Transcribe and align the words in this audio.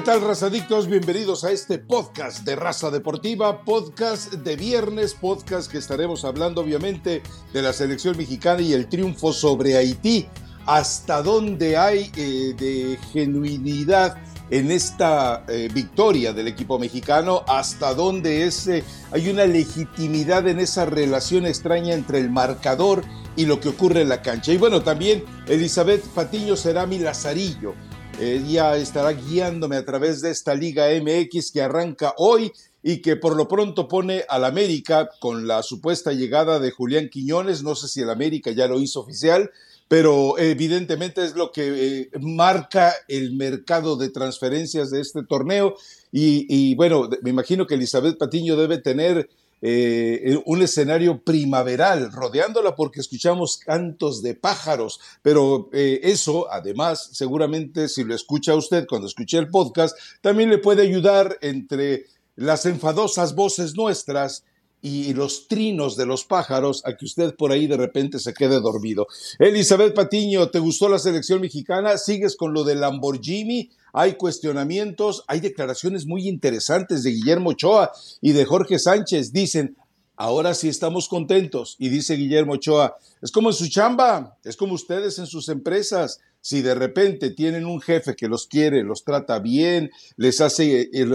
¿qué 0.00 0.06
tal, 0.06 0.22
razadictos? 0.22 0.86
Bienvenidos 0.86 1.44
a 1.44 1.52
este 1.52 1.76
podcast 1.76 2.46
de 2.46 2.56
Raza 2.56 2.90
Deportiva, 2.90 3.66
podcast 3.66 4.32
de 4.32 4.56
viernes, 4.56 5.12
podcast 5.12 5.70
que 5.70 5.76
estaremos 5.76 6.24
hablando 6.24 6.62
obviamente 6.62 7.22
de 7.52 7.60
la 7.60 7.74
selección 7.74 8.16
mexicana 8.16 8.62
y 8.62 8.72
el 8.72 8.88
triunfo 8.88 9.34
sobre 9.34 9.76
Haití. 9.76 10.26
Hasta 10.64 11.22
dónde 11.22 11.76
hay 11.76 12.10
eh, 12.16 12.96
genuinidad 13.12 14.16
en 14.48 14.70
esta 14.70 15.44
eh, 15.48 15.68
victoria 15.70 16.32
del 16.32 16.48
equipo 16.48 16.78
mexicano, 16.78 17.44
hasta 17.46 17.92
dónde 17.92 18.46
ese, 18.46 18.82
hay 19.12 19.28
una 19.28 19.44
legitimidad 19.44 20.48
en 20.48 20.60
esa 20.60 20.86
relación 20.86 21.44
extraña 21.44 21.92
entre 21.92 22.20
el 22.20 22.30
marcador 22.30 23.04
y 23.36 23.44
lo 23.44 23.60
que 23.60 23.68
ocurre 23.68 24.00
en 24.00 24.08
la 24.08 24.22
cancha. 24.22 24.50
Y 24.50 24.56
bueno, 24.56 24.80
también 24.80 25.24
Elizabeth 25.46 26.02
Patiño 26.14 26.56
será 26.56 26.86
mi 26.86 26.98
lazarillo 26.98 27.74
ella 28.20 28.76
estará 28.76 29.12
guiándome 29.12 29.76
a 29.76 29.84
través 29.84 30.20
de 30.20 30.30
esta 30.30 30.54
Liga 30.54 30.88
MX 30.88 31.50
que 31.50 31.62
arranca 31.62 32.14
hoy 32.18 32.52
y 32.82 32.98
que 32.98 33.16
por 33.16 33.34
lo 33.34 33.48
pronto 33.48 33.88
pone 33.88 34.24
al 34.28 34.44
América 34.44 35.08
con 35.20 35.46
la 35.46 35.62
supuesta 35.62 36.12
llegada 36.12 36.58
de 36.58 36.70
Julián 36.70 37.08
Quiñones. 37.08 37.62
No 37.62 37.74
sé 37.74 37.88
si 37.88 38.02
el 38.02 38.10
América 38.10 38.50
ya 38.50 38.66
lo 38.66 38.78
hizo 38.78 39.00
oficial, 39.00 39.50
pero 39.88 40.38
evidentemente 40.38 41.24
es 41.24 41.34
lo 41.34 41.50
que 41.50 41.62
eh, 42.02 42.10
marca 42.20 42.94
el 43.08 43.32
mercado 43.32 43.96
de 43.96 44.10
transferencias 44.10 44.90
de 44.90 45.00
este 45.00 45.22
torneo. 45.22 45.76
Y, 46.12 46.46
y, 46.48 46.74
bueno, 46.74 47.08
me 47.22 47.30
imagino 47.30 47.66
que 47.66 47.74
Elizabeth 47.74 48.18
Patiño 48.18 48.56
debe 48.56 48.78
tener 48.78 49.30
eh, 49.62 50.40
un 50.46 50.62
escenario 50.62 51.22
primaveral 51.22 52.10
rodeándola 52.12 52.74
porque 52.74 53.00
escuchamos 53.00 53.58
cantos 53.58 54.22
de 54.22 54.34
pájaros, 54.34 55.00
pero 55.22 55.68
eh, 55.72 56.00
eso 56.02 56.50
además 56.50 57.10
seguramente 57.12 57.88
si 57.88 58.04
lo 58.04 58.14
escucha 58.14 58.54
usted 58.54 58.86
cuando 58.88 59.06
escuche 59.06 59.38
el 59.38 59.50
podcast, 59.50 59.96
también 60.20 60.50
le 60.50 60.58
puede 60.58 60.82
ayudar 60.82 61.38
entre 61.42 62.06
las 62.36 62.64
enfadosas 62.64 63.34
voces 63.34 63.76
nuestras 63.76 64.44
y 64.82 65.12
los 65.14 65.48
trinos 65.48 65.96
de 65.96 66.06
los 66.06 66.24
pájaros 66.24 66.82
a 66.86 66.96
que 66.96 67.04
usted 67.04 67.34
por 67.34 67.52
ahí 67.52 67.66
de 67.66 67.76
repente 67.76 68.18
se 68.18 68.32
quede 68.32 68.60
dormido. 68.60 69.06
Elizabeth 69.38 69.94
Patiño, 69.94 70.48
¿te 70.50 70.58
gustó 70.58 70.88
la 70.88 70.98
selección 70.98 71.40
mexicana? 71.40 71.98
¿Sigues 71.98 72.36
con 72.36 72.52
lo 72.52 72.64
de 72.64 72.74
Lamborghini? 72.74 73.70
Hay 73.92 74.14
cuestionamientos, 74.14 75.24
hay 75.26 75.40
declaraciones 75.40 76.06
muy 76.06 76.28
interesantes 76.28 77.02
de 77.02 77.10
Guillermo 77.10 77.50
Ochoa 77.50 77.92
y 78.20 78.32
de 78.32 78.44
Jorge 78.44 78.78
Sánchez. 78.78 79.32
Dicen, 79.32 79.76
ahora 80.16 80.54
sí 80.54 80.68
estamos 80.68 81.08
contentos. 81.08 81.76
Y 81.78 81.88
dice 81.88 82.14
Guillermo 82.14 82.54
Ochoa, 82.54 82.96
es 83.20 83.32
como 83.32 83.50
en 83.50 83.54
su 83.54 83.68
chamba, 83.68 84.36
es 84.44 84.56
como 84.56 84.74
ustedes 84.74 85.18
en 85.18 85.26
sus 85.26 85.48
empresas. 85.48 86.20
Si 86.42 86.62
de 86.62 86.74
repente 86.74 87.30
tienen 87.30 87.66
un 87.66 87.80
jefe 87.80 88.14
que 88.16 88.28
los 88.28 88.46
quiere, 88.46 88.82
los 88.82 89.04
trata 89.04 89.40
bien, 89.40 89.90
les 90.16 90.40
hace, 90.40 90.88
eh, 90.92 91.06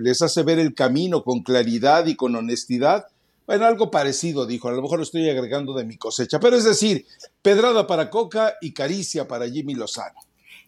les 0.00 0.20
hace 0.20 0.42
ver 0.42 0.58
el 0.58 0.74
camino 0.74 1.22
con 1.22 1.42
claridad 1.42 2.06
y 2.06 2.16
con 2.16 2.36
honestidad, 2.36 3.06
bueno, 3.46 3.66
algo 3.66 3.90
parecido, 3.90 4.46
dijo, 4.46 4.68
a 4.68 4.72
lo 4.72 4.82
mejor 4.82 4.98
lo 4.98 5.04
estoy 5.04 5.28
agregando 5.28 5.74
de 5.74 5.84
mi 5.84 5.96
cosecha, 5.96 6.40
pero 6.40 6.56
es 6.56 6.64
decir, 6.64 7.06
pedrada 7.42 7.86
para 7.86 8.10
Coca 8.10 8.54
y 8.60 8.72
caricia 8.72 9.28
para 9.28 9.48
Jimmy 9.48 9.74
Lozano. 9.74 10.20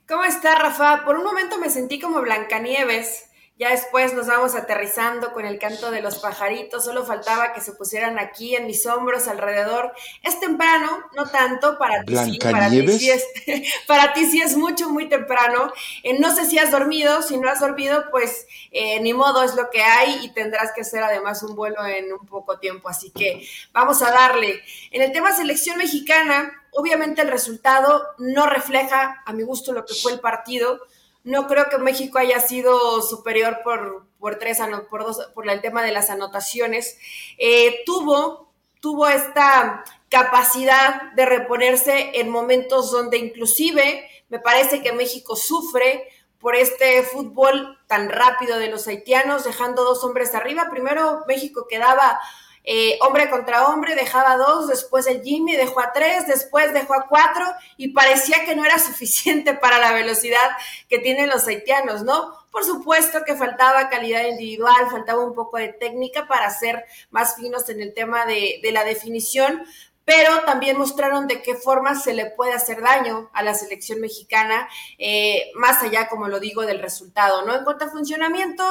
¿Cómo 0.09 0.25
está, 0.25 0.57
Rafa? 0.57 1.05
Por 1.05 1.17
un 1.17 1.25
momento 1.25 1.59
me 1.59 1.71
sentí 1.71 1.99
como 1.99 2.21
Blancanieves 2.21 3.26
ya 3.59 3.71
después 3.71 4.13
nos 4.13 4.27
vamos 4.27 4.55
aterrizando 4.55 5.33
con 5.33 5.47
el 5.47 5.59
canto 5.59 5.91
de 5.91 6.03
los 6.03 6.19
pajaritos, 6.19 6.85
solo 6.85 7.07
faltaba 7.07 7.55
que 7.55 7.63
se 7.63 7.73
pusieran 7.73 8.19
aquí 8.19 8.55
en 8.55 8.67
mis 8.67 8.85
hombros 8.85 9.29
alrededor. 9.29 9.95
Es 10.23 10.39
temprano, 10.41 10.91
no 11.17 11.27
tanto, 11.27 11.79
para 11.79 12.05
ti 12.05 12.15
sí, 12.19 12.39
para 12.39 12.69
ti 12.69 12.87
sí 12.99 13.11
es, 13.11 13.25
para 13.87 14.13
ti 14.13 14.27
sí 14.27 14.43
es 14.43 14.59
mucho, 14.59 14.91
muy 14.91 15.09
temprano. 15.09 15.73
Eh, 16.03 16.19
no 16.19 16.35
sé 16.35 16.45
si 16.45 16.59
has 16.59 16.71
dormido, 16.71 17.23
si 17.23 17.39
no 17.39 17.49
has 17.49 17.61
dormido, 17.61 18.11
pues 18.11 18.47
eh, 18.73 19.01
ni 19.01 19.15
modo, 19.15 19.43
es 19.43 19.55
lo 19.55 19.71
que 19.71 19.83
hay 19.83 20.23
y 20.23 20.35
tendrás 20.35 20.73
que 20.73 20.83
hacer 20.83 21.03
además 21.03 21.43
un 21.43 21.57
vuelo 21.57 21.85
en 21.87 22.13
un 22.13 22.27
poco 22.27 22.59
tiempo, 22.59 22.91
así 22.91 23.11
que 23.11 23.49
vamos 23.73 24.03
a 24.03 24.11
darle. 24.11 24.61
En 24.91 25.01
el 25.01 25.13
tema 25.13 25.35
selección 25.35 25.79
mexicana, 25.79 26.63
obviamente 26.73 27.23
el 27.23 27.29
resultado 27.29 28.05
no 28.19 28.47
refleja 28.47 29.23
a 29.25 29.33
mi 29.33 29.45
gusto 29.45 29.73
lo 29.73 29.87
que 29.87 29.95
fue 29.95 30.13
el 30.13 30.21
partido 30.21 30.79
no 31.27 31.49
creo 31.49 31.69
que 31.69 31.79
México 31.79 32.19
haya 32.19 32.39
sido 32.39 33.03
superior 33.03 33.59
por, 33.65 34.07
por 34.21 34.39
tres, 34.39 34.61
por 34.89 35.05
dos, 35.05 35.19
por 35.35 35.51
el 35.51 35.61
tema 35.61 35.83
de 35.83 35.91
las 35.91 36.09
anotaciones. 36.09 36.97
Eh, 37.37 37.83
tuvo, 37.85 38.53
tuvo 38.81 39.09
esta 39.09 39.85
capacidad 40.09 41.13
de 41.15 41.27
reponerse 41.27 42.13
en 42.15 42.31
momentos 42.31 42.93
donde 42.93 43.19
inclusive 43.19 44.09
me 44.29 44.39
parece 44.39 44.83
que 44.83 44.93
México 44.93 45.35
sufre 45.35 46.09
por 46.39 46.55
este 46.55 47.03
fútbol 47.03 47.77
tan 47.89 48.09
rápido 48.09 48.59
de 48.59 48.69
los 48.69 48.87
haitianos, 48.87 49.43
dejando 49.43 49.83
dos 49.83 50.05
hombres 50.05 50.33
arriba. 50.33 50.69
Primero 50.71 51.25
México 51.27 51.67
quedaba 51.69 52.21
eh, 52.69 52.99
hombre 53.01 53.31
contra 53.31 53.69
hombre, 53.69 53.95
dejaba 53.95 54.37
dos, 54.37 54.67
después 54.67 55.07
el 55.07 55.23
Jimmy 55.23 55.55
dejó 55.55 55.79
a 55.79 55.93
tres, 55.93 56.27
después 56.27 56.73
dejó 56.73 56.95
a 56.95 57.07
cuatro 57.09 57.47
y 57.77 57.93
parecía 57.93 58.45
que 58.45 58.57
no 58.57 58.65
era 58.65 58.79
suficiente 58.81 59.55
para 59.55 59.79
la 59.79 59.93
velocidad 59.93 60.51
que 60.89 60.99
tienen 60.99 61.31
los 61.31 61.47
haitianos, 61.47 62.03
¿no? 62.03 62.35
Por 62.51 62.65
supuesto 62.65 63.21
que 63.25 63.37
faltaba 63.37 63.89
calidad 63.89 64.25
individual, 64.25 64.91
faltaba 64.91 65.25
un 65.25 65.33
poco 65.33 65.59
de 65.59 65.69
técnica 65.69 66.27
para 66.27 66.51
ser 66.51 66.85
más 67.11 67.37
finos 67.37 67.69
en 67.69 67.81
el 67.81 67.95
tema 67.95 68.27
de, 68.27 68.61
la 68.73 68.83
definición, 68.83 69.63
pero 70.05 70.41
también 70.41 70.77
mostraron 70.77 71.29
de 71.29 71.43
qué 71.43 71.55
forma 71.55 71.95
se 71.95 72.15
le 72.15 72.31
puede 72.31 72.53
hacer 72.53 72.83
daño 72.83 73.31
a 73.33 73.45
la 73.45 73.55
selección 73.55 74.01
mexicana, 74.01 74.69
eh, 74.99 75.53
más 75.55 75.83
allá, 75.83 76.09
como 76.09 76.27
lo 76.27 76.41
digo, 76.41 76.63
del 76.63 76.81
resultado, 76.81 77.45
¿no? 77.45 77.55
En 77.55 77.63
cuanto 77.63 77.85
a 77.85 77.91
funcionamiento, 77.91 78.65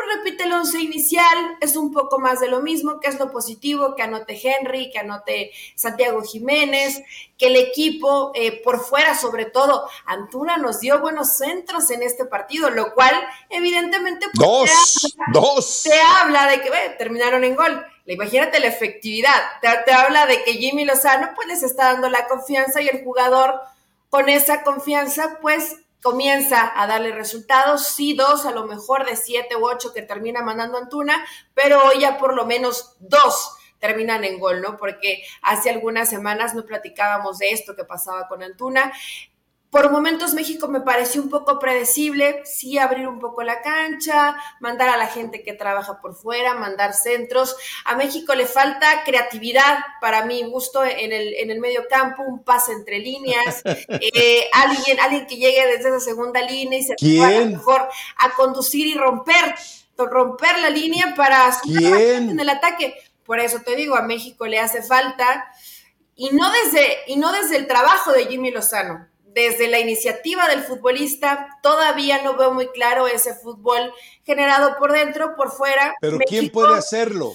pues 0.00 0.16
repite 0.16 0.44
el 0.44 0.52
once 0.52 0.80
inicial, 0.80 1.56
es 1.60 1.76
un 1.76 1.92
poco 1.92 2.18
más 2.18 2.40
de 2.40 2.48
lo 2.48 2.60
mismo, 2.60 3.00
que 3.00 3.08
es 3.08 3.18
lo 3.18 3.30
positivo, 3.30 3.94
que 3.94 4.02
anote 4.02 4.40
Henry, 4.42 4.90
que 4.90 4.98
anote 4.98 5.52
Santiago 5.74 6.22
Jiménez, 6.22 7.02
que 7.36 7.48
el 7.48 7.56
equipo 7.56 8.32
eh, 8.34 8.62
por 8.62 8.80
fuera, 8.80 9.14
sobre 9.14 9.44
todo, 9.44 9.88
Antuna 10.06 10.56
nos 10.56 10.80
dio 10.80 11.00
buenos 11.00 11.36
centros 11.36 11.90
en 11.90 12.02
este 12.02 12.24
partido, 12.24 12.70
lo 12.70 12.94
cual 12.94 13.14
evidentemente 13.50 14.26
pues, 14.34 14.48
dos, 14.48 15.00
te 15.02 15.22
habla, 15.22 15.40
dos. 15.40 15.82
te 15.82 16.00
habla 16.00 16.46
de 16.46 16.62
que 16.62 16.70
terminaron 16.96 17.44
en 17.44 17.54
gol. 17.54 17.84
Imagínate 18.06 18.58
la 18.58 18.68
efectividad, 18.68 19.38
te, 19.60 19.68
te 19.84 19.92
habla 19.92 20.26
de 20.26 20.42
que 20.44 20.54
Jimmy 20.54 20.84
Lozano 20.84 21.30
pues 21.34 21.46
les 21.46 21.62
está 21.62 21.92
dando 21.92 22.08
la 22.08 22.26
confianza 22.26 22.80
y 22.80 22.88
el 22.88 23.04
jugador 23.04 23.60
con 24.08 24.28
esa 24.28 24.62
confianza 24.62 25.38
pues 25.42 25.76
comienza 26.02 26.72
a 26.74 26.86
darle 26.86 27.12
resultados, 27.12 27.86
sí 27.86 28.14
dos, 28.14 28.46
a 28.46 28.52
lo 28.52 28.66
mejor 28.66 29.06
de 29.06 29.16
siete 29.16 29.56
u 29.56 29.66
ocho 29.66 29.92
que 29.92 30.02
termina 30.02 30.42
mandando 30.42 30.78
Antuna, 30.78 31.24
pero 31.54 31.84
hoy 31.84 32.00
ya 32.00 32.18
por 32.18 32.34
lo 32.34 32.46
menos 32.46 32.96
dos 32.98 33.56
terminan 33.78 34.24
en 34.24 34.38
gol, 34.38 34.60
¿no? 34.60 34.76
Porque 34.76 35.24
hace 35.42 35.70
algunas 35.70 36.08
semanas 36.08 36.54
no 36.54 36.64
platicábamos 36.64 37.38
de 37.38 37.50
esto 37.50 37.74
que 37.74 37.84
pasaba 37.84 38.28
con 38.28 38.42
Antuna. 38.42 38.92
Por 39.70 39.92
momentos 39.92 40.34
México 40.34 40.66
me 40.66 40.80
pareció 40.80 41.22
un 41.22 41.30
poco 41.30 41.60
predecible, 41.60 42.42
sí 42.44 42.76
abrir 42.76 43.06
un 43.06 43.20
poco 43.20 43.44
la 43.44 43.62
cancha, 43.62 44.36
mandar 44.58 44.88
a 44.88 44.96
la 44.96 45.06
gente 45.06 45.44
que 45.44 45.52
trabaja 45.52 46.00
por 46.00 46.16
fuera, 46.16 46.54
mandar 46.54 46.92
centros. 46.92 47.54
A 47.84 47.94
México 47.94 48.34
le 48.34 48.46
falta 48.46 49.04
creatividad, 49.04 49.78
para 50.00 50.24
mi 50.26 50.42
gusto, 50.42 50.84
en 50.84 51.12
el, 51.12 51.34
en 51.34 51.52
el 51.52 51.60
medio 51.60 51.84
campo, 51.88 52.24
un 52.24 52.42
pase 52.42 52.72
entre 52.72 52.98
líneas, 52.98 53.62
eh, 53.64 54.48
alguien, 54.52 54.98
alguien 54.98 55.26
que 55.28 55.36
llegue 55.36 55.64
desde 55.64 55.90
esa 55.90 56.00
segunda 56.00 56.42
línea 56.42 56.80
y 56.80 56.82
se 56.82 56.96
pueda 56.96 57.44
mejor 57.46 57.88
a 58.18 58.30
conducir 58.34 58.88
y 58.88 58.94
romper, 58.94 59.54
romper 59.96 60.58
la 60.58 60.70
línea 60.70 61.14
para 61.16 61.48
en 61.68 62.40
el 62.40 62.48
ataque. 62.48 62.96
Por 63.24 63.38
eso 63.38 63.60
te 63.64 63.76
digo, 63.76 63.94
a 63.94 64.02
México 64.02 64.48
le 64.48 64.58
hace 64.58 64.82
falta, 64.82 65.46
y 66.16 66.30
no 66.30 66.50
desde, 66.50 66.98
y 67.06 67.16
no 67.16 67.30
desde 67.30 67.56
el 67.56 67.68
trabajo 67.68 68.10
de 68.10 68.26
Jimmy 68.26 68.50
Lozano 68.50 69.09
desde 69.34 69.68
la 69.68 69.78
iniciativa 69.78 70.48
del 70.48 70.62
futbolista, 70.62 71.58
todavía 71.62 72.22
no 72.22 72.36
veo 72.36 72.52
muy 72.52 72.68
claro 72.68 73.06
ese 73.06 73.34
fútbol 73.34 73.92
generado 74.24 74.76
por 74.78 74.92
dentro, 74.92 75.36
por 75.36 75.50
fuera. 75.52 75.94
Pero 76.00 76.18
¿quién 76.18 76.50
puede 76.50 76.76
hacerlo? 76.76 77.34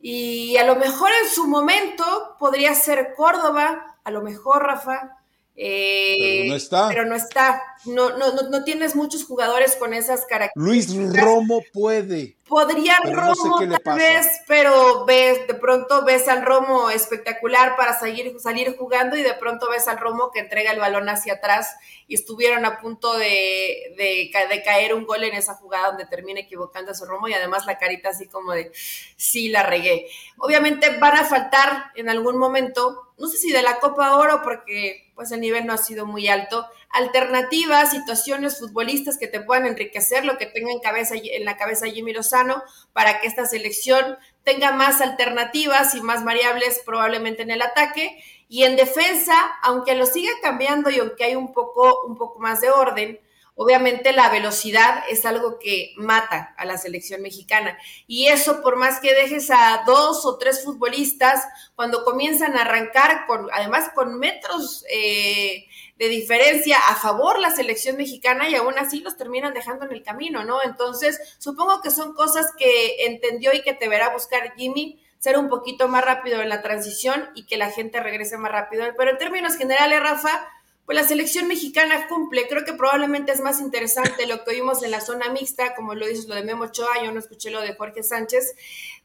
Y 0.00 0.56
a 0.56 0.64
lo 0.64 0.76
mejor 0.76 1.10
en 1.22 1.30
su 1.30 1.46
momento 1.46 2.36
podría 2.38 2.74
ser 2.74 3.14
Córdoba, 3.16 3.98
a 4.02 4.10
lo 4.10 4.22
mejor 4.22 4.62
Rafa. 4.62 5.16
Eh, 5.54 6.16
pero 6.18 6.48
no 6.48 6.56
está. 6.56 6.88
Pero 6.88 7.04
no 7.04 7.14
está. 7.16 7.62
No, 7.84 8.16
no, 8.16 8.32
no, 8.48 8.64
tienes 8.64 8.96
muchos 8.96 9.24
jugadores 9.24 9.76
con 9.76 9.92
esas 9.92 10.24
características. 10.24 10.96
Luis 10.96 11.20
Romo 11.20 11.62
puede. 11.72 12.36
Podría 12.50 12.96
Romo 13.04 13.60
tal 13.84 13.96
vez, 13.96 14.26
pero 14.48 15.04
ves, 15.04 15.46
de 15.46 15.54
pronto 15.54 16.04
ves 16.04 16.26
al 16.26 16.44
Romo 16.44 16.90
espectacular 16.90 17.76
para 17.76 17.96
salir, 17.96 18.40
salir 18.40 18.76
jugando 18.76 19.16
y 19.16 19.22
de 19.22 19.34
pronto 19.34 19.70
ves 19.70 19.86
al 19.86 19.98
Romo 19.98 20.32
que 20.32 20.40
entrega 20.40 20.72
el 20.72 20.80
balón 20.80 21.08
hacia 21.08 21.34
atrás 21.34 21.76
y 22.08 22.16
estuvieron 22.16 22.64
a 22.64 22.80
punto 22.80 23.16
de, 23.16 23.94
de, 23.96 24.32
de 24.48 24.62
caer 24.64 24.94
un 24.94 25.06
gol 25.06 25.22
en 25.22 25.34
esa 25.34 25.54
jugada 25.54 25.90
donde 25.90 26.06
termina 26.06 26.40
equivocando 26.40 26.90
a 26.90 26.94
su 26.94 27.04
Romo 27.04 27.28
y 27.28 27.34
además 27.34 27.66
la 27.66 27.78
carita 27.78 28.08
así 28.08 28.26
como 28.26 28.50
de 28.50 28.72
sí 28.74 29.48
la 29.48 29.62
regué. 29.62 30.08
Obviamente 30.36 30.98
van 30.98 31.18
a 31.18 31.24
faltar 31.24 31.92
en 31.94 32.08
algún 32.08 32.36
momento, 32.36 33.12
no 33.16 33.28
sé 33.28 33.36
si 33.36 33.52
de 33.52 33.62
la 33.62 33.78
Copa 33.78 34.16
Oro 34.16 34.42
porque 34.42 35.12
pues 35.14 35.30
el 35.30 35.40
nivel 35.40 35.66
no 35.66 35.72
ha 35.72 35.78
sido 35.78 36.04
muy 36.04 36.26
alto, 36.26 36.66
alternativas, 36.90 37.90
situaciones 37.90 38.58
futbolistas 38.58 39.16
que 39.16 39.28
te 39.28 39.40
puedan 39.40 39.66
enriquecer, 39.66 40.24
lo 40.24 40.38
que 40.38 40.46
tenga 40.46 40.72
en, 40.72 40.80
cabeza, 40.80 41.14
en 41.16 41.44
la 41.44 41.56
cabeza 41.56 41.86
Jimmy 41.86 42.12
Lozano, 42.12 42.62
para 42.92 43.20
que 43.20 43.28
esta 43.28 43.46
selección 43.46 44.18
tenga 44.44 44.72
más 44.72 45.00
alternativas 45.00 45.94
y 45.94 46.02
más 46.02 46.24
variables 46.24 46.82
probablemente 46.84 47.42
en 47.42 47.50
el 47.50 47.62
ataque. 47.62 48.22
Y 48.48 48.64
en 48.64 48.76
defensa, 48.76 49.34
aunque 49.62 49.94
lo 49.94 50.06
siga 50.06 50.32
cambiando 50.42 50.90
y 50.90 50.98
aunque 50.98 51.24
hay 51.24 51.36
un 51.36 51.52
poco, 51.52 52.04
un 52.06 52.16
poco 52.16 52.40
más 52.40 52.60
de 52.60 52.70
orden, 52.70 53.20
Obviamente 53.62 54.14
la 54.14 54.30
velocidad 54.30 55.04
es 55.10 55.26
algo 55.26 55.58
que 55.58 55.92
mata 55.98 56.54
a 56.56 56.64
la 56.64 56.78
selección 56.78 57.20
mexicana 57.20 57.76
y 58.06 58.28
eso 58.28 58.62
por 58.62 58.76
más 58.76 59.00
que 59.00 59.12
dejes 59.12 59.50
a 59.50 59.82
dos 59.84 60.24
o 60.24 60.38
tres 60.38 60.64
futbolistas, 60.64 61.44
cuando 61.74 62.02
comienzan 62.02 62.56
a 62.56 62.62
arrancar, 62.62 63.26
con, 63.26 63.48
además 63.52 63.90
con 63.94 64.18
metros 64.18 64.86
eh, 64.90 65.66
de 66.00 66.08
diferencia 66.08 66.78
a 66.88 66.96
favor 66.96 67.38
la 67.38 67.50
selección 67.50 67.98
mexicana 67.98 68.48
y 68.48 68.54
aún 68.54 68.72
así 68.78 69.00
los 69.00 69.18
terminan 69.18 69.52
dejando 69.52 69.84
en 69.84 69.92
el 69.92 70.02
camino, 70.02 70.44
¿no? 70.44 70.62
Entonces, 70.62 71.20
supongo 71.38 71.82
que 71.82 71.90
son 71.90 72.14
cosas 72.14 72.46
que 72.56 73.04
entendió 73.04 73.52
y 73.52 73.60
que 73.60 73.74
te 73.74 73.86
verá 73.86 74.08
buscar 74.08 74.54
Jimmy 74.56 74.98
ser 75.18 75.36
un 75.36 75.50
poquito 75.50 75.88
más 75.88 76.02
rápido 76.02 76.40
en 76.40 76.48
la 76.48 76.62
transición 76.62 77.28
y 77.34 77.44
que 77.44 77.58
la 77.58 77.70
gente 77.70 78.00
regrese 78.00 78.38
más 78.38 78.50
rápido. 78.50 78.86
Pero 78.96 79.10
en 79.10 79.18
términos 79.18 79.56
generales, 79.56 80.00
Rafa, 80.00 80.48
pues 80.86 80.96
la 80.96 81.06
selección 81.06 81.46
mexicana 81.46 82.08
cumple. 82.08 82.48
Creo 82.48 82.64
que 82.64 82.72
probablemente 82.72 83.32
es 83.32 83.40
más 83.40 83.60
interesante 83.60 84.26
lo 84.26 84.42
que 84.42 84.52
oímos 84.52 84.82
en 84.82 84.92
la 84.92 85.02
zona 85.02 85.28
mixta, 85.28 85.74
como 85.74 85.94
lo 85.94 86.06
dices 86.06 86.28
lo 86.28 86.34
de 86.34 86.44
Memo 86.44 86.64
Ochoa, 86.64 87.04
yo 87.04 87.12
no 87.12 87.20
escuché 87.20 87.50
lo 87.50 87.60
de 87.60 87.74
Jorge 87.74 88.02
Sánchez, 88.02 88.54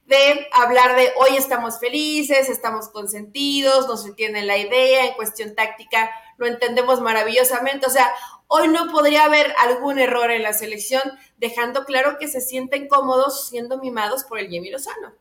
de 0.05 0.47
hablar 0.51 0.95
de 0.95 1.09
hoy 1.17 1.35
estamos 1.37 1.79
felices, 1.79 2.49
estamos 2.49 2.89
consentidos, 2.89 3.87
nos 3.87 4.05
entienden 4.05 4.47
la 4.47 4.57
idea, 4.57 5.05
en 5.05 5.13
cuestión 5.15 5.55
táctica 5.55 6.11
lo 6.37 6.45
entendemos 6.47 7.01
maravillosamente. 7.01 7.87
O 7.87 7.89
sea, 7.89 8.11
hoy 8.47 8.67
no 8.67 8.91
podría 8.91 9.25
haber 9.25 9.53
algún 9.59 9.99
error 9.99 10.31
en 10.31 10.43
la 10.43 10.53
selección, 10.53 11.01
dejando 11.37 11.85
claro 11.85 12.17
que 12.19 12.27
se 12.27 12.41
sienten 12.41 12.87
cómodos 12.87 13.47
siendo 13.47 13.79
mimados 13.79 14.23
por 14.23 14.39
el 14.39 14.49
Jimmy 14.49 14.69
Lozano. 14.69 15.13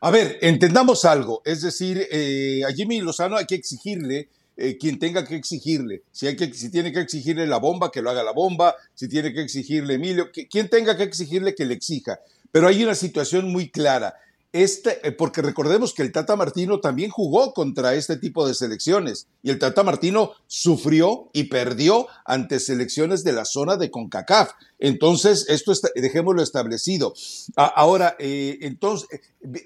A 0.00 0.10
ver, 0.10 0.38
entendamos 0.42 1.04
algo, 1.04 1.42
es 1.44 1.62
decir, 1.62 2.06
eh, 2.10 2.62
a 2.66 2.72
Jimmy 2.72 3.00
Lozano 3.00 3.36
hay 3.36 3.46
que 3.46 3.56
exigirle 3.56 4.28
eh, 4.60 4.76
quien 4.76 4.98
tenga 4.98 5.24
que 5.24 5.36
exigirle. 5.36 6.02
Si, 6.10 6.26
hay 6.26 6.34
que, 6.34 6.52
si 6.52 6.68
tiene 6.68 6.92
que 6.92 6.98
exigirle 6.98 7.46
la 7.46 7.58
bomba, 7.58 7.92
que 7.92 8.02
lo 8.02 8.10
haga 8.10 8.24
la 8.24 8.32
bomba. 8.32 8.74
Si 8.92 9.08
tiene 9.08 9.32
que 9.32 9.40
exigirle 9.40 9.94
Emilio, 9.94 10.32
que, 10.32 10.48
quien 10.48 10.68
tenga 10.68 10.96
que 10.96 11.04
exigirle, 11.04 11.54
que 11.54 11.64
le 11.64 11.74
exija. 11.74 12.18
Pero 12.52 12.68
hay 12.68 12.82
una 12.82 12.94
situación 12.94 13.50
muy 13.50 13.70
clara. 13.70 14.14
Este, 14.52 15.06
eh, 15.06 15.12
porque 15.12 15.42
recordemos 15.42 15.92
que 15.92 16.00
el 16.00 16.10
Tata 16.10 16.34
Martino 16.34 16.80
también 16.80 17.10
jugó 17.10 17.52
contra 17.52 17.94
este 17.94 18.16
tipo 18.16 18.48
de 18.48 18.54
selecciones 18.54 19.26
y 19.42 19.50
el 19.50 19.58
Tata 19.58 19.82
Martino 19.82 20.32
sufrió 20.46 21.28
y 21.34 21.44
perdió 21.44 22.06
ante 22.24 22.58
selecciones 22.58 23.24
de 23.24 23.32
la 23.32 23.44
zona 23.44 23.76
de 23.76 23.90
CONCACAF. 23.90 24.52
Entonces, 24.78 25.46
esto 25.48 25.72
está, 25.72 25.88
dejémoslo 25.94 26.42
establecido. 26.42 27.14
ahora, 27.56 28.16
eh, 28.18 28.58
entonces, 28.62 29.08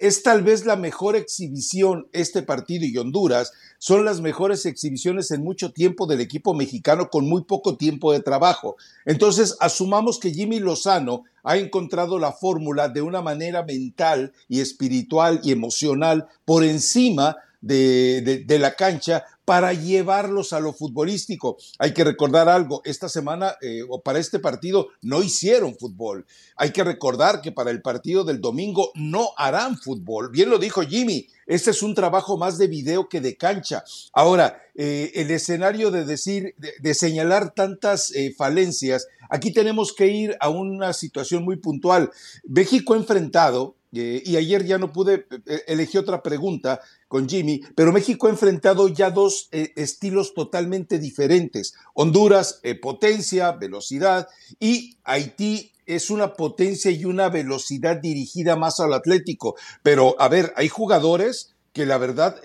es 0.00 0.22
tal 0.22 0.42
vez 0.42 0.64
la 0.64 0.76
mejor 0.76 1.16
exhibición 1.16 2.08
este 2.12 2.42
partido 2.42 2.86
y 2.86 2.96
Honduras 2.96 3.52
son 3.78 4.04
las 4.04 4.20
mejores 4.20 4.64
exhibiciones 4.64 5.30
en 5.30 5.42
mucho 5.42 5.72
tiempo 5.72 6.06
del 6.06 6.20
equipo 6.20 6.54
mexicano 6.54 7.10
con 7.10 7.28
muy 7.28 7.44
poco 7.44 7.76
tiempo 7.76 8.12
de 8.12 8.20
trabajo. 8.20 8.76
Entonces, 9.04 9.56
asumamos 9.60 10.18
que 10.18 10.32
Jimmy 10.32 10.60
Lozano 10.60 11.24
ha 11.42 11.56
encontrado 11.56 12.18
la 12.18 12.32
fórmula 12.32 12.88
de 12.88 13.02
una 13.02 13.20
manera 13.20 13.64
mental 13.64 14.32
y 14.48 14.60
espiritual 14.60 15.40
y 15.42 15.52
emocional 15.52 16.28
por 16.44 16.64
encima 16.64 17.36
de, 17.62 18.58
la 18.58 18.74
cancha 18.74 19.24
para 19.44 19.72
llevarlos 19.72 20.52
a 20.52 20.60
lo 20.60 20.72
futbolístico. 20.72 21.56
Hay 21.78 21.92
que 21.92 22.04
recordar 22.04 22.48
algo, 22.48 22.80
esta 22.84 23.08
semana 23.08 23.56
eh, 23.60 23.82
o 23.88 24.02
para 24.02 24.18
este 24.18 24.38
partido 24.38 24.88
no 25.02 25.22
hicieron 25.22 25.76
fútbol. 25.76 26.26
Hay 26.56 26.70
que 26.70 26.84
recordar 26.84 27.40
que 27.40 27.52
para 27.52 27.70
el 27.70 27.82
partido 27.82 28.24
del 28.24 28.40
domingo 28.40 28.92
no 28.94 29.30
harán 29.36 29.76
fútbol. 29.78 30.30
Bien 30.30 30.48
lo 30.48 30.58
dijo 30.58 30.82
Jimmy, 30.82 31.28
este 31.46 31.70
es 31.70 31.82
un 31.82 31.94
trabajo 31.94 32.36
más 32.36 32.56
de 32.58 32.68
video 32.68 33.08
que 33.08 33.20
de 33.20 33.36
cancha. 33.36 33.84
Ahora, 34.12 34.62
eh, 34.74 35.10
el 35.14 35.30
escenario 35.30 35.90
de 35.90 36.04
decir, 36.04 36.54
de, 36.56 36.94
señalar 36.94 37.52
tantas 37.52 38.10
eh, 38.14 38.34
falencias, 38.36 39.08
aquí 39.28 39.52
tenemos 39.52 39.92
que 39.92 40.06
ir 40.06 40.36
a 40.40 40.48
una 40.50 40.92
situación 40.92 41.44
muy 41.44 41.56
puntual. 41.56 42.10
México 42.44 42.94
ha 42.94 42.98
enfrentado 42.98 43.76
eh, 43.94 44.22
y 44.24 44.36
ayer 44.36 44.64
ya 44.64 44.78
no 44.78 44.92
pude, 44.92 45.26
eh, 45.46 45.62
elegí 45.66 45.98
otra 45.98 46.22
pregunta 46.22 46.80
con 47.08 47.28
Jimmy, 47.28 47.60
pero 47.74 47.92
México 47.92 48.26
ha 48.26 48.30
enfrentado 48.30 48.88
ya 48.88 49.10
dos 49.10 49.48
eh, 49.52 49.72
estilos 49.76 50.32
totalmente 50.32 50.98
diferentes. 50.98 51.74
Honduras, 51.94 52.60
potencia, 52.80 53.52
velocidad, 53.52 54.28
y 54.58 54.96
Haití 55.04 55.72
es 55.84 56.08
una 56.08 56.34
potencia 56.34 56.90
y 56.90 57.04
una 57.04 57.28
velocidad 57.28 57.96
dirigida 57.96 58.56
más 58.56 58.80
al 58.80 58.94
Atlético. 58.94 59.56
Pero, 59.82 60.16
a 60.18 60.28
ver, 60.28 60.54
hay 60.56 60.68
jugadores 60.68 61.52
que 61.74 61.84
la 61.84 61.98
verdad 61.98 62.40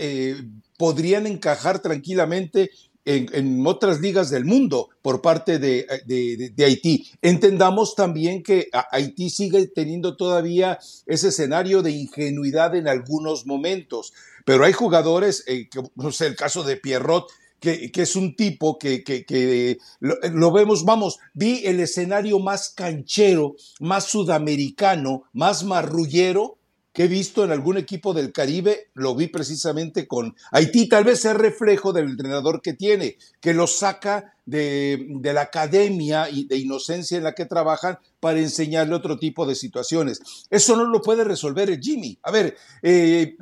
podrían 0.77 1.27
encajar 1.27 1.79
tranquilamente 1.79 2.71
en, 3.07 3.65
otras 3.65 4.01
ligas 4.01 4.30
del 4.30 4.45
mundo 4.45 4.89
por 5.01 5.21
parte 5.21 5.59
de, 5.59 5.88
Haití. 6.59 7.07
Entendamos 7.21 7.95
también 7.95 8.44
que 8.44 8.69
Haití 8.92 9.30
sigue 9.30 9.68
teniendo 9.68 10.18
todavía 10.18 10.80
ese 11.06 11.30
escenario 11.30 11.81
de 11.81 11.92
ingenuidad 11.92 12.75
en 12.75 12.88
algunos 12.88 13.45
momentos, 13.45 14.13
pero 14.45 14.65
hay 14.65 14.74
jugadores, 14.74 15.44
eh, 15.48 15.69
no 15.95 16.12
sé, 16.12 16.27
el 16.27 16.36
caso 16.36 16.63
de 16.63 16.77
Pierrot, 16.77 17.27
que, 17.59 17.92
es 17.95 18.15
un 18.15 18.36
tipo 18.36 18.77
que, 18.77 19.04
que, 19.04 19.77
lo, 20.00 20.51
vemos, 20.51 20.86
vamos, 20.86 21.19
vi 21.33 21.65
el 21.65 21.80
escenario 21.80 22.39
más 22.39 22.69
canchero, 22.69 23.56
más 23.80 24.06
sudamericano, 24.06 25.24
más 25.33 25.63
marrullero 25.63 26.56
que 26.97 27.03
he 27.03 27.07
visto 27.07 27.44
en 27.44 27.51
algún 27.51 27.77
equipo 27.77 28.11
del 28.11 28.31
Caribe, 28.31 28.88
lo 28.95 29.13
vi 29.13 29.27
precisamente 29.27 30.07
con 30.07 30.35
Haití, 30.49 30.89
tal 30.89 31.03
vez 31.03 31.23
es 31.25 31.35
reflejo 31.35 31.94
del 31.94 32.09
entrenador 32.09 32.59
que 32.59 32.73
tiene, 32.73 33.17
que 33.39 33.53
lo 33.53 33.67
saca 33.67 34.33
de, 34.47 35.19
la 35.21 35.41
academia 35.41 36.27
y 36.27 36.45
de 36.45 36.57
inocencia 36.57 37.15
en 37.15 37.23
la 37.23 37.35
que 37.35 37.45
trabajan 37.45 37.99
para 38.19 38.39
enseñarle 38.39 38.95
otro 38.95 39.19
tipo 39.19 39.45
de 39.45 39.53
situaciones. 39.53 40.21
Eso 40.49 40.75
no 40.75 40.85
lo 40.85 41.03
puede 41.03 41.23
resolver 41.23 41.79
Jimmy. 41.79 42.17
A 42.23 42.31
ver, 42.31 42.57
eh, 42.81 43.38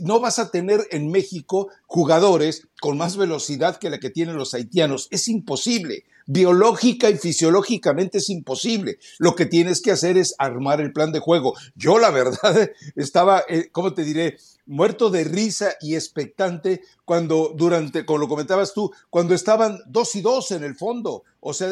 no 0.00 0.20
vas 0.20 0.38
a 0.38 0.50
tener 0.50 0.86
en 0.90 1.10
México 1.10 1.70
jugadores 1.86 2.68
con 2.82 2.98
más 2.98 3.16
velocidad 3.16 3.78
que 3.78 3.88
la 3.88 3.98
que 3.98 4.10
tienen 4.10 4.36
los 4.36 4.52
haitianos. 4.52 5.08
Es 5.10 5.28
imposible 5.28 6.04
biológica 6.26 7.10
y 7.10 7.18
fisiológicamente 7.18 8.18
es 8.18 8.30
imposible. 8.30 8.98
Lo 9.18 9.34
que 9.34 9.46
tienes 9.46 9.80
que 9.80 9.92
hacer 9.92 10.16
es 10.16 10.34
armar 10.38 10.80
el 10.80 10.92
plan 10.92 11.12
de 11.12 11.20
juego. 11.20 11.54
Yo 11.74 11.98
la 11.98 12.10
verdad 12.10 12.70
estaba, 12.96 13.44
eh, 13.48 13.68
¿cómo 13.72 13.94
te 13.94 14.04
diré? 14.04 14.36
Muerto 14.66 15.10
de 15.10 15.24
risa 15.24 15.74
y 15.80 15.94
expectante 15.94 16.80
cuando 17.04 17.52
durante, 17.54 18.06
como 18.06 18.20
lo 18.20 18.28
comentabas 18.28 18.72
tú, 18.72 18.90
cuando 19.10 19.34
estaban 19.34 19.78
dos 19.86 20.14
y 20.14 20.22
dos 20.22 20.50
en 20.52 20.64
el 20.64 20.74
fondo. 20.74 21.24
O 21.40 21.52
sea, 21.52 21.70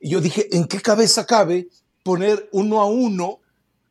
yo 0.00 0.20
dije, 0.20 0.54
¿en 0.54 0.66
qué 0.66 0.80
cabeza 0.80 1.24
cabe 1.24 1.68
poner 2.02 2.48
uno 2.52 2.80
a 2.80 2.86
uno 2.86 3.40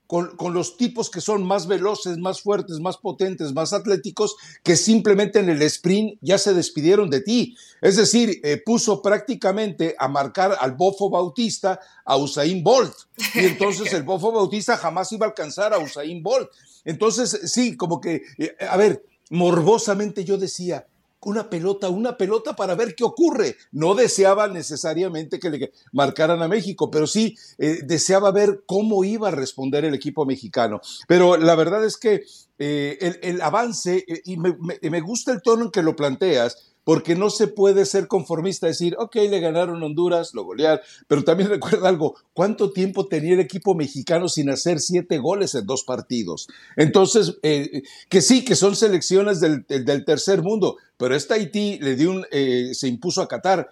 con, 0.07 0.53
los 0.53 0.77
tipos 0.77 1.09
que 1.09 1.21
son 1.21 1.43
más 1.45 1.67
veloces, 1.67 2.17
más 2.17 2.41
fuertes, 2.41 2.79
más 2.79 2.97
potentes, 2.97 3.53
más 3.53 3.73
atléticos, 3.73 4.35
que 4.63 4.75
simplemente 4.75 5.39
en 5.39 5.49
el 5.49 5.61
sprint 5.63 6.17
ya 6.21 6.37
se 6.37 6.53
despidieron 6.53 7.09
de 7.09 7.21
ti. 7.21 7.57
Es 7.81 7.95
decir, 7.95 8.39
eh, 8.43 8.61
puso 8.63 9.01
prácticamente 9.01 9.95
a 9.97 10.07
marcar 10.07 10.57
al 10.59 10.73
Bofo 10.73 11.09
Bautista 11.09 11.79
a 12.05 12.17
Usain 12.17 12.63
Bolt. 12.63 12.93
Y 13.33 13.39
entonces 13.45 13.91
el 13.93 14.03
Bofo 14.03 14.31
Bautista 14.31 14.77
jamás 14.77 15.11
iba 15.11 15.25
a 15.25 15.29
alcanzar 15.29 15.73
a 15.73 15.79
Usain 15.79 16.21
Bolt. 16.21 16.49
Entonces, 16.83 17.51
sí, 17.51 17.75
como 17.75 17.99
que, 17.99 18.21
eh, 18.37 18.55
a 18.69 18.77
ver, 18.77 19.03
morbosamente 19.29 20.23
yo 20.23 20.37
decía, 20.37 20.85
una 21.25 21.49
pelota, 21.49 21.89
una 21.89 22.17
pelota 22.17 22.55
para 22.55 22.75
ver 22.75 22.95
qué 22.95 23.03
ocurre. 23.03 23.57
No 23.71 23.95
deseaba 23.95 24.47
necesariamente 24.47 25.39
que 25.39 25.49
le 25.49 25.71
marcaran 25.91 26.41
a 26.41 26.47
México, 26.47 26.89
pero 26.89 27.07
sí 27.07 27.35
eh, 27.57 27.79
deseaba 27.83 28.31
ver 28.31 28.63
cómo 28.65 29.03
iba 29.03 29.27
a 29.27 29.31
responder 29.31 29.85
el 29.85 29.93
equipo 29.93 30.25
mexicano. 30.25 30.81
Pero 31.07 31.37
la 31.37 31.55
verdad 31.55 31.83
es 31.83 31.97
que 31.97 32.23
eh, 32.57 33.19
el, 33.21 33.41
avance, 33.41 34.05
eh, 34.07 34.21
y 34.23 34.37
me, 34.37 35.01
gusta 35.01 35.31
el 35.31 35.41
tono 35.41 35.65
en 35.65 35.71
que 35.71 35.83
lo 35.83 35.95
planteas, 35.95 36.74
porque 36.85 37.15
no 37.15 37.31
se 37.31 37.47
puede 37.47 37.83
ser 37.85 38.07
conformista, 38.07 38.67
decir, 38.67 38.95
ok, 38.97 39.15
le 39.15 39.39
ganaron 39.41 39.83
Honduras, 39.83 40.33
lo 40.33 40.45
golear, 40.45 40.81
pero 41.07 41.23
también 41.23 41.49
recuerda 41.49 41.89
algo, 41.89 42.15
¿cuánto 42.31 42.71
tiempo 42.71 43.07
tenía 43.07 43.33
el 43.33 43.39
equipo 43.41 43.75
mexicano 43.75 44.29
sin 44.29 44.49
hacer 44.49 44.79
siete 44.79 45.17
goles 45.17 45.55
en 45.55 45.65
dos 45.65 45.83
partidos? 45.83 46.47
Entonces, 46.77 47.37
eh, 47.41 47.81
que 48.07 48.21
sí, 48.21 48.45
que 48.45 48.55
son 48.55 48.75
selecciones 48.75 49.41
del, 49.41 49.65
tercer 50.05 50.43
mundo, 50.43 50.77
pero 50.95 51.15
esta 51.15 51.33
Haití 51.33 51.79
le 51.79 51.95
dio 51.95 52.11
un, 52.11 52.25
eh, 52.31 52.69
se 52.73 52.87
impuso 52.87 53.21
a 53.21 53.27
Qatar. 53.27 53.67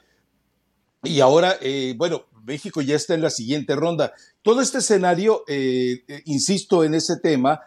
Y 1.03 1.19
ahora, 1.19 1.57
eh, 1.61 1.93
bueno, 1.95 2.25
México 2.43 2.81
ya 2.81 2.95
está 2.95 3.13
en 3.13 3.21
la 3.21 3.29
siguiente 3.29 3.75
ronda. 3.75 4.13
Todo 4.41 4.61
este 4.61 4.79
escenario, 4.79 5.43
insisto 6.25 6.83
en 6.83 6.93
ese 6.95 7.17
tema, 7.17 7.61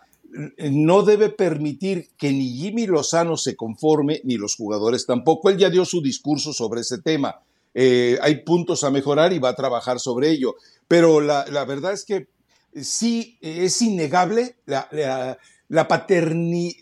no 0.58 1.02
debe 1.02 1.30
permitir 1.30 2.08
que 2.16 2.32
ni 2.32 2.56
Jimmy 2.56 2.86
Lozano 2.86 3.36
se 3.36 3.56
conforme, 3.56 4.20
ni 4.24 4.36
los 4.36 4.54
jugadores 4.56 5.06
tampoco. 5.06 5.50
Él 5.50 5.58
ya 5.58 5.70
dio 5.70 5.84
su 5.84 6.02
discurso 6.02 6.52
sobre 6.52 6.82
ese 6.82 6.98
tema. 6.98 7.40
Eh, 7.74 8.18
hay 8.22 8.36
puntos 8.36 8.84
a 8.84 8.90
mejorar 8.90 9.32
y 9.32 9.38
va 9.38 9.50
a 9.50 9.54
trabajar 9.54 10.00
sobre 10.00 10.30
ello. 10.30 10.56
Pero 10.88 11.20
la, 11.20 11.44
verdad 11.66 11.92
es 11.92 12.04
que 12.04 12.26
sí 12.74 13.38
es 13.40 13.80
innegable 13.82 14.56
la, 14.64 14.88
la, 14.92 15.38
la, 15.68 15.88
paternidad 15.88 16.76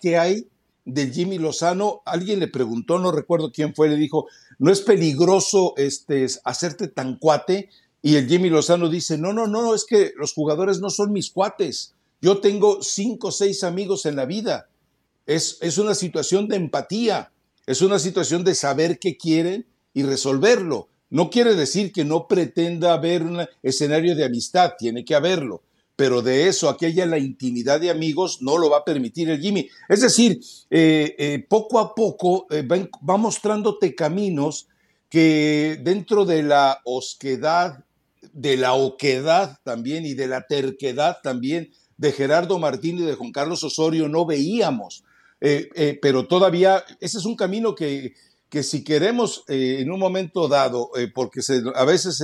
que 0.00 0.18
hay 0.18 0.48
del 0.84 1.12
Jimmy 1.12 1.38
Lozano. 1.38 2.02
Alguien 2.04 2.40
le 2.40 2.48
preguntó, 2.48 2.98
no 2.98 3.12
recuerdo 3.12 3.52
quién 3.52 3.72
fue, 3.74 3.88
le 3.88 3.96
dijo, 3.96 4.26
¿no 4.58 4.72
es 4.72 4.80
peligroso 4.80 5.74
este, 5.76 6.26
hacerte 6.44 6.88
tan 6.88 7.16
cuate? 7.16 7.70
Y 8.02 8.16
el 8.16 8.28
Jimmy 8.28 8.48
Lozano 8.48 8.88
dice, 8.88 9.18
no, 9.18 9.32
no, 9.32 9.46
no, 9.46 9.74
es 9.74 9.84
que 9.84 10.12
los 10.16 10.32
jugadores 10.32 10.80
no 10.80 10.90
son 10.90 11.12
mis 11.12 11.30
cuates. 11.30 11.94
Yo 12.22 12.38
tengo 12.38 12.82
cinco 12.82 13.28
o 13.28 13.32
seis 13.32 13.62
amigos 13.64 14.06
en 14.06 14.16
la 14.16 14.24
vida. 14.24 14.68
Es, 15.26 15.58
es 15.60 15.78
una 15.78 15.94
situación 15.94 16.48
de 16.48 16.56
empatía, 16.56 17.32
es 17.66 17.82
una 17.82 17.98
situación 17.98 18.42
de 18.44 18.54
saber 18.54 18.98
qué 18.98 19.16
quieren 19.16 19.66
y 19.92 20.02
resolverlo. 20.02 20.88
No 21.10 21.28
quiere 21.28 21.54
decir 21.54 21.92
que 21.92 22.04
no 22.04 22.28
pretenda 22.28 22.94
haber 22.94 23.22
un 23.22 23.46
escenario 23.62 24.14
de 24.14 24.24
amistad, 24.24 24.72
tiene 24.78 25.04
que 25.04 25.14
haberlo, 25.14 25.62
pero 25.96 26.22
de 26.22 26.48
eso 26.48 26.68
a 26.68 26.76
que 26.76 26.86
haya 26.86 27.04
la 27.04 27.18
intimidad 27.18 27.80
de 27.80 27.90
amigos 27.90 28.40
no 28.40 28.56
lo 28.56 28.70
va 28.70 28.78
a 28.78 28.84
permitir 28.84 29.28
el 29.28 29.40
Jimmy. 29.40 29.68
Es 29.88 30.00
decir, 30.00 30.40
eh, 30.70 31.16
eh, 31.18 31.44
poco 31.48 31.80
a 31.80 31.94
poco 31.94 32.46
eh, 32.50 32.66
va 32.66 33.16
mostrándote 33.16 33.94
caminos 33.94 34.68
que 35.08 35.80
dentro 35.82 36.24
de 36.24 36.44
la 36.44 36.80
osquedad 36.84 37.84
de 38.40 38.56
la 38.56 38.72
oquedad 38.72 39.58
también 39.64 40.06
y 40.06 40.14
de 40.14 40.26
la 40.26 40.46
terquedad 40.46 41.18
también 41.22 41.70
de 41.98 42.12
Gerardo 42.12 42.58
Martín 42.58 42.98
y 42.98 43.02
de 43.02 43.14
Juan 43.14 43.32
Carlos 43.32 43.62
Osorio 43.62 44.08
no 44.08 44.24
veíamos. 44.24 45.04
Eh, 45.42 45.68
eh, 45.74 45.98
pero 46.00 46.26
todavía 46.26 46.82
ese 47.00 47.18
es 47.18 47.26
un 47.26 47.36
camino 47.36 47.74
que, 47.74 48.14
que 48.48 48.62
si 48.62 48.82
queremos 48.82 49.44
eh, 49.48 49.78
en 49.80 49.90
un 49.90 50.00
momento 50.00 50.48
dado, 50.48 50.90
porque 51.14 51.40
a 51.74 51.84
veces 51.84 52.16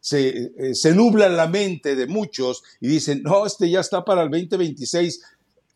se, 0.00 0.72
se, 0.72 0.94
nubla 0.94 1.28
la 1.28 1.48
mente 1.48 1.96
de 1.96 2.06
muchos 2.06 2.62
y 2.80 2.86
dicen, 2.86 3.22
no, 3.24 3.44
este 3.44 3.68
ya 3.68 3.80
está 3.80 4.04
para 4.04 4.22
el 4.22 4.30
2026. 4.30 5.20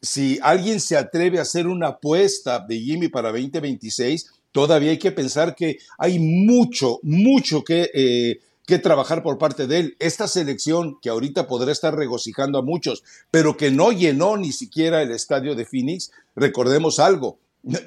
Si 0.00 0.38
alguien 0.40 0.80
se 0.80 0.96
atreve 0.96 1.40
a 1.40 1.42
hacer 1.42 1.66
una 1.66 1.88
apuesta 1.88 2.60
de 2.60 2.78
Jimmy 2.78 3.08
para 3.08 3.30
2026, 3.30 4.30
todavía 4.52 4.92
hay 4.92 4.98
que 4.98 5.12
pensar 5.12 5.56
que 5.56 5.78
hay 5.98 6.20
mucho, 6.20 7.00
mucho 7.02 7.64
que 7.64 8.38
que 8.66 8.78
trabajar 8.78 9.22
por 9.22 9.38
parte 9.38 9.66
de 9.66 9.78
él. 9.78 9.96
Esta 9.98 10.28
selección 10.28 10.98
que 11.00 11.10
ahorita 11.10 11.46
podrá 11.46 11.72
estar 11.72 11.94
regocijando 11.94 12.58
a 12.58 12.62
muchos, 12.62 13.02
pero 13.30 13.56
que 13.56 13.70
no 13.70 13.92
llenó 13.92 14.36
ni 14.36 14.52
siquiera 14.52 15.02
el 15.02 15.10
estadio 15.10 15.54
de 15.54 15.64
Phoenix, 15.64 16.10
recordemos 16.36 16.98
algo, 16.98 17.38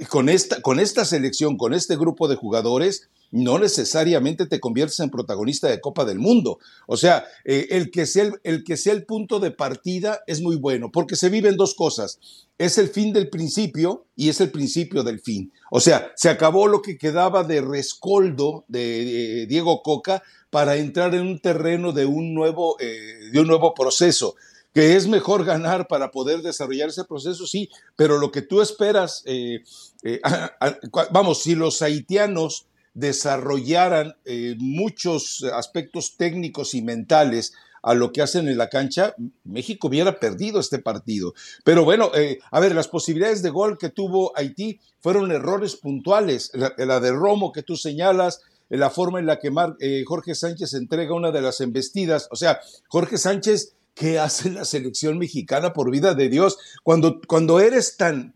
con 0.10 0.30
esta, 0.30 0.62
con 0.62 0.80
esta 0.80 1.06
selección, 1.06 1.58
con 1.58 1.74
este 1.74 1.96
grupo 1.96 2.28
de 2.28 2.36
jugadores, 2.36 3.10
no 3.34 3.58
necesariamente 3.58 4.46
te 4.46 4.60
conviertes 4.60 5.00
en 5.00 5.10
protagonista 5.10 5.68
de 5.68 5.82
Copa 5.82 6.06
del 6.06 6.20
Mundo. 6.20 6.60
O 6.86 6.98
sea, 6.98 7.26
eh, 7.46 7.68
el, 7.72 7.90
que 7.90 8.06
sea 8.06 8.32
el, 8.44 8.64
que 8.64 8.78
sea 8.78 8.94
el 8.94 9.06
punto 9.06 9.40
de 9.40 9.50
partida 9.50 10.22
es 10.28 10.40
muy 10.40 10.56
bueno, 10.56 10.92
porque 10.92 11.16
se 11.16 11.30
viven 11.30 11.58
dos 11.58 11.74
cosas. 11.74 12.20
Es 12.60 12.78
el 12.78 12.90
fin 12.90 13.12
del 13.12 13.32
principio 13.32 14.06
y 14.16 14.30
es 14.30 14.40
el 14.40 14.52
principio 14.52 15.02
del 15.02 15.20
fin. 15.20 15.52
O 15.72 15.80
sea, 15.80 16.12
se 16.16 16.30
acabó 16.30 16.68
lo 16.68 16.84
que 16.84 17.00
quedaba 17.00 17.44
de 17.44 17.62
rescoldo 17.62 18.66
de 18.68 19.48
Diego 19.50 19.82
Coca 19.82 20.22
para 20.54 20.76
entrar 20.76 21.16
en 21.16 21.22
un 21.22 21.40
terreno 21.40 21.94
de 21.94 22.06
un 22.06 22.36
nuevo, 22.36 22.78
eh, 22.80 23.32
de 23.32 23.40
un 23.40 23.48
nuevo 23.48 23.74
proceso. 23.74 24.36
Que 24.72 24.96
es 24.96 25.08
mejor 25.08 25.46
ganar 25.46 25.88
para 25.88 26.12
poder 26.12 26.42
desarrollar 26.42 26.90
ese 26.90 27.06
proceso, 27.06 27.46
sí, 27.48 27.70
pero 27.96 28.20
lo 28.20 28.32
que 28.32 28.44
tú 28.44 28.62
esperas, 28.62 29.24
eh, 29.26 29.64
eh, 30.04 30.22
vamos, 31.12 31.42
si 31.42 31.56
los 31.56 31.82
haitianos 31.82 32.68
desarrollaran 32.94 34.16
muchos 34.58 35.44
aspectos 35.54 36.16
técnicos 36.18 36.76
y 36.76 36.84
mentales 36.84 37.54
a 37.82 37.96
lo 37.96 38.12
que 38.12 38.22
hacen 38.22 38.48
en 38.48 38.58
la 38.58 38.70
cancha, 38.70 39.16
México 39.44 39.88
hubiera 39.88 40.20
perdido 40.20 40.60
este 40.60 40.78
partido. 40.78 41.34
Pero 41.64 41.84
bueno, 41.84 42.12
a 42.52 42.60
ver, 42.60 42.76
las 42.76 42.88
posibilidades 42.88 43.42
de 43.42 43.50
gol 43.50 43.80
que 43.80 43.90
tuvo 43.90 44.32
Haití 44.36 44.80
fueron 45.02 45.32
errores 45.32 45.76
puntuales. 45.76 46.52
la, 46.54 47.00
de 47.00 47.12
Romo 47.12 47.52
que 47.52 47.64
tú 47.64 47.76
señalas, 47.76 48.42
la 48.70 48.90
forma 48.90 49.20
en 49.20 49.26
la 49.26 49.40
que 49.40 49.52
eh, 49.80 50.04
Jorge 50.06 50.36
Sánchez 50.36 50.74
entrega 50.74 51.14
una 51.14 51.32
de 51.32 51.42
las 51.42 51.62
embestidas. 51.62 52.28
O 52.32 52.36
sea, 52.36 52.60
Jorge 52.88 53.18
Sánchez, 53.18 53.76
¿qué 53.94 54.20
hace 54.20 54.50
la 54.50 54.66
selección 54.66 55.18
mexicana 55.18 55.74
por 55.74 55.92
vida 55.92 56.14
de 56.16 56.30
Dios? 56.30 56.58
Cuando, 56.84 57.22
cuando 57.28 57.60
eres 57.60 57.98
tan, 57.98 58.34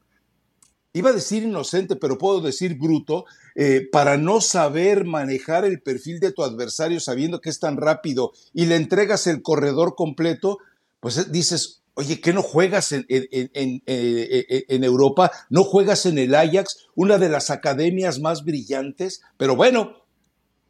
iba 0.94 1.10
a 1.10 1.14
decir 1.14 1.44
inocente, 1.44 1.96
pero 1.96 2.18
puedo 2.18 2.42
decir 2.42 2.78
bruto, 2.78 3.26
eh, 3.56 3.88
para 3.92 4.18
no 4.18 4.42
saber 4.42 5.06
manejar 5.06 5.66
el 5.66 5.82
perfil 5.82 6.20
de 6.20 6.32
tu 6.32 6.44
adversario 6.44 7.00
sabiendo 7.00 7.42
que 7.42 7.50
es 7.50 7.60
tan 7.60 7.78
rápido 7.78 8.32
y 8.54 8.68
le 8.68 8.76
entregas 8.76 9.26
el 9.28 9.42
corredor 9.42 9.96
completo, 9.96 10.60
pues 11.00 11.18
eh, 11.18 11.26
dices, 11.30 11.82
oye, 11.96 12.22
¿qué 12.22 12.34
no 12.34 12.44
juegas 12.44 12.92
en, 12.92 13.08
en, 13.10 14.84
Europa? 14.84 15.32
¿No 15.50 15.64
juegas 15.64 16.06
en 16.06 16.20
el 16.20 16.36
Ajax, 16.36 16.88
una 16.94 17.18
de 17.18 17.30
las 17.30 17.50
academias 17.50 18.20
más 18.20 18.44
brillantes? 18.44 19.22
Pero 19.38 19.56
bueno, 19.56 20.07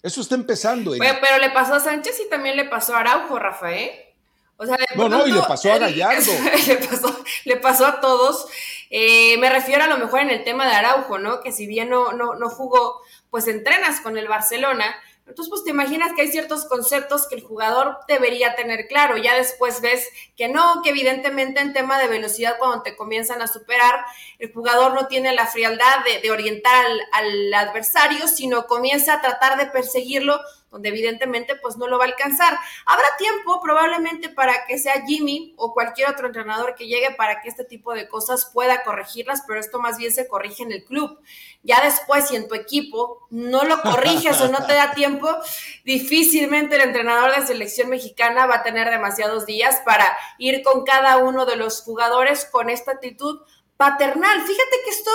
eso 0.04 0.22
está 0.22 0.36
empezando. 0.36 0.94
Pero, 0.98 1.38
le 1.40 1.50
pasó 1.50 1.76
a 1.76 1.80
Sánchez 1.80 2.20
y 2.26 2.30
también 2.30 2.56
le 2.56 2.66
pasó 2.66 2.96
a 2.96 3.00
Araujo, 3.00 3.40
Rafael. 3.40 3.92
O 4.58 4.66
sea, 4.66 4.78
no, 4.96 5.08
no, 5.08 5.28
y 5.28 5.32
le 5.32 5.42
pasó 5.42 5.72
a 5.72 5.78
Gallardo. 5.78 6.32
le, 7.46 7.58
pasó, 7.58 7.86
a 7.86 8.00
todos. 8.00 8.48
Eh, 8.90 9.38
me 9.38 9.50
refiero 9.50 9.84
a 9.84 9.88
lo 9.88 9.98
mejor 9.98 10.22
en 10.22 10.32
el 10.32 10.44
tema 10.44 10.68
de 10.68 10.74
Araujo, 10.74 11.20
¿no? 11.20 11.42
Que 11.42 11.52
si 11.52 11.68
bien 11.68 11.90
no, 11.90 12.14
no, 12.14 12.36
no 12.36 12.50
jugó, 12.50 13.02
pues 13.30 13.48
entrenas 13.48 14.02
con 14.02 14.18
el 14.18 14.28
Barcelona 14.28 14.96
entonces, 15.28 15.50
pues 15.50 15.66
te 15.66 15.72
imaginas 15.72 16.14
que 16.14 16.22
hay 16.22 16.30
ciertos 16.30 16.66
conceptos 16.66 17.28
que 17.28 17.36
el 17.36 17.44
jugador 17.44 17.98
debería 18.08 18.56
tener 18.56 18.88
claro. 18.88 19.18
Ya 19.18 19.36
después 19.36 19.82
ves 19.82 20.08
que 20.38 20.48
no, 20.48 20.82
que 20.82 20.92
evidentemente 20.92 21.60
en 21.60 21.74
tema 21.74 22.00
de 22.00 22.08
velocidad, 22.08 22.56
cuando 22.58 22.82
te 22.82 22.96
comienzan 22.96 23.42
a 23.42 23.48
superar, 23.48 24.06
el 24.40 24.54
jugador 24.54 24.94
no 24.94 25.08
tiene 25.08 25.34
la 25.34 25.46
frialdad 25.46 25.98
de, 26.24 26.32
orientar 26.32 26.86
al, 27.12 27.54
adversario, 27.54 28.28
sino 28.28 28.68
comienza 28.68 29.16
a 29.16 29.22
tratar 29.22 29.58
de 29.58 29.66
perseguirlo 29.66 30.40
donde 30.72 30.90
evidentemente 30.90 31.56
pues 31.56 31.78
no 31.78 31.88
lo 31.88 31.98
va 31.98 32.06
a 32.06 32.08
alcanzar. 32.08 32.58
Habrá 32.86 33.08
tiempo 33.18 33.62
probablemente 33.62 34.30
para 34.30 34.66
que 34.66 34.78
sea 34.78 35.06
Jimmy 35.06 35.54
o 35.58 35.74
cualquier 35.74 36.10
otro 36.10 36.28
entrenador 36.28 36.76
que 36.76 36.88
llegue 36.88 37.12
para 37.12 37.42
que 37.42 37.50
este 37.50 37.64
tipo 37.64 37.94
de 37.94 38.08
cosas 38.08 38.50
pueda 38.54 38.84
corregirlas, 38.84 39.44
pero 39.48 39.60
esto 39.60 39.80
más 39.80 39.98
bien 39.98 40.12
se 40.12 40.28
corrige 40.28 40.64
en 40.64 40.72
el 40.72 40.84
club. 40.84 41.20
Ya 41.64 41.82
después, 41.84 42.28
si 42.28 42.36
en 42.36 42.48
tu 42.48 42.56
equipo 42.56 43.28
no 43.30 43.64
lo 43.64 43.82
corriges 43.82 44.40
o 44.42 44.50
no 44.50 44.66
te 44.66 44.74
da 44.74 44.92
tiempo, 44.96 45.30
difícilmente 45.86 46.76
el 46.76 46.82
entrenador 46.82 47.36
de 47.36 47.48
selección 47.48 47.90
mexicana 47.90 48.46
va 48.46 48.56
a 48.56 48.64
tener 48.64 48.90
demasiados 48.90 49.46
días 49.46 49.82
para 49.86 50.18
ir 50.38 50.64
con 50.64 50.84
cada 50.84 51.18
uno 51.18 51.46
de 51.46 51.56
los 51.56 51.82
jugadores 51.82 52.46
con 52.46 52.70
esta 52.70 52.92
actitud 52.92 53.42
paternal. 53.78 54.42
Fíjate 54.42 54.78
que 54.84 54.90
esto 54.90 55.12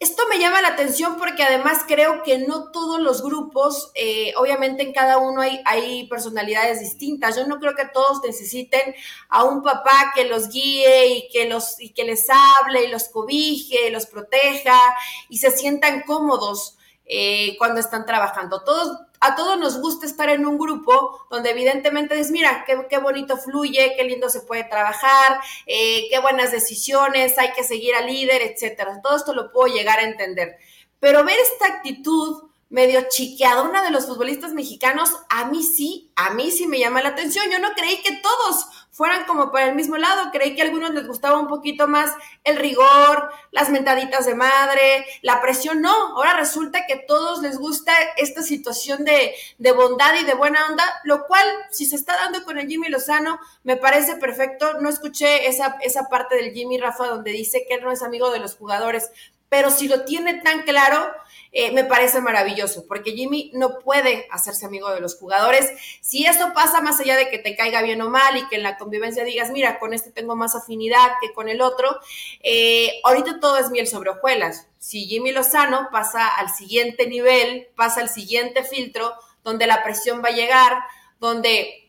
esto 0.00 0.22
me 0.30 0.38
llama 0.38 0.62
la 0.62 0.68
atención 0.68 1.18
porque 1.18 1.42
además 1.42 1.84
creo 1.86 2.22
que 2.22 2.38
no 2.38 2.70
todos 2.72 2.98
los 3.00 3.22
grupos, 3.22 3.92
eh, 3.94 4.32
obviamente 4.38 4.82
en 4.82 4.94
cada 4.94 5.18
uno 5.18 5.42
hay, 5.42 6.08
personalidades 6.08 6.80
distintas. 6.80 7.36
Yo 7.36 7.46
no 7.46 7.60
creo 7.60 7.74
que 7.74 7.84
todos 7.84 8.22
necesiten 8.24 8.94
a 9.28 9.44
un 9.44 9.62
papá 9.62 10.12
que 10.14 10.24
los 10.24 10.48
guíe 10.48 11.08
y 11.08 11.28
que, 11.28 11.46
los, 11.46 11.78
y 11.78 11.90
que 11.90 12.04
les 12.04 12.26
hable 12.30 12.86
y 12.86 12.88
los 12.88 13.08
cobije, 13.10 13.88
y 13.88 13.90
los 13.90 14.06
proteja 14.06 14.96
y 15.28 15.36
se 15.36 15.50
sientan 15.50 16.02
cómodos 16.06 16.78
eh, 17.04 17.56
cuando 17.58 17.78
están 17.78 18.06
trabajando. 18.06 18.64
Todos 18.64 18.96
a 19.20 19.36
todos 19.36 19.58
nos 19.58 19.80
gusta 19.80 20.06
estar 20.06 20.30
en 20.30 20.46
un 20.46 20.58
grupo 20.58 21.26
donde 21.30 21.50
evidentemente 21.50 22.18
es, 22.18 22.30
mira, 22.30 22.64
qué, 22.66 22.98
bonito 22.98 23.36
fluye, 23.36 23.94
qué 23.96 24.04
lindo 24.04 24.30
se 24.30 24.40
puede 24.40 24.64
trabajar, 24.64 25.40
eh, 25.66 26.08
qué 26.10 26.18
buenas 26.20 26.50
decisiones, 26.50 27.36
hay 27.38 27.52
que 27.52 27.62
seguir 27.62 27.94
al 27.94 28.06
líder, 28.06 28.40
etcétera. 28.42 29.00
Todo 29.02 29.16
esto 29.16 29.34
lo 29.34 29.52
puedo 29.52 29.72
llegar 29.72 29.98
a 29.98 30.04
entender. 30.04 30.56
Pero 31.00 31.22
ver 31.24 31.36
esta 31.38 31.66
actitud 31.66 32.49
medio 32.70 33.02
chiqueadona 33.08 33.82
de 33.82 33.90
los 33.90 34.06
futbolistas 34.06 34.52
mexicanos, 34.52 35.10
a 35.28 35.46
mí 35.46 35.62
sí, 35.62 36.10
a 36.14 36.30
mí 36.30 36.50
sí 36.52 36.66
me 36.66 36.78
llama 36.78 37.02
la 37.02 37.10
atención. 37.10 37.50
Yo 37.50 37.58
no 37.58 37.72
creí 37.74 38.00
que 38.00 38.16
todos 38.16 38.66
fueran 38.92 39.24
como 39.24 39.50
para 39.50 39.66
el 39.66 39.74
mismo 39.74 39.96
lado, 39.96 40.30
creí 40.30 40.54
que 40.54 40.62
a 40.62 40.66
algunos 40.66 40.90
les 40.90 41.06
gustaba 41.06 41.38
un 41.38 41.48
poquito 41.48 41.88
más 41.88 42.12
el 42.44 42.56
rigor, 42.56 43.30
las 43.50 43.70
mentaditas 43.70 44.26
de 44.26 44.34
madre, 44.34 45.06
la 45.22 45.40
presión, 45.40 45.80
no, 45.80 45.90
ahora 45.90 46.34
resulta 46.34 46.86
que 46.86 46.94
a 46.94 47.06
todos 47.06 47.40
les 47.40 47.56
gusta 47.58 47.92
esta 48.16 48.42
situación 48.42 49.04
de, 49.04 49.34
de 49.58 49.72
bondad 49.72 50.14
y 50.20 50.24
de 50.24 50.34
buena 50.34 50.66
onda, 50.66 50.84
lo 51.04 51.26
cual, 51.26 51.46
si 51.70 51.86
se 51.86 51.96
está 51.96 52.14
dando 52.16 52.44
con 52.44 52.58
el 52.58 52.68
Jimmy 52.68 52.88
Lozano, 52.88 53.40
me 53.64 53.76
parece 53.76 54.16
perfecto. 54.16 54.80
No 54.80 54.88
escuché 54.88 55.48
esa, 55.48 55.76
esa 55.82 56.08
parte 56.08 56.36
del 56.36 56.52
Jimmy 56.52 56.78
Rafa 56.78 57.06
donde 57.06 57.32
dice 57.32 57.64
que 57.66 57.74
él 57.74 57.82
no 57.82 57.90
es 57.90 58.02
amigo 58.02 58.30
de 58.30 58.38
los 58.38 58.54
jugadores, 58.54 59.10
pero 59.48 59.70
si 59.70 59.88
lo 59.88 60.04
tiene 60.04 60.34
tan 60.42 60.62
claro, 60.62 61.12
eh, 61.52 61.72
me 61.72 61.84
parece 61.84 62.20
maravilloso, 62.20 62.86
porque 62.86 63.12
Jimmy 63.12 63.50
no 63.54 63.80
puede 63.80 64.26
hacerse 64.30 64.66
amigo 64.66 64.90
de 64.90 65.00
los 65.00 65.16
jugadores. 65.16 65.68
Si 66.00 66.24
eso 66.24 66.52
pasa 66.54 66.80
más 66.80 67.00
allá 67.00 67.16
de 67.16 67.28
que 67.28 67.38
te 67.38 67.56
caiga 67.56 67.82
bien 67.82 68.00
o 68.02 68.08
mal 68.08 68.36
y 68.36 68.46
que 68.48 68.56
en 68.56 68.62
la 68.62 68.78
convivencia 68.78 69.24
digas, 69.24 69.50
mira, 69.50 69.78
con 69.78 69.92
este 69.92 70.12
tengo 70.12 70.36
más 70.36 70.54
afinidad 70.54 71.12
que 71.20 71.32
con 71.32 71.48
el 71.48 71.60
otro, 71.60 71.98
eh, 72.42 73.00
ahorita 73.04 73.40
todo 73.40 73.58
es 73.58 73.70
miel 73.70 73.86
sobre 73.86 74.10
hojuelas. 74.10 74.68
Si 74.78 75.06
Jimmy 75.06 75.32
Lozano 75.32 75.88
pasa 75.90 76.28
al 76.28 76.50
siguiente 76.50 77.06
nivel, 77.06 77.68
pasa 77.74 78.00
al 78.00 78.08
siguiente 78.08 78.62
filtro, 78.62 79.12
donde 79.42 79.66
la 79.66 79.82
presión 79.82 80.22
va 80.24 80.28
a 80.28 80.32
llegar, 80.32 80.78
donde 81.18 81.79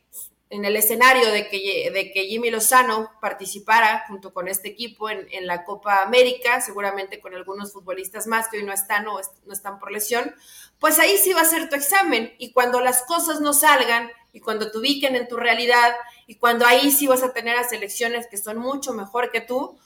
en 0.52 0.66
el 0.66 0.76
escenario 0.76 1.32
de 1.32 1.48
que, 1.48 1.90
de 1.92 2.12
que 2.12 2.26
Jimmy 2.26 2.52
Lozano 2.52 3.10
participara 3.22 4.04
junto 4.10 4.34
con 4.34 4.50
este 4.50 4.68
equipo 4.68 5.10
en, 5.10 5.48
la 5.48 5.64
Copa 5.64 6.02
América, 6.02 6.60
seguramente 6.60 7.22
con 7.22 7.34
algunos 7.34 7.72
futbolistas 7.72 8.28
más 8.28 8.50
que 8.50 8.58
hoy 8.58 8.64
no 8.64 8.74
están 8.74 9.08
o 9.08 9.20
no 9.46 9.54
están 9.54 9.80
por 9.80 9.92
lesión, 9.92 10.36
pues 10.78 11.00
ahí 11.00 11.18
sí 11.18 11.32
va 11.32 11.42
a 11.42 11.46
ser 11.46 11.70
tu 11.70 11.76
examen. 11.76 12.36
Y 12.38 12.52
cuando 12.52 12.82
las 12.82 13.04
cosas 13.04 13.40
no 13.40 13.54
salgan 13.54 14.12
y 14.34 14.42
cuando 14.42 14.70
te 14.70 14.78
ubiquen 14.78 15.16
en 15.16 15.30
tu 15.30 15.38
realidad 15.38 15.96
y 16.28 16.36
cuando 16.36 16.66
ahí 16.66 16.92
sí 16.92 17.08
vas 17.08 17.24
a 17.24 17.32
tener 17.32 17.56
a 17.56 17.64
selecciones 17.64 18.28
que 18.28 18.38
son 18.38 18.58
mucho 18.58 18.94
mejor 18.94 19.32
que 19.32 19.40
tú, 19.40 19.80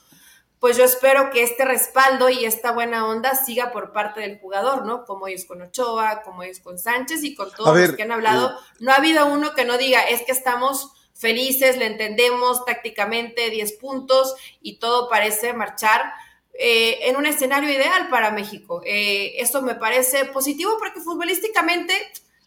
pues 0.60 0.76
yo 0.76 0.84
espero 0.84 1.30
que 1.30 1.42
este 1.42 1.64
respaldo 1.64 2.30
y 2.30 2.44
esta 2.44 2.72
buena 2.72 3.06
onda 3.06 3.34
siga 3.34 3.72
por 3.72 3.92
parte 3.92 4.20
del 4.20 4.38
jugador, 4.38 4.86
¿no? 4.86 5.04
Como 5.04 5.28
ellos 5.28 5.44
con 5.44 5.60
Ochoa, 5.62 6.22
como 6.22 6.42
ellos 6.42 6.60
con 6.60 6.78
Sánchez 6.78 7.22
y 7.24 7.34
con 7.34 7.50
todos 7.52 7.78
los 7.78 7.92
que 7.92 8.02
han 8.02 8.12
hablado. 8.12 8.50
Eh, 8.50 8.62
no 8.80 8.92
ha 8.92 8.96
habido 8.96 9.26
uno 9.26 9.54
que 9.54 9.64
no 9.64 9.76
diga, 9.76 10.02
es 10.02 10.22
que 10.22 10.32
estamos 10.32 10.92
felices, 11.14 11.76
le 11.76 11.86
entendemos 11.86 12.64
tácticamente 12.64 13.50
10 13.50 13.72
puntos 13.74 14.34
y 14.60 14.78
todo 14.78 15.08
parece 15.08 15.52
marchar 15.52 16.12
eh, 16.58 17.08
en 17.08 17.16
un 17.16 17.26
escenario 17.26 17.70
ideal 17.70 18.08
para 18.08 18.30
México. 18.30 18.80
Eh, 18.84 19.34
esto 19.38 19.60
me 19.60 19.74
parece 19.74 20.24
positivo 20.26 20.76
porque 20.78 21.00
futbolísticamente 21.00 21.94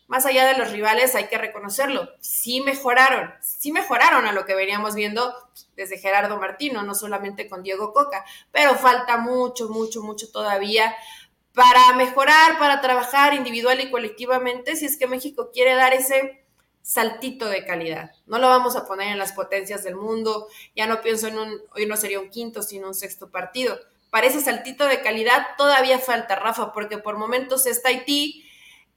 más 0.10 0.26
allá 0.26 0.48
de 0.48 0.58
los 0.58 0.72
rivales, 0.72 1.14
hay 1.14 1.28
que 1.28 1.38
reconocerlo, 1.38 2.10
sí 2.20 2.62
mejoraron, 2.62 3.32
sí 3.42 3.72
mejoraron 3.72 4.26
a 4.26 4.32
lo 4.32 4.44
que 4.44 4.56
veníamos 4.56 4.96
viendo 4.96 5.36
desde 5.76 6.00
Gerardo 6.00 6.38
Martino, 6.38 6.82
no 6.82 6.96
solamente 6.96 7.48
con 7.48 7.62
Diego 7.62 7.94
Coca, 7.94 8.26
pero 8.52 8.74
falta 8.74 9.18
mucho, 9.18 9.70
mucho, 9.70 10.02
mucho 10.02 10.32
todavía 10.32 10.96
para 11.54 11.94
mejorar, 11.96 12.58
para 12.58 12.82
trabajar 12.82 13.36
individual 13.36 13.80
y 13.82 13.92
colectivamente, 13.92 14.76
si 14.76 14.88
es 14.88 14.98
que 14.98 15.06
México 15.06 15.52
quiere 15.54 15.76
dar 15.76 15.94
ese 15.94 16.44
saltito 16.82 17.46
de 17.46 17.64
calidad. 17.64 18.12
No 18.26 18.40
lo 18.40 18.48
vamos 18.48 18.76
a 18.76 18.88
poner 18.88 19.10
en 19.10 19.20
las 19.20 19.34
potencias 19.34 19.84
del 19.84 19.96
mundo, 19.96 20.48
ya 20.76 20.88
no 20.88 21.02
pienso 21.02 21.28
en 21.28 21.38
un, 21.38 21.62
hoy 21.76 21.86
no 21.86 21.96
sería 21.98 22.20
un 22.20 22.32
quinto, 22.32 22.64
sino 22.64 22.88
un 22.88 22.96
sexto 22.96 23.30
partido. 23.30 23.78
Para 24.10 24.26
ese 24.26 24.42
saltito 24.42 24.86
de 24.86 25.02
calidad 25.02 25.50
todavía 25.56 26.00
falta, 26.00 26.36
Rafa, 26.36 26.74
porque 26.74 26.98
por 26.98 27.16
momentos 27.16 27.68
está 27.68 27.90
Haití, 27.90 28.49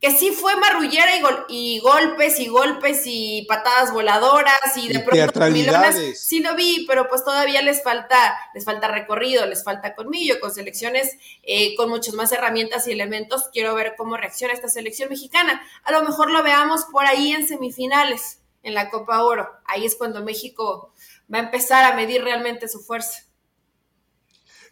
que 0.02 0.10
sí 0.10 0.32
fue 0.32 0.56
marrullera 0.56 1.12
y, 1.48 1.78
golpes 1.78 2.40
y 2.40 2.48
golpes 2.48 3.02
y 3.06 3.46
patadas 3.48 3.92
voladoras 3.92 4.76
y 4.76 4.88
de 4.88 4.98
pronto 4.98 5.40
milones, 5.48 6.20
sí 6.20 6.40
lo 6.40 6.56
vi, 6.56 6.84
pero 6.88 7.08
pues 7.08 7.22
todavía 7.22 7.62
les 7.62 7.84
falta, 7.84 8.36
les 8.52 8.64
falta 8.64 8.88
recorrido, 8.88 9.46
les 9.46 9.62
falta 9.62 9.94
colmillo, 9.94 10.40
con 10.40 10.52
selecciones 10.52 11.16
eh, 11.44 11.76
con 11.76 11.88
muchas 11.88 12.14
más 12.14 12.32
herramientas 12.32 12.88
y 12.88 12.92
elementos. 12.92 13.48
Quiero 13.52 13.76
ver 13.76 13.94
cómo 13.96 14.16
reacciona 14.16 14.52
esta 14.52 14.68
selección 14.68 15.08
mexicana. 15.08 15.62
A 15.84 15.92
lo 15.92 16.02
mejor 16.02 16.32
lo 16.32 16.42
veamos 16.42 16.84
por 16.90 17.06
ahí 17.06 17.30
en 17.30 17.46
semifinales, 17.46 18.40
en 18.64 18.74
la 18.74 18.90
Copa 18.90 19.22
Oro. 19.22 19.48
Ahí 19.66 19.86
es 19.86 19.94
cuando 19.94 20.24
México 20.24 20.92
va 21.32 21.38
a 21.38 21.42
empezar 21.42 21.84
a 21.84 21.94
medir 21.94 22.24
realmente 22.24 22.66
su 22.66 22.80
fuerza. 22.80 23.22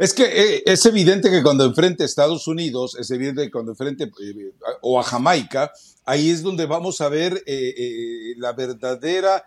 Es 0.01 0.15
que 0.15 0.25
eh, 0.25 0.63
es 0.65 0.87
evidente 0.87 1.31
que 1.31 1.43
cuando 1.43 1.63
enfrente 1.63 2.05
a 2.05 2.07
Estados 2.07 2.49
Unidos, 2.49 2.97
es 2.99 3.11
evidente 3.11 3.43
que 3.43 3.51
cuando 3.51 3.73
enfrente 3.73 4.05
eh, 4.05 4.55
o 4.81 4.99
a 4.99 5.03
Jamaica, 5.03 5.73
ahí 6.07 6.31
es 6.31 6.43
donde 6.43 6.65
vamos 6.65 7.03
a 7.03 7.11
ver 7.11 7.43
eh, 7.45 8.33
la 8.39 8.55
verdadera 8.55 9.45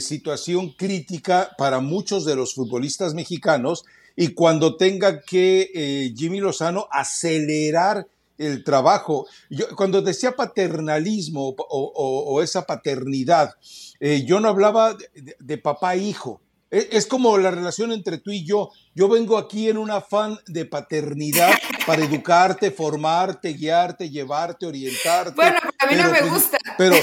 situación 0.00 0.72
crítica 0.72 1.50
para 1.58 1.80
muchos 1.80 2.24
de 2.24 2.36
los 2.36 2.54
futbolistas 2.54 3.14
mexicanos 3.14 3.84
y 4.16 4.28
cuando 4.28 4.76
tenga 4.76 5.22
que 5.22 6.12
Jimmy 6.16 6.40
Lozano 6.40 6.88
acelerar 6.90 8.06
el 8.36 8.64
trabajo. 8.64 9.28
Cuando 9.76 10.02
decía 10.02 10.32
paternalismo 10.32 11.54
o, 11.56 12.42
esa 12.42 12.66
paternidad, 12.66 13.54
yo 14.00 14.40
no 14.40 14.48
hablaba 14.48 14.96
de, 15.38 15.58
papá 15.58 15.94
e 15.94 15.98
hijo, 15.98 16.40
e, 16.40 16.45
es 16.76 17.06
como 17.06 17.38
la 17.38 17.50
relación 17.50 17.92
entre 17.92 18.18
tú 18.18 18.30
y 18.30 18.44
yo. 18.44 18.70
Yo 18.94 19.08
vengo 19.08 19.38
aquí 19.38 19.68
en 19.68 19.78
un 19.78 19.90
afán 19.90 20.38
de 20.46 20.64
paternidad 20.64 21.50
para 21.86 22.04
educarte, 22.04 22.70
formarte, 22.70 23.52
guiarte, 23.52 24.10
llevarte, 24.10 24.66
orientarte. 24.66 25.32
Bueno, 25.34 25.58
a 25.78 25.86
mí 25.86 25.94
no 25.94 26.10
me 26.10 26.20
pues, 26.20 26.30
gusta. 26.30 26.58
Pero, 26.76 26.96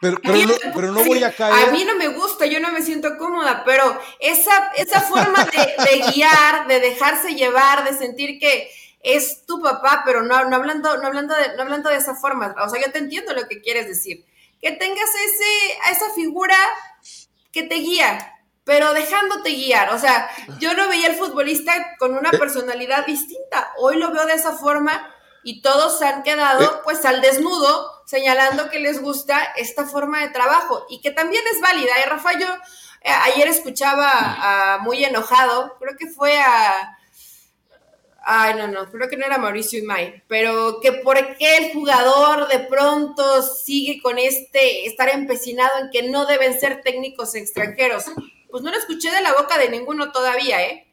pero, 0.74 0.92
no, 0.92 1.04
voy 1.04 1.22
a 1.22 1.32
caer. 1.32 1.68
A 1.68 1.72
mí 1.72 1.84
no 1.84 1.96
me 1.96 2.08
gusta, 2.08 2.46
yo 2.46 2.60
no 2.60 2.72
me 2.72 2.82
siento 2.82 3.16
cómoda, 3.18 3.62
pero 3.64 4.00
esa, 4.20 4.72
esa 4.76 5.00
forma 5.02 5.44
de, 5.44 6.12
guiar, 6.12 6.66
de 6.66 6.80
dejarse 6.80 7.34
llevar, 7.34 7.90
de 7.90 7.96
sentir 7.96 8.38
que 8.38 8.70
es 9.02 9.46
tu 9.46 9.60
papá, 9.60 10.02
pero 10.04 10.22
no, 10.22 10.48
no, 10.48 10.56
hablando, 10.56 10.96
no, 10.98 11.06
hablando 11.06 11.34
de, 11.34 11.56
no 11.56 11.62
hablando 11.62 11.90
de 11.90 11.96
esa 11.96 12.14
forma. 12.14 12.54
O 12.64 12.68
sea, 12.68 12.80
yo 12.84 12.90
te 12.92 12.98
entiendo 12.98 13.32
lo 13.34 13.46
que 13.46 13.60
quieres 13.60 13.86
decir. 13.86 14.24
Que 14.60 14.72
tengas 14.72 15.08
ese, 15.08 15.78
a 15.84 15.90
esa 15.92 16.12
figura 16.14 16.56
que 17.52 17.62
te 17.62 17.76
guía, 17.76 18.37
pero 18.68 18.92
dejándote 18.92 19.54
guiar. 19.54 19.94
O 19.94 19.98
sea, 19.98 20.28
yo 20.58 20.74
no 20.74 20.90
veía 20.90 21.06
al 21.06 21.14
futbolista 21.14 21.72
con 21.98 22.14
una 22.14 22.28
eh. 22.28 22.38
personalidad 22.38 23.06
distinta. 23.06 23.72
Hoy 23.78 23.96
lo 23.96 24.12
veo 24.12 24.26
de 24.26 24.34
esa 24.34 24.52
forma 24.52 25.10
y 25.42 25.62
todos 25.62 25.98
se 25.98 26.04
han 26.04 26.22
quedado 26.22 26.62
eh. 26.62 26.80
pues 26.84 27.02
al 27.06 27.22
desnudo 27.22 28.02
señalando 28.04 28.68
que 28.68 28.78
les 28.78 29.00
gusta 29.00 29.42
esta 29.56 29.86
forma 29.86 30.20
de 30.20 30.28
trabajo 30.28 30.84
y 30.90 31.00
que 31.00 31.10
también 31.10 31.42
es 31.50 31.62
válida. 31.62 31.92
Y 31.96 32.02
¿eh, 32.02 32.10
Rafa, 32.10 32.38
yo 32.38 32.46
ayer 33.24 33.48
escuchaba 33.48 34.10
a, 34.12 34.78
muy 34.80 35.02
enojado, 35.02 35.74
creo 35.80 35.96
que 35.96 36.08
fue 36.08 36.38
a... 36.38 36.94
Ay, 38.22 38.52
no, 38.52 38.68
no, 38.68 38.90
creo 38.90 39.08
que 39.08 39.16
no 39.16 39.24
era 39.24 39.38
Mauricio 39.38 39.78
Imay, 39.78 40.24
pero 40.28 40.80
que 40.82 40.92
por 40.92 41.38
qué 41.38 41.56
el 41.56 41.72
jugador 41.72 42.48
de 42.48 42.58
pronto 42.58 43.42
sigue 43.42 44.02
con 44.02 44.18
este, 44.18 44.84
estar 44.86 45.08
empecinado 45.08 45.78
en 45.78 45.88
que 45.90 46.02
no 46.02 46.26
deben 46.26 46.60
ser 46.60 46.82
técnicos 46.82 47.34
extranjeros 47.34 48.04
pues 48.50 48.62
no 48.62 48.70
lo 48.70 48.78
escuché 48.78 49.10
de 49.10 49.20
la 49.20 49.32
boca 49.32 49.58
de 49.58 49.68
ninguno 49.68 50.12
todavía, 50.12 50.62
¿eh? 50.62 50.92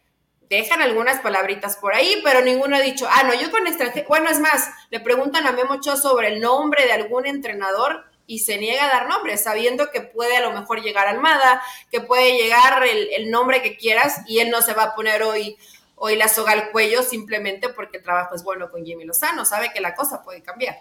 Dejan 0.49 0.81
algunas 0.81 1.21
palabritas 1.21 1.77
por 1.77 1.95
ahí, 1.95 2.21
pero 2.23 2.41
ninguno 2.41 2.75
ha 2.75 2.81
dicho, 2.81 3.07
ah, 3.09 3.23
no, 3.23 3.33
yo 3.33 3.49
con 3.49 3.65
extranjero, 3.65 4.07
bueno, 4.07 4.29
es 4.29 4.39
más, 4.39 4.69
le 4.91 4.99
preguntan 4.99 5.47
a 5.47 5.51
Memo 5.51 5.73
Ochoa 5.75 5.97
sobre 5.97 6.27
el 6.27 6.39
nombre 6.39 6.85
de 6.85 6.91
algún 6.91 7.25
entrenador 7.25 8.05
y 8.27 8.39
se 8.39 8.57
niega 8.57 8.85
a 8.85 8.89
dar 8.89 9.07
nombre, 9.07 9.37
sabiendo 9.37 9.89
que 9.91 10.01
puede 10.01 10.37
a 10.37 10.41
lo 10.41 10.51
mejor 10.51 10.81
llegar 10.81 11.07
Almada, 11.07 11.63
que 11.91 12.01
puede 12.01 12.37
llegar 12.37 12.83
el, 12.85 13.09
el, 13.13 13.31
nombre 13.31 13.61
que 13.61 13.77
quieras 13.77 14.21
y 14.27 14.39
él 14.39 14.49
no 14.49 14.61
se 14.61 14.73
va 14.73 14.83
a 14.83 14.95
poner 14.95 15.23
hoy, 15.23 15.57
hoy 15.95 16.15
la 16.15 16.27
soga 16.27 16.51
al 16.51 16.71
cuello 16.71 17.01
simplemente 17.01 17.69
porque 17.69 17.97
el 17.97 18.03
trabajo 18.03 18.35
es 18.35 18.43
bueno 18.43 18.69
con 18.69 18.85
Jimmy 18.85 19.05
Lozano, 19.05 19.45
sabe 19.45 19.71
que 19.73 19.81
la 19.81 19.95
cosa 19.95 20.23
puede 20.23 20.43
cambiar. 20.43 20.75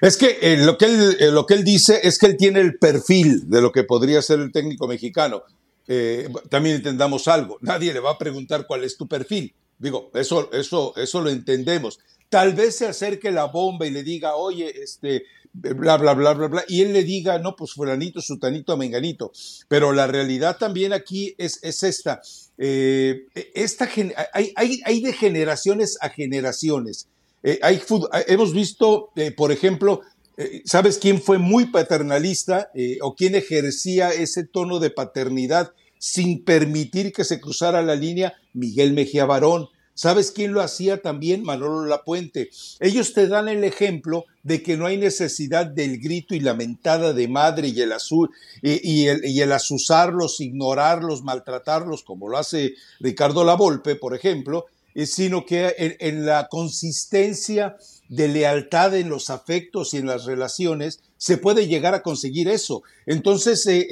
Es 0.00 0.16
que 0.16 0.38
eh, 0.40 0.56
lo, 0.58 0.78
que 0.78 0.86
él, 0.86 1.16
eh, 1.18 1.30
lo 1.30 1.46
que 1.46 1.54
él 1.54 1.64
dice 1.64 2.00
es 2.02 2.18
que 2.18 2.26
él 2.26 2.36
tiene 2.36 2.60
el 2.60 2.78
perfil 2.78 3.48
de 3.48 3.60
lo 3.60 3.72
que 3.72 3.84
podría 3.84 4.22
ser 4.22 4.40
el 4.40 4.52
técnico 4.52 4.86
mexicano. 4.86 5.42
Eh, 5.88 6.28
también 6.48 6.76
entendamos 6.76 7.26
algo, 7.28 7.58
nadie 7.60 7.92
le 7.92 8.00
va 8.00 8.12
a 8.12 8.18
preguntar 8.18 8.66
cuál 8.66 8.84
es 8.84 8.96
tu 8.96 9.08
perfil. 9.08 9.54
Digo, 9.78 10.10
eso, 10.14 10.50
eso, 10.52 10.94
eso 10.96 11.20
lo 11.20 11.30
entendemos. 11.30 11.98
Tal 12.28 12.54
vez 12.54 12.76
se 12.76 12.86
acerque 12.86 13.30
la 13.30 13.46
bomba 13.46 13.86
y 13.86 13.90
le 13.90 14.02
diga, 14.02 14.36
oye, 14.36 14.72
este, 14.82 15.24
bla, 15.52 15.96
bla, 15.98 16.14
bla, 16.14 16.32
bla, 16.34 16.46
bla, 16.46 16.64
y 16.68 16.82
él 16.82 16.92
le 16.92 17.02
diga, 17.02 17.38
no, 17.38 17.56
pues 17.56 17.72
fulanito, 17.72 18.22
sutanito, 18.22 18.76
menganito. 18.76 19.32
Pero 19.68 19.92
la 19.92 20.06
realidad 20.06 20.56
también 20.56 20.92
aquí 20.92 21.34
es, 21.36 21.58
es 21.62 21.82
esta. 21.82 22.22
esta 22.56 23.88
hay, 24.32 24.52
hay, 24.54 24.80
hay 24.84 25.00
de 25.00 25.12
generaciones 25.12 25.98
a 26.00 26.08
generaciones. 26.08 27.08
Eh, 27.42 27.58
hay, 27.62 27.80
hemos 28.28 28.52
visto, 28.52 29.10
eh, 29.16 29.32
por 29.32 29.52
ejemplo, 29.52 30.02
eh, 30.36 30.62
¿sabes 30.64 30.98
quién 30.98 31.20
fue 31.20 31.38
muy 31.38 31.66
paternalista 31.66 32.70
o 33.02 33.14
quién 33.14 33.34
ejercía 33.34 34.10
ese 34.10 34.44
tono 34.44 34.78
de 34.78 34.90
paternidad 34.90 35.72
sin 35.98 36.44
permitir 36.44 37.12
que 37.12 37.24
se 37.24 37.40
cruzara 37.40 37.82
la 37.82 37.96
línea? 37.96 38.34
Miguel 38.52 38.92
Mejía 38.92 39.24
Barón. 39.24 39.68
¿Sabes 39.94 40.30
quién 40.30 40.52
lo 40.52 40.62
hacía 40.62 41.02
también? 41.02 41.42
Manolo 41.42 41.84
Lapuente. 41.84 42.50
Ellos 42.80 43.12
te 43.12 43.28
dan 43.28 43.48
el 43.48 43.62
ejemplo 43.62 44.24
de 44.42 44.62
que 44.62 44.76
no 44.78 44.86
hay 44.86 44.96
necesidad 44.96 45.66
del 45.66 45.98
grito 45.98 46.34
y 46.34 46.40
lamentada 46.40 47.12
de 47.12 47.28
madre 47.28 47.68
y 47.68 47.80
el, 47.80 47.92
azul, 47.92 48.30
y, 48.62 49.06
el, 49.06 49.52
asusarlos, 49.52 50.40
ignorarlos, 50.40 51.22
maltratarlos, 51.22 52.02
como 52.04 52.28
lo 52.28 52.38
hace 52.38 52.74
Ricardo 53.00 53.44
Lavolpe, 53.44 53.94
por 53.94 54.14
ejemplo, 54.14 54.66
sino 54.94 55.46
que 55.46 55.96
en, 56.00 56.26
la 56.26 56.48
consistencia 56.48 57.76
de 58.08 58.28
lealtad 58.28 58.94
en 58.94 59.08
los 59.08 59.30
afectos 59.30 59.94
y 59.94 59.98
en 59.98 60.06
las 60.06 60.24
relaciones 60.24 61.00
se 61.16 61.38
puede 61.38 61.66
llegar 61.66 61.94
a 61.94 62.02
conseguir 62.02 62.48
eso. 62.48 62.82
Entonces, 63.06 63.64
eh, 63.66 63.86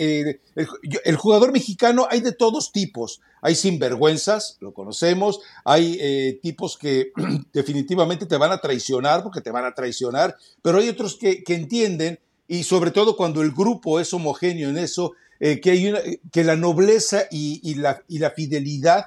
eh, 0.56 0.66
el, 1.04 1.16
jugador 1.16 1.52
mexicano 1.52 2.06
hay 2.10 2.20
de 2.20 2.32
todos 2.32 2.72
tipos. 2.72 3.20
Hay 3.40 3.54
sinvergüenzas, 3.54 4.58
lo 4.60 4.74
conocemos, 4.74 5.40
hay 5.64 6.38
tipos 6.42 6.76
que 6.76 7.12
definitivamente 7.54 8.26
te 8.26 8.36
van 8.36 8.52
a 8.52 8.58
traicionar 8.58 9.22
porque 9.22 9.40
te 9.40 9.50
van 9.50 9.64
a 9.64 9.74
traicionar, 9.74 10.36
pero 10.60 10.78
hay 10.78 10.88
otros 10.90 11.16
que, 11.16 11.42
entienden, 11.46 12.18
y 12.46 12.64
sobre 12.64 12.90
todo 12.90 13.16
cuando 13.16 13.40
el 13.40 13.52
grupo 13.52 14.00
es 14.00 14.12
homogéneo 14.12 14.68
en 14.68 14.76
eso, 14.76 15.12
que, 15.38 15.70
hay 15.70 15.88
una, 15.88 16.00
que 16.30 16.44
la 16.44 16.56
nobleza 16.56 17.22
y, 17.30 17.74
la, 17.76 18.02
y 18.08 18.18
la 18.18 18.32
fidelidad 18.32 19.06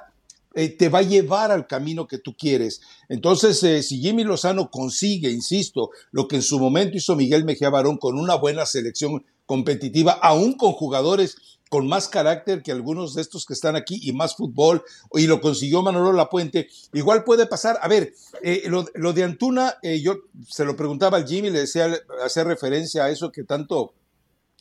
eh, 0.56 0.70
te 0.70 0.89
va 0.89 1.00
a 1.00 1.04
llevar 1.04 1.52
al 1.52 1.68
camino 1.68 2.08
que 2.08 2.18
tú 2.18 2.36
quieres. 2.36 2.82
Entonces, 3.10 3.62
eh, 3.63 3.82
si 3.82 4.00
Jimmy 4.00 4.24
Lozano 4.24 4.70
consigue, 4.70 5.32
insisto, 5.32 5.89
lo 6.12 6.28
que 6.28 6.36
en 6.38 6.42
su 6.42 6.60
momento 6.60 6.98
hizo 6.98 7.16
Miguel 7.16 7.44
Mejía 7.44 7.70
Barón 7.70 7.98
con 7.98 8.18
una 8.20 8.36
buena 8.36 8.66
selección 8.66 9.26
competitiva, 9.46 10.12
aún 10.12 10.54
con 10.54 10.74
jugadores 10.74 11.38
con 11.70 11.88
más 11.88 12.08
carácter 12.08 12.62
que 12.62 12.72
algunos 12.72 13.16
de 13.16 13.24
estos 13.24 13.48
que 13.48 13.54
están 13.54 13.76
aquí 13.76 14.00
y 14.04 14.13
más 14.13 14.36
fútbol, 14.36 14.84
y 15.13 15.26
lo 15.26 15.42
consiguió 15.42 15.82
Manolo 15.82 16.13
Lapuente, 16.13 16.68
igual 16.94 17.24
puede 17.24 17.48
pasar. 17.48 17.80
A 17.82 17.88
ver, 17.88 18.13
eh, 18.44 18.63
lo, 18.68 19.13
de 19.13 19.24
Antuna, 19.24 19.78
yo 19.82 20.18
se 20.48 20.66
lo 20.66 20.76
preguntaba 20.76 21.18
al 21.18 21.28
Jimmy, 21.28 21.50
le 21.50 21.62
decía, 21.62 21.92
hacer 22.24 22.46
referencia 22.46 23.06
a 23.06 23.10
eso 23.10 23.32
que 23.32 23.44
tanto 23.44 23.96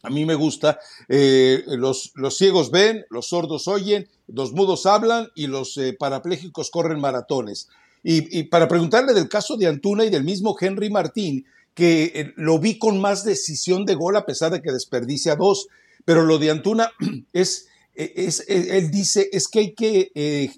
a 0.02 0.10
mí 0.10 0.24
me 0.26 0.34
gusta, 0.34 0.80
eh, 1.08 1.62
los, 1.66 2.12
los, 2.16 2.36
ciegos 2.36 2.72
ven, 2.72 3.04
los 3.08 3.28
sordos 3.28 3.68
oyen, 3.68 4.08
los 4.26 4.52
mudos 4.52 4.84
hablan 4.84 5.28
y 5.36 5.46
los 5.46 5.76
eh, 5.78 5.96
parapléjicos 5.96 6.70
corren 6.70 7.00
maratones. 7.00 7.68
Y, 8.04 8.42
para 8.44 8.66
preguntarle 8.66 9.14
del 9.14 9.28
caso 9.28 9.56
de 9.56 9.68
Antuna 9.68 10.04
y 10.04 10.10
del 10.10 10.24
mismo 10.24 10.56
Henry 10.60 10.90
Martín, 10.90 11.46
que 11.72 12.10
eh, 12.14 12.32
lo 12.34 12.58
vi 12.58 12.76
con 12.76 13.00
más 13.00 13.22
decisión 13.22 13.86
de 13.86 13.94
gol 13.94 14.16
a 14.16 14.26
pesar 14.26 14.50
de 14.50 14.60
que 14.60 14.72
desperdicia 14.72 15.36
dos, 15.36 15.68
pero 16.04 16.24
lo 16.24 16.38
de 16.38 16.50
Antuna 16.50 16.90
es, 17.32 17.68
es, 17.94 18.44
él 18.48 18.90
dice, 18.90 19.30
es 19.32 19.46
que 19.46 19.58
hay 19.60 19.72
que 19.72 20.50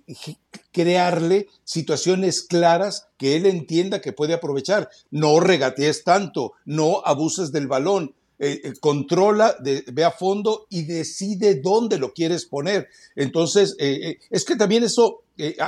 crearle 0.72 1.48
situaciones 1.64 2.40
claras 2.40 3.08
que 3.18 3.36
él 3.36 3.44
entienda 3.44 4.00
que 4.00 4.14
puede 4.14 4.32
aprovechar. 4.32 4.88
No 5.10 5.38
regatees 5.38 6.02
tanto, 6.02 6.52
no 6.64 7.02
abuses 7.04 7.52
del 7.52 7.66
balón, 7.66 8.14
eh, 8.38 8.60
eh, 8.64 8.72
controla, 8.80 9.56
ve 9.60 10.04
a 10.04 10.10
fondo 10.10 10.66
y 10.68 10.82
decide 10.82 11.60
dónde 11.60 11.98
lo 11.98 12.12
quieres 12.12 12.46
poner. 12.46 12.88
Entonces, 13.14 13.76
eh, 13.78 14.18
es 14.30 14.44
que 14.44 14.56
también 14.56 14.82
eso 14.82 15.22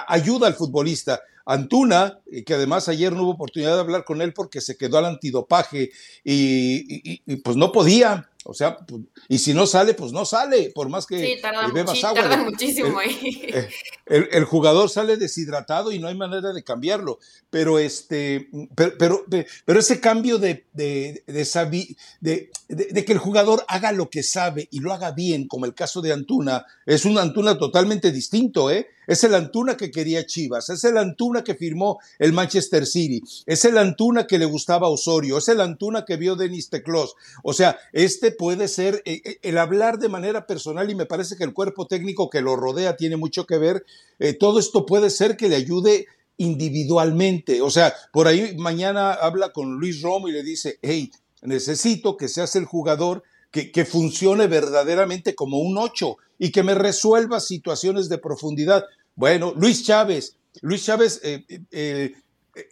ayuda 0.09 0.49
al 0.49 0.55
futbolista. 0.55 1.21
Antuna, 1.49 2.19
que 2.45 2.55
además 2.55 2.89
ayer 2.89 3.13
no 3.13 3.23
hubo 3.23 3.31
oportunidad 3.31 3.75
de 3.75 3.81
hablar 3.81 4.05
con 4.05 4.21
él 4.21 4.33
porque 4.33 4.61
se 4.61 4.77
quedó 4.77 4.99
al 4.99 5.05
antidopaje 5.05 5.91
y 6.25 7.37
pues 7.37 7.57
no 7.57 7.71
podía, 7.71 8.29
o 8.49 8.55
sea, 8.55 8.79
pues, 8.79 9.03
y 9.29 9.39
si 9.39 9.53
no 9.53 9.67
sale, 9.67 9.95
pues 9.95 10.13
no 10.13 10.25
sale, 10.25 10.71
por 10.75 10.89
más 10.89 11.07
que 11.07 11.19
sí, 11.19 11.43
tarda, 11.43 11.67
Tarda 12.15 12.37
muchísimo 12.39 12.99
ahí. 12.99 13.51
Eh, 14.09 14.29
el, 14.33 14.45
jugador 14.45 14.89
sale 14.89 15.17
deshidratado 15.17 15.91
y 15.91 15.99
no 15.99 16.07
hay 16.07 16.15
manera 16.15 16.53
de 16.53 16.63
cambiarlo. 16.63 17.19
Pero 17.51 17.79
este, 17.79 18.49
pero, 18.77 19.25
pero, 19.65 19.81
ese 19.81 20.01
cambio 20.01 20.39
de, 20.39 20.65
de, 20.73 21.25
de, 21.27 22.51
de, 22.69 23.05
que 23.05 23.13
el 23.13 23.19
jugador 23.19 23.65
haga 23.69 23.93
lo 23.93 24.09
que 24.11 24.23
sabe 24.23 24.69
y 24.71 24.81
lo 24.81 24.93
haga 24.93 25.11
bien, 25.11 25.49
como 25.49 25.67
el 25.67 25.75
caso 25.75 26.01
de 26.01 26.13
Antuna, 26.13 26.65
es 26.85 27.05
un 27.05 27.19
Antuna 27.19 27.59
totalmente 27.59 28.13
distinto, 28.13 28.71
¿eh? 28.71 28.89
Es 29.07 29.23
el 29.25 29.35
Antuna 29.35 29.77
que 29.77 29.91
quería 29.91 30.27
Chivas, 30.27 30.69
es 30.69 30.83
el 30.85 30.99
Antuna 30.99 31.45
que 31.45 31.55
firmó 31.55 32.01
el 32.19 32.33
Manchester 32.33 32.87
City, 32.87 33.23
es 33.47 33.65
el 33.65 33.79
Antuna 33.79 34.27
que 34.27 34.39
le 34.39 34.47
gustaba 34.47 34.89
Osorio, 34.89 35.39
es 35.39 35.49
el 35.49 35.61
Antuna 35.61 36.05
que 36.05 36.17
vio 36.17 36.35
Denis 36.35 36.71
Teclos. 36.71 37.15
O 37.43 37.53
sea, 37.53 37.79
este 37.93 38.33
puede 38.37 38.69
ser 38.69 39.03
eh, 39.05 39.23
eh, 39.25 39.39
el 39.43 39.59
hablar 39.59 39.99
de 39.99 40.09
manera 40.09 40.47
personal 40.47 40.91
y 40.91 40.95
me 40.95 41.07
parece 41.07 41.37
que 41.37 41.45
el 41.45 41.53
cuerpo 41.53 41.87
técnico 41.87 42.31
que 42.31 42.41
lo 42.41 42.57
rodea 42.57 42.97
tiene 42.97 43.17
mucho 43.17 43.47
que 43.47 43.59
ver. 43.59 43.85
Eh, 44.19 44.35
todo 44.35 44.59
esto 44.59 44.87
puede 44.87 45.11
ser 45.11 45.37
que 45.37 45.49
le 45.49 45.57
ayude 45.57 46.07
individualmente. 46.37 47.63
O 47.63 47.71
sea, 47.71 47.95
por 48.13 48.29
ahí 48.29 48.55
mañana 48.57 49.13
habla 49.13 49.53
con 49.53 49.79
Luis 49.79 50.03
Romo 50.03 50.29
y 50.29 50.33
le 50.33 50.43
dice, 50.43 50.79
hey, 50.83 51.11
necesito 51.43 52.17
que 52.17 52.29
seas 52.29 52.57
el 52.57 52.65
jugador 52.65 53.23
que, 53.51 53.73
que 53.73 53.85
funcione 53.85 54.47
verdaderamente 54.47 55.35
como 55.35 55.59
un 55.59 55.79
ocho 55.79 56.17
y 56.39 56.53
que 56.53 56.63
me 56.63 56.75
resuelva 56.75 57.41
situaciones 57.41 58.09
de 58.09 58.19
profundidad. 58.19 58.85
Bueno, 59.15 59.55
Luis 59.57 59.85
Chávez, 59.85 60.37
Luis 60.61 60.85
Chávez 60.85 61.21
eh, 61.23 62.15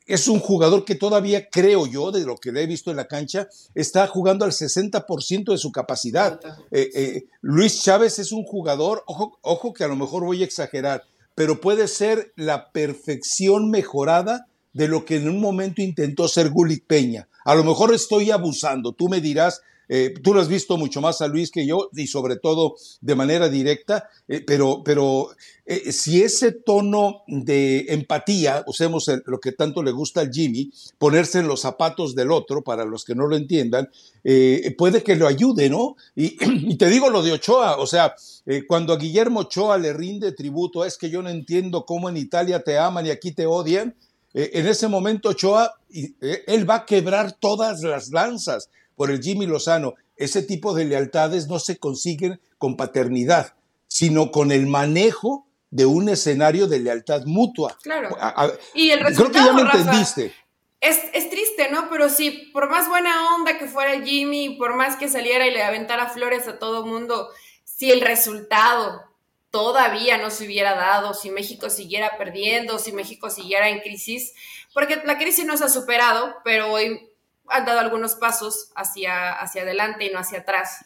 es 0.07 0.29
un 0.29 0.41
jugador 0.41 0.85
que 0.85 0.95
todavía 0.95 1.49
creo 1.51 1.87
yo, 1.87 2.11
de 2.11 2.25
lo 2.25 2.37
que 2.37 2.53
le 2.53 2.63
he 2.63 2.67
visto 2.67 2.91
en 2.91 2.97
la 2.97 3.09
cancha, 3.09 3.49
está 3.75 4.07
jugando 4.07 4.45
al 4.45 4.53
60% 4.53 5.53
de 5.53 5.59
su 5.59 5.73
capacidad. 5.73 6.41
Eh, 6.71 7.25
Luis 7.41 7.83
Chávez 7.83 8.19
es 8.19 8.33
un 8.33 8.45
jugador, 8.45 9.03
ojo, 9.07 9.39
ojo 9.43 9.73
que 9.73 9.85
a 9.85 9.89
lo 9.89 9.97
mejor 9.97 10.25
voy 10.25 10.43
a 10.43 10.47
exagerar, 10.47 11.05
pero 11.35 11.61
puede 11.61 11.89
ser 11.89 12.33
la 12.37 12.73
perfección 12.73 13.71
mejorada 13.71 14.47
de 14.73 14.89
lo 14.89 15.05
que 15.05 15.17
en 15.17 15.29
un 15.29 15.41
momento 15.41 15.83
intentó 15.83 16.29
ser 16.29 16.51
Gulit 16.51 16.85
Peña. 16.87 17.29
A 17.45 17.55
lo 17.55 17.65
mejor 17.65 17.95
estoy 17.95 18.31
abusando, 18.31 18.93
tú 18.93 19.09
me 19.09 19.21
dirás 19.21 19.63
eh, 19.89 20.15
tú 20.23 20.35
lo 20.35 20.41
has 20.41 20.49
visto 20.49 20.77
mucho 20.77 21.01
más 21.01 21.21
a 21.21 21.29
Luis 21.29 21.51
que 21.51 21.67
yo 21.67 21.91
y 21.95 22.07
sobre 22.07 22.37
todo 22.37 22.77
de 23.01 23.15
manera 23.15 23.49
directa, 23.49 24.09
eh, 24.29 24.41
pero, 24.41 24.83
pero 24.85 25.31
eh, 25.67 25.93
si 25.93 26.23
ese 26.23 26.53
tono 26.53 27.23
de 27.27 27.87
empatía, 27.89 28.65
usemos 28.67 29.11
lo 29.27 29.41
que 29.41 29.53
tanto 29.53 29.83
le 29.83 29.93
gusta 29.93 30.21
al 30.21 30.31
Jimmy, 30.31 30.71
ponerse 30.99 31.41
en 31.41 31.49
los 31.49 31.61
zapatos 31.61 32.15
del 32.15 32.31
otro, 32.31 32.63
para 32.63 32.85
los 32.85 33.05
que 33.05 33.15
no 33.15 33.27
lo 33.27 33.37
entiendan, 33.37 33.91
puede 34.79 35.03
que 35.03 35.17
lo 35.17 35.27
ayude, 35.27 35.69
¿no? 35.69 35.97
Y, 36.17 36.37
y, 36.71 36.77
te 36.77 36.89
digo 36.89 37.11
lo 37.11 37.23
de 37.23 37.33
Ochoa, 37.33 37.77
o 37.77 37.87
sea, 37.87 38.15
cuando 38.67 38.93
a 38.93 38.99
Guillermo 38.99 39.41
Ochoa 39.41 39.79
le 39.79 39.93
rinde 39.93 40.33
tributo, 40.33 40.85
es 40.85 40.97
que 40.97 41.11
yo 41.11 41.23
no 41.23 41.29
entiendo 41.29 41.85
cómo 41.85 42.09
en 42.09 42.17
Italia 42.17 42.63
te 42.63 42.79
aman 42.79 43.07
y 43.07 43.11
aquí 43.11 43.33
te 43.33 43.47
odian. 43.47 43.95
en 44.33 44.67
ese 44.67 44.89
momento 44.89 45.31
Ochoa, 45.31 45.75
él 45.91 46.69
va 46.69 46.77
a 46.77 46.87
quebrar 46.87 47.33
todas 47.33 47.83
las 47.83 48.09
lanzas 48.11 48.69
por 48.97 49.11
el 49.11 49.23
Jimmy 49.23 49.47
Lozano. 49.47 49.95
Ese 50.17 50.43
tipo 50.43 50.75
de 50.75 50.85
lealtades 50.85 51.49
no 51.49 51.59
se 51.59 51.79
consiguen 51.79 52.41
con 52.59 52.77
paternidad, 52.77 53.55
sino 53.87 54.31
con 54.31 54.53
el 54.53 54.67
manejo 54.67 55.47
de 55.71 55.87
un 55.87 56.09
escenario 56.09 56.69
de 56.69 56.79
lealtad 56.79 57.25
mutua. 57.25 57.77
Claro. 57.83 58.17
y 58.75 58.91
el 58.91 59.01
resultado, 59.01 59.31
creo 59.31 59.43
que 59.43 59.49
ya 59.49 59.53
me 59.53 59.63
entendiste. 59.63 60.35
Es, 60.81 61.01
es, 61.13 61.31
triste, 61.31 61.69
¿no? 61.71 61.89
Pero 61.91 62.09
sí, 62.11 62.51
por 62.53 62.71
más 62.71 62.89
buena 62.89 63.35
onda 63.35 63.59
que 63.59 63.67
fuera 63.67 64.01
Jimmy, 64.03 64.57
por 64.57 64.77
más 64.77 64.97
que 64.97 65.09
saliera 65.09 65.47
y 65.47 65.51
le 65.51 65.63
aventara 65.63 66.11
flores 66.11 66.47
a 66.47 66.59
todo 66.59 66.87
mundo, 66.87 67.31
si 67.65 67.91
el 67.91 68.03
resultado 68.03 69.03
todavía 69.51 70.19
no 70.19 70.31
se 70.31 70.47
hubiera 70.47 70.75
dado, 70.75 71.15
si 71.15 71.31
México 71.31 71.71
siguiera 71.71 72.19
perdiendo, 72.19 72.79
si 72.79 72.93
México 72.93 73.31
siguiera 73.31 73.69
en 73.69 73.81
crisis, 73.81 74.35
porque 74.73 75.01
la 75.05 75.17
crisis 75.17 75.45
no 75.45 75.57
se 75.57 75.65
ha 75.65 75.69
superado, 75.69 76.35
pero 76.45 76.73
hoy 76.73 77.09
han 77.49 77.65
dado 77.65 77.81
algunos 77.81 78.15
pasos 78.15 78.71
hacia, 78.75 79.33
hacia 79.33 79.63
adelante 79.63 80.05
y 80.05 80.11
no 80.11 80.19
hacia 80.19 80.41
atrás. 80.41 80.85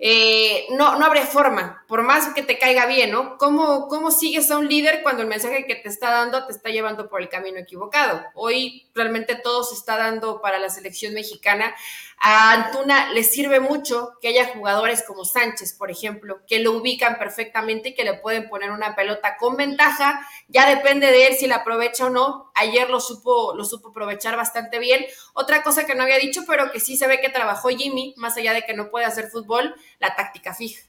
Eh, 0.00 0.68
no, 0.70 0.96
no 0.96 1.06
habría 1.06 1.26
forma, 1.26 1.84
por 1.88 2.02
más 2.04 2.32
que 2.32 2.44
te 2.44 2.56
caiga 2.56 2.86
bien, 2.86 3.10
¿no? 3.10 3.36
¿Cómo, 3.36 3.88
¿Cómo 3.88 4.12
sigues 4.12 4.48
a 4.48 4.58
un 4.58 4.68
líder 4.68 5.02
cuando 5.02 5.22
el 5.22 5.28
mensaje 5.28 5.66
que 5.66 5.74
te 5.74 5.88
está 5.88 6.12
dando 6.12 6.46
te 6.46 6.52
está 6.52 6.70
llevando 6.70 7.08
por 7.08 7.20
el 7.20 7.28
camino 7.28 7.58
equivocado? 7.58 8.24
Hoy 8.34 8.88
realmente 8.94 9.34
todo 9.34 9.64
se 9.64 9.74
está 9.74 9.96
dando 9.96 10.40
para 10.40 10.60
la 10.60 10.70
selección 10.70 11.14
mexicana. 11.14 11.74
A 12.20 12.52
Antuna 12.52 13.12
le 13.12 13.22
sirve 13.22 13.60
mucho 13.60 14.18
que 14.20 14.28
haya 14.28 14.46
jugadores 14.46 15.04
como 15.04 15.24
Sánchez, 15.24 15.74
por 15.74 15.90
ejemplo, 15.90 16.40
que 16.48 16.58
lo 16.58 16.72
ubican 16.72 17.16
perfectamente 17.16 17.90
y 17.90 17.94
que 17.94 18.04
le 18.04 18.14
pueden 18.14 18.48
poner 18.48 18.72
una 18.72 18.96
pelota 18.96 19.36
con 19.36 19.56
ventaja. 19.56 20.26
Ya 20.48 20.68
depende 20.68 21.08
de 21.08 21.28
él 21.28 21.34
si 21.36 21.46
la 21.46 21.56
aprovecha 21.56 22.06
o 22.06 22.10
no. 22.10 22.50
Ayer 22.54 22.90
lo 22.90 23.00
supo, 23.00 23.54
lo 23.54 23.64
supo 23.64 23.90
aprovechar 23.90 24.36
bastante 24.36 24.80
bien. 24.80 25.04
Otra 25.32 25.62
cosa 25.62 25.86
que 25.86 25.94
no 25.94 26.02
había 26.02 26.18
dicho, 26.18 26.42
pero 26.46 26.72
que 26.72 26.80
sí 26.80 26.96
se 26.96 27.06
ve 27.06 27.20
que 27.20 27.28
trabajó 27.28 27.68
Jimmy, 27.68 28.14
más 28.16 28.36
allá 28.36 28.52
de 28.52 28.62
que 28.62 28.74
no 28.74 28.90
puede 28.90 29.06
hacer 29.06 29.28
fútbol, 29.28 29.76
la 29.98 30.14
táctica 30.14 30.54
fija. 30.54 30.82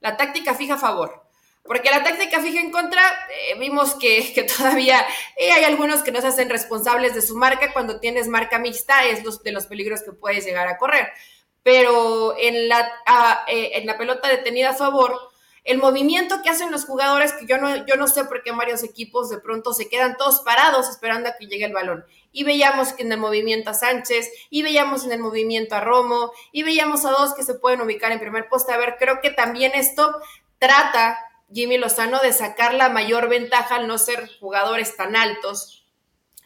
La 0.00 0.16
táctica 0.16 0.54
fija 0.54 0.74
a 0.74 0.78
favor. 0.78 1.26
Porque 1.62 1.90
la 1.90 2.04
táctica 2.04 2.40
fija 2.40 2.60
en 2.60 2.70
contra, 2.70 3.02
eh, 3.28 3.58
vimos 3.58 3.94
que, 4.00 4.46
todavía 4.56 5.04
eh, 5.36 5.52
hay 5.52 5.64
algunos 5.64 6.02
que 6.02 6.12
no 6.12 6.20
se 6.20 6.28
hacen 6.28 6.48
responsables 6.48 7.14
de 7.14 7.22
su 7.22 7.36
marca. 7.36 7.72
Cuando 7.72 8.00
tienes 8.00 8.28
marca 8.28 8.58
mixta 8.58 9.04
es 9.04 9.22
de 9.42 9.52
los 9.52 9.66
peligros 9.66 10.02
que 10.02 10.12
puedes 10.12 10.44
llegar 10.44 10.68
a 10.68 10.78
correr. 10.78 11.08
Pero 11.62 12.36
en 12.38 12.68
la, 12.68 13.44
eh, 13.48 13.72
en 13.74 13.86
la 13.86 13.98
pelota 13.98 14.28
detenida 14.28 14.70
a 14.70 14.74
favor, 14.74 15.18
el 15.66 15.78
movimiento 15.78 16.42
que 16.42 16.48
hacen 16.48 16.70
los 16.70 16.84
jugadores, 16.84 17.32
que 17.32 17.44
yo 17.44 17.58
no, 17.58 17.84
yo 17.86 17.96
no 17.96 18.06
sé 18.06 18.24
por 18.24 18.44
qué 18.44 18.52
varios 18.52 18.84
equipos 18.84 19.28
de 19.28 19.38
pronto 19.38 19.72
se 19.72 19.88
quedan 19.88 20.16
todos 20.16 20.40
parados 20.42 20.88
esperando 20.88 21.28
a 21.28 21.36
que 21.36 21.46
llegue 21.46 21.64
el 21.64 21.72
balón. 21.72 22.04
Y 22.30 22.44
veíamos 22.44 22.94
en 22.98 23.10
el 23.10 23.18
movimiento 23.18 23.70
a 23.70 23.74
Sánchez, 23.74 24.30
y 24.48 24.62
veíamos 24.62 25.04
en 25.04 25.12
el 25.12 25.18
movimiento 25.18 25.74
a 25.74 25.80
Romo, 25.80 26.30
y 26.52 26.62
veíamos 26.62 27.04
a 27.04 27.10
dos 27.10 27.34
que 27.34 27.42
se 27.42 27.54
pueden 27.54 27.80
ubicar 27.80 28.12
en 28.12 28.20
primer 28.20 28.48
poste. 28.48 28.72
A 28.72 28.78
ver, 28.78 28.94
creo 28.96 29.20
que 29.20 29.30
también 29.30 29.72
esto 29.74 30.14
trata 30.58 31.18
Jimmy 31.52 31.78
Lozano 31.78 32.20
de 32.20 32.32
sacar 32.32 32.72
la 32.72 32.88
mayor 32.88 33.28
ventaja 33.28 33.74
al 33.74 33.88
no 33.88 33.98
ser 33.98 34.30
jugadores 34.38 34.96
tan 34.96 35.16
altos 35.16 35.75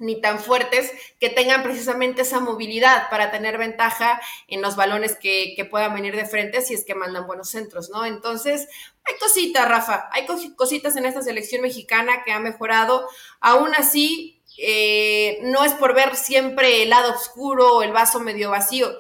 ni 0.01 0.21
tan 0.21 0.41
fuertes 0.41 0.91
que 1.21 1.29
tengan 1.29 1.63
precisamente 1.63 2.23
esa 2.23 2.41
movilidad 2.41 3.09
para 3.11 3.31
tener 3.31 3.59
ventaja 3.59 4.21
en 4.49 4.63
los 4.63 4.75
balones 4.75 5.15
que, 5.15 5.55
puedan 5.71 5.95
venir 5.95 6.17
de 6.17 6.25
frente 6.25 6.63
si 6.63 6.75
es 6.75 6.85
que 6.85 6.95
mandan 6.95 7.27
buenos 7.27 7.51
centros, 7.51 7.91
¿no? 7.91 8.05
Entonces, 8.07 8.67
hay 9.05 9.15
cositas, 9.19 9.69
Rafa, 9.69 10.09
hay 10.11 10.27
cositas 10.57 10.97
en 10.97 11.05
esta 11.05 11.23
selección 11.23 11.63
mexicana 11.63 12.25
que 12.25 12.33
ha 12.33 12.41
mejorado. 12.41 13.07
Aún 13.41 13.75
así, 13.77 14.41
eh, 14.57 15.39
no 15.43 15.65
es 15.65 15.75
por 15.75 15.95
ver 15.95 16.17
siempre 16.17 16.83
el 16.83 16.91
lado 16.91 17.13
oscuro 17.15 17.77
o 17.77 17.83
el 17.83 17.93
vaso 17.93 18.21
medio 18.21 18.51
vacío. 18.51 18.91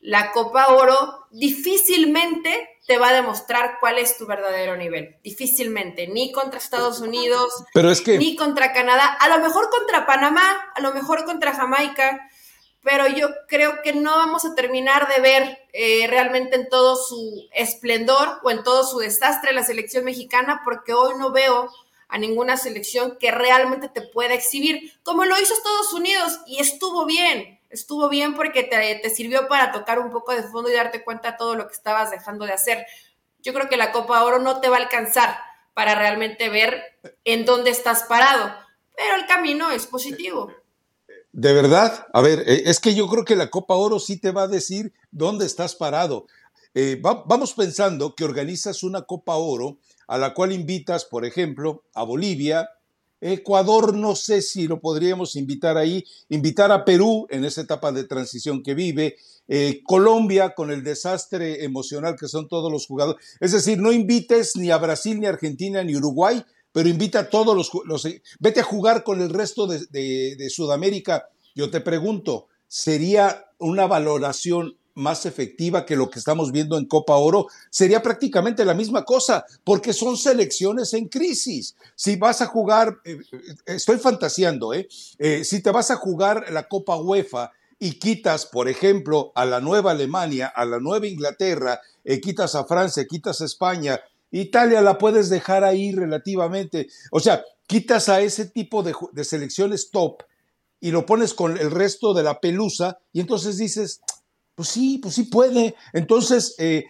La 0.00 0.30
Copa 0.30 0.68
Oro 0.68 1.26
difícilmente 1.32 2.73
te 2.86 2.98
va 2.98 3.08
a 3.08 3.14
demostrar 3.14 3.78
cuál 3.80 3.98
es 3.98 4.16
tu 4.16 4.26
verdadero 4.26 4.76
nivel. 4.76 5.16
Difícilmente, 5.22 6.06
ni 6.06 6.32
contra 6.32 6.58
Estados 6.58 7.00
Unidos, 7.00 7.52
pero 7.72 7.90
es 7.90 8.00
que... 8.00 8.18
ni 8.18 8.36
contra 8.36 8.72
Canadá, 8.72 9.06
a 9.06 9.28
lo 9.28 9.38
mejor 9.42 9.70
contra 9.70 10.06
Panamá, 10.06 10.70
a 10.74 10.80
lo 10.80 10.92
mejor 10.92 11.24
contra 11.24 11.54
Jamaica, 11.54 12.28
pero 12.82 13.08
yo 13.08 13.28
creo 13.48 13.80
que 13.82 13.94
no 13.94 14.14
vamos 14.16 14.44
a 14.44 14.54
terminar 14.54 15.08
de 15.08 15.20
ver 15.20 15.58
eh, 15.72 16.06
realmente 16.06 16.56
en 16.56 16.68
todo 16.68 16.96
su 16.96 17.48
esplendor 17.54 18.40
o 18.42 18.50
en 18.50 18.62
todo 18.62 18.84
su 18.84 18.98
desastre 18.98 19.54
la 19.54 19.64
selección 19.64 20.04
mexicana, 20.04 20.60
porque 20.64 20.92
hoy 20.92 21.14
no 21.18 21.32
veo 21.32 21.70
a 22.08 22.18
ninguna 22.18 22.58
selección 22.58 23.16
que 23.18 23.30
realmente 23.30 23.88
te 23.88 24.02
pueda 24.02 24.34
exhibir, 24.34 24.92
como 25.02 25.24
lo 25.24 25.40
hizo 25.40 25.54
Estados 25.54 25.92
Unidos, 25.94 26.38
y 26.46 26.60
estuvo 26.60 27.06
bien 27.06 27.58
estuvo 27.74 28.08
bien 28.08 28.34
porque 28.34 28.62
te, 28.62 29.10
sirvió 29.10 29.48
para 29.48 29.72
tocar 29.72 29.98
un 29.98 30.10
poco 30.10 30.32
de 30.32 30.42
fondo 30.44 30.70
y 30.70 30.74
darte 30.74 31.04
cuenta 31.04 31.32
de 31.32 31.38
todo 31.38 31.54
lo 31.54 31.66
que 31.66 31.74
estabas 31.74 32.10
dejando 32.10 32.46
de 32.46 32.52
hacer. 32.52 32.86
Yo 33.40 33.52
creo 33.52 33.68
que 33.68 33.76
la 33.76 33.92
Copa 33.92 34.22
Oro 34.24 34.38
no 34.38 34.60
te 34.60 34.68
va 34.68 34.76
a 34.76 34.80
alcanzar 34.80 35.36
para 35.74 35.94
realmente 35.94 36.48
ver 36.48 36.82
en 37.24 37.44
dónde 37.44 37.70
estás 37.70 38.04
parado, 38.04 38.54
pero 38.96 39.16
el 39.16 39.26
camino 39.26 39.70
es 39.70 39.86
positivo. 39.86 40.52
De 41.32 41.52
verdad, 41.52 42.06
a 42.12 42.20
ver, 42.20 42.44
eh, 42.46 42.62
es 42.66 42.78
que 42.78 42.94
yo 42.94 43.08
creo 43.08 43.24
que 43.24 43.34
la 43.34 43.50
Copa 43.50 43.74
Oro 43.74 43.98
sí 43.98 44.20
te 44.20 44.30
va 44.30 44.42
a 44.42 44.48
decir 44.48 44.92
dónde 45.10 45.46
estás 45.46 45.74
parado. 45.74 46.26
Eh, 46.74 47.00
vamos 47.02 47.54
pensando 47.54 48.14
que 48.14 48.24
organizas 48.24 48.82
una 48.82 49.02
Copa 49.02 49.34
Oro 49.34 49.78
a 50.06 50.16
la 50.18 50.32
cual 50.32 50.52
invitas, 50.52 51.04
por 51.04 51.24
ejemplo, 51.24 51.84
a 51.94 52.04
Bolivia, 52.04 52.68
Ecuador 53.26 53.94
no 53.94 54.14
sé 54.14 54.42
si 54.42 54.68
lo 54.68 54.80
podríamos 54.80 55.34
invitar 55.34 55.78
ahí, 55.78 56.04
invitar 56.28 56.70
a 56.70 56.84
Perú 56.84 57.26
en 57.30 57.46
esa 57.46 57.62
etapa 57.62 57.90
de 57.90 58.04
transición 58.04 58.62
que 58.62 58.74
vive, 58.74 59.16
eh, 59.48 59.80
Colombia 59.82 60.54
con 60.54 60.70
el 60.70 60.84
desastre 60.84 61.64
emocional 61.64 62.16
que 62.20 62.28
son 62.28 62.48
todos 62.48 62.70
los 62.70 62.86
jugadores. 62.86 63.24
Es 63.40 63.52
decir, 63.52 63.78
no 63.78 63.92
invites 63.92 64.56
ni 64.56 64.70
a 64.70 64.76
Brasil, 64.76 65.18
ni 65.18 65.24
a 65.24 65.30
Argentina, 65.30 65.82
ni 65.82 65.96
Uruguay, 65.96 66.44
pero 66.70 66.86
invita 66.90 67.20
a 67.20 67.30
todos 67.30 67.56
los, 67.56 67.70
los 67.86 68.06
vete 68.40 68.60
a 68.60 68.64
jugar 68.64 69.02
con 69.04 69.22
el 69.22 69.30
resto 69.30 69.66
de 69.66 70.50
Sudamérica. 70.50 71.30
Yo 71.54 71.70
te 71.70 71.80
pregunto, 71.80 72.48
¿sería 72.68 73.46
una 73.58 73.86
valoración 73.86 74.76
más 74.94 75.26
efectiva 75.26 75.84
que 75.84 75.96
lo 75.96 76.08
que 76.08 76.18
estamos 76.18 76.52
viendo 76.52 76.78
en 76.78 76.86
Copa 76.86 77.16
Oro, 77.16 77.48
sería 77.70 78.02
prácticamente 78.02 78.64
la 78.64 78.74
misma 78.74 79.04
cosa, 79.04 79.44
porque 79.64 79.92
son 79.92 80.16
selecciones 80.16 80.94
en 80.94 81.08
crisis. 81.08 81.76
Si 81.94 82.16
vas 82.16 82.40
a 82.40 82.46
jugar, 82.46 82.98
eh, 83.04 83.18
eh, 83.32 83.38
estoy 83.66 83.98
fantaseando, 83.98 84.72
¿eh? 84.72 84.88
¿eh? 85.18 85.44
Si 85.44 85.62
te 85.62 85.70
vas 85.70 85.90
a 85.90 85.96
jugar 85.96 86.46
la 86.50 86.68
Copa 86.68 86.96
UEFA 86.96 87.52
y 87.78 87.98
quitas, 87.98 88.46
por 88.46 88.68
ejemplo, 88.68 89.32
a 89.34 89.44
la 89.44 89.60
Nueva 89.60 89.90
Alemania, 89.90 90.46
a 90.46 90.64
la 90.64 90.78
Nueva 90.78 91.06
Inglaterra, 91.06 91.80
quitas 92.22 92.54
a 92.54 92.64
Francia, 92.64 93.06
quitas 93.06 93.40
a 93.40 93.46
España, 93.46 94.00
Italia 94.30 94.80
la 94.80 94.98
puedes 94.98 95.28
dejar 95.28 95.64
ahí 95.64 95.92
relativamente. 95.92 96.88
O 97.10 97.20
sea, 97.20 97.42
quitas 97.66 98.08
a 98.08 98.20
ese 98.20 98.46
tipo 98.46 98.82
de, 98.82 98.94
de 99.12 99.24
selecciones 99.24 99.90
top 99.90 100.22
y 100.80 100.90
lo 100.90 101.06
pones 101.06 101.34
con 101.34 101.56
el 101.56 101.70
resto 101.70 102.12
de 102.14 102.22
la 102.22 102.40
pelusa 102.40 102.98
y 103.12 103.20
entonces 103.20 103.56
dices, 103.56 104.00
pues 104.54 104.68
sí, 104.68 104.98
pues 104.98 105.14
sí 105.14 105.24
puede. 105.24 105.74
Entonces, 105.92 106.54
eh, 106.58 106.84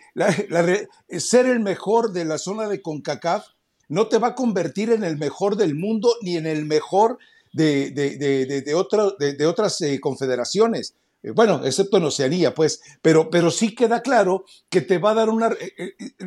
ser 1.18 1.46
el 1.46 1.60
mejor 1.60 2.12
de 2.12 2.24
la 2.24 2.38
zona 2.38 2.68
de 2.68 2.82
CONCACAF 2.82 3.46
no 3.88 4.08
te 4.08 4.18
va 4.18 4.28
a 4.28 4.34
convertir 4.34 4.90
en 4.90 5.04
el 5.04 5.16
mejor 5.16 5.56
del 5.56 5.74
mundo 5.74 6.14
ni 6.22 6.36
en 6.36 6.46
el 6.46 6.64
mejor 6.64 7.18
de, 7.52 7.90
de, 7.90 8.16
de, 8.16 8.62
de 8.62 9.46
otras 9.46 9.80
eh, 9.80 10.00
confederaciones. 10.00 10.94
Eh, 11.22 11.30
bueno, 11.30 11.64
excepto 11.64 11.96
en 11.96 12.04
Oceanía, 12.04 12.54
pues, 12.54 12.82
pero, 13.00 13.30
pero 13.30 13.50
sí 13.50 13.74
queda 13.74 14.02
claro 14.02 14.44
que 14.68 14.80
te 14.80 14.98
va 14.98 15.12
a 15.12 15.14
dar 15.14 15.30
una, 15.30 15.56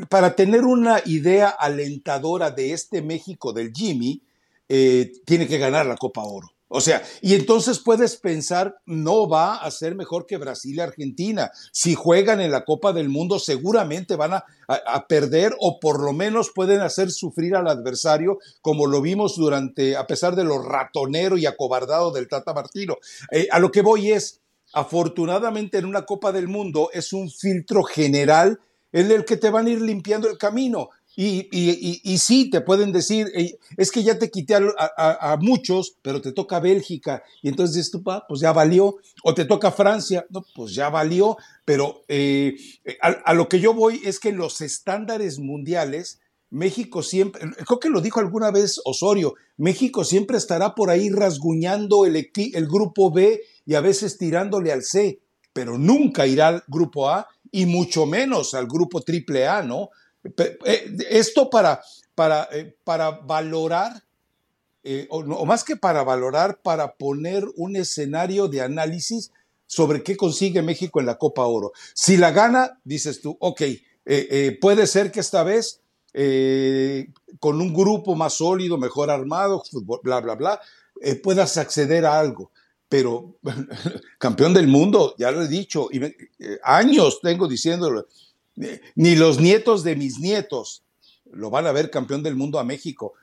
para 0.10 0.36
tener 0.36 0.65
una 0.65 1.02
idea 1.06 1.50
alentadora 1.50 2.52
de 2.52 2.73
este 2.73 3.02
México 3.02 3.54
del 3.54 3.71
Jimmy, 3.73 4.21
tiene 4.67 5.47
que 5.47 5.58
ganar 5.60 5.86
la 5.86 5.95
Copa 5.95 6.23
Oro. 6.23 6.52
O 6.69 6.82
sea, 6.82 7.01
y 7.21 7.34
entonces 7.34 7.80
puedes 7.80 8.17
pensar, 8.17 8.75
no 8.86 9.30
va 9.30 9.56
a 9.56 9.71
ser 9.71 9.95
mejor 9.95 10.25
que 10.25 10.38
Brasil 10.38 10.75
y 10.75 10.82
Argentina. 10.82 11.49
Si 11.71 11.95
juegan 11.95 12.41
en 12.41 12.51
la 12.51 12.65
Copa 12.65 12.91
del 12.91 13.08
Mundo, 13.08 13.39
seguramente 13.39 14.15
van 14.17 14.34
a, 14.34 14.43
perder 15.08 15.56
o 15.60 15.80
por 15.80 16.03
lo 16.03 16.12
menos 16.12 16.51
pueden 16.53 16.82
hacer 16.82 17.10
sufrir 17.10 17.56
al 17.56 17.69
adversario, 17.69 18.38
como 18.62 18.86
lo 18.86 19.01
vimos 19.01 19.38
durante, 19.38 19.95
a 19.95 20.06
pesar 20.06 20.36
de 20.36 20.43
lo 20.43 20.62
ratonero 20.62 21.38
y 21.38 21.45
acobardado 21.45 22.12
del 22.12 22.27
Tata 22.27 22.53
Martino. 22.53 22.97
Eh, 23.32 23.47
a 23.49 23.60
lo 23.60 23.71
que 23.71 23.82
voy 23.82 24.12
es, 24.12 24.41
afortunadamente 24.73 25.77
en 25.77 25.86
una 25.86 26.06
Copa 26.06 26.34
del 26.34 26.49
Mundo 26.49 26.89
es 26.91 27.13
un 27.13 27.30
filtro 27.30 27.84
general 27.84 28.60
en 28.91 29.12
el 29.12 29.25
que 29.25 29.38
te 29.38 29.49
van 29.49 29.67
a 29.67 29.69
ir 29.69 29.82
limpiando 29.82 30.30
el 30.30 30.38
camino. 30.38 30.89
Y, 31.19 31.49
y, 31.51 31.99
y, 32.03 32.17
sí, 32.19 32.47
te 32.51 32.62
pueden 32.62 32.91
decir, 32.91 33.32
es 33.75 33.91
que 33.91 34.03
ya 34.03 34.19
te 34.19 34.30
quité 34.30 34.53
a, 34.53 35.36
muchos, 35.41 35.97
pero 36.03 36.21
te 36.21 36.32
toca 36.32 36.60
Bélgica. 36.60 37.23
Y 37.41 37.49
entonces 37.49 37.75
dices 37.75 37.89
tú, 37.89 38.03
pues 38.03 38.39
ya 38.39 38.53
valió. 38.53 38.97
O 39.23 39.34
te 39.34 39.45
toca 39.45 39.71
Francia, 39.71 40.27
no, 40.30 40.45
pues 40.53 40.75
ya 40.75 40.89
valió. 40.89 41.36
Pero 41.65 42.03
eh, 42.08 42.56
a, 43.01 43.34
lo 43.34 43.49
que 43.49 43.60
yo 43.60 43.73
voy 43.73 43.99
es 44.06 44.19
que 44.19 44.32
los 44.32 44.62
estándares 44.62 45.39
mundiales, 45.39 46.19
México 46.51 47.01
siempre, 47.01 47.41
creo 47.65 47.80
que 47.80 47.89
lo 47.89 48.01
dijo 48.01 48.19
alguna 48.19 48.51
vez 48.51 48.80
Osorio, 48.86 49.34
México 49.58 50.03
siempre 50.03 50.38
estará 50.38 50.75
por 50.75 50.91
ahí 50.91 51.10
rasguñando 51.10 52.06
el, 52.06 52.15
el 52.15 52.67
grupo 52.67 53.12
B 53.12 53.41
y 53.65 53.73
a 53.73 53.82
veces 53.82 54.19
tirándole 54.19 54.71
al 54.71 54.84
C, 54.84 55.19
pero 55.51 55.80
nunca 55.80 56.27
irá 56.27 56.49
al 56.49 56.63
grupo 56.67 57.10
A 57.10 57.27
y 57.51 57.65
mucho 57.65 58.06
menos 58.06 58.53
al 58.53 58.67
grupo 58.67 59.01
triple 59.01 59.47
A, 59.47 59.63
¿no? 59.63 59.89
Eh, 60.65 60.97
esto 61.09 61.49
para, 61.49 61.81
para, 62.15 62.47
eh, 62.51 62.75
para 62.83 63.11
valorar, 63.11 64.03
eh, 64.83 65.07
o, 65.09 65.45
más 65.45 65.63
que 65.63 65.75
para 65.75 66.03
valorar, 66.03 66.61
para 66.61 66.95
poner 66.95 67.45
un 67.55 67.75
escenario 67.75 68.47
de 68.47 68.61
análisis 68.61 69.31
sobre 69.65 70.03
qué 70.03 70.15
consigue 70.15 70.61
México 70.61 70.99
en 70.99 71.05
la 71.05 71.17
Copa 71.17 71.45
Oro. 71.45 71.71
Si 71.93 72.17
la 72.17 72.31
gana, 72.31 72.79
dices 72.83 73.21
tú, 73.21 73.37
ok, 73.39 73.61
puede 74.61 74.87
ser 74.87 75.11
que 75.11 75.19
esta 75.19 75.43
vez 75.43 75.81
con 77.41 77.61
un 77.61 77.73
grupo 77.73 78.15
más 78.15 78.35
sólido, 78.35 78.77
mejor 78.77 79.09
armado, 79.09 79.61
bla, 80.03 80.21
bla, 80.21 80.35
bla, 80.35 80.61
puedas 81.21 81.57
acceder 81.57 82.05
a 82.05 82.17
algo 82.17 82.51
pero 82.89 83.37
campeón 84.17 84.53
del 84.53 84.67
mundo, 84.67 85.13
ya 85.17 85.29
lo 85.31 85.43
he 85.43 85.49
dicho, 85.49 85.89
años 86.63 87.19
tengo 87.21 87.45
diciéndolo, 87.45 88.07
ni 88.95 89.15
los 89.15 89.39
nietos 89.39 89.83
de 89.83 89.95
mis 89.95 90.19
nietos 90.19 90.83
lo 91.31 91.49
van 91.49 91.67
a 91.67 91.71
ver 91.71 91.89
campeón 91.89 92.23
del 92.23 92.35
mundo 92.35 92.59
a 92.59 92.63
México 92.63 93.13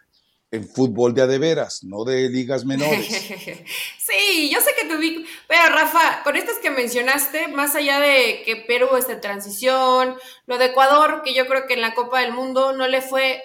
en 0.50 0.68
fútbol 0.68 1.14
de 1.14 1.22
adeveras, 1.22 1.82
no 1.82 2.04
de 2.04 2.28
ligas 2.28 2.64
menores. 2.64 3.08
Sí, 3.98 4.50
yo 4.52 4.60
sé 4.60 4.70
que 4.78 4.86
tú 4.86 4.98
vi, 4.98 5.26
pero 5.48 5.74
Rafa, 5.74 6.22
con 6.22 6.36
estas 6.36 6.58
que 6.58 6.70
mencionaste, 6.70 7.48
más 7.48 7.74
allá 7.74 7.98
de 7.98 8.42
que 8.44 8.56
Perú 8.56 8.96
está 8.96 9.14
en 9.14 9.20
transición, 9.22 10.16
lo 10.46 10.58
de 10.58 10.66
Ecuador, 10.66 11.22
que 11.24 11.32
yo 11.32 11.46
creo 11.46 11.66
que 11.66 11.74
en 11.74 11.80
la 11.80 11.94
Copa 11.94 12.20
del 12.20 12.32
Mundo 12.32 12.74
no 12.74 12.86
le 12.86 13.00
fue, 13.00 13.42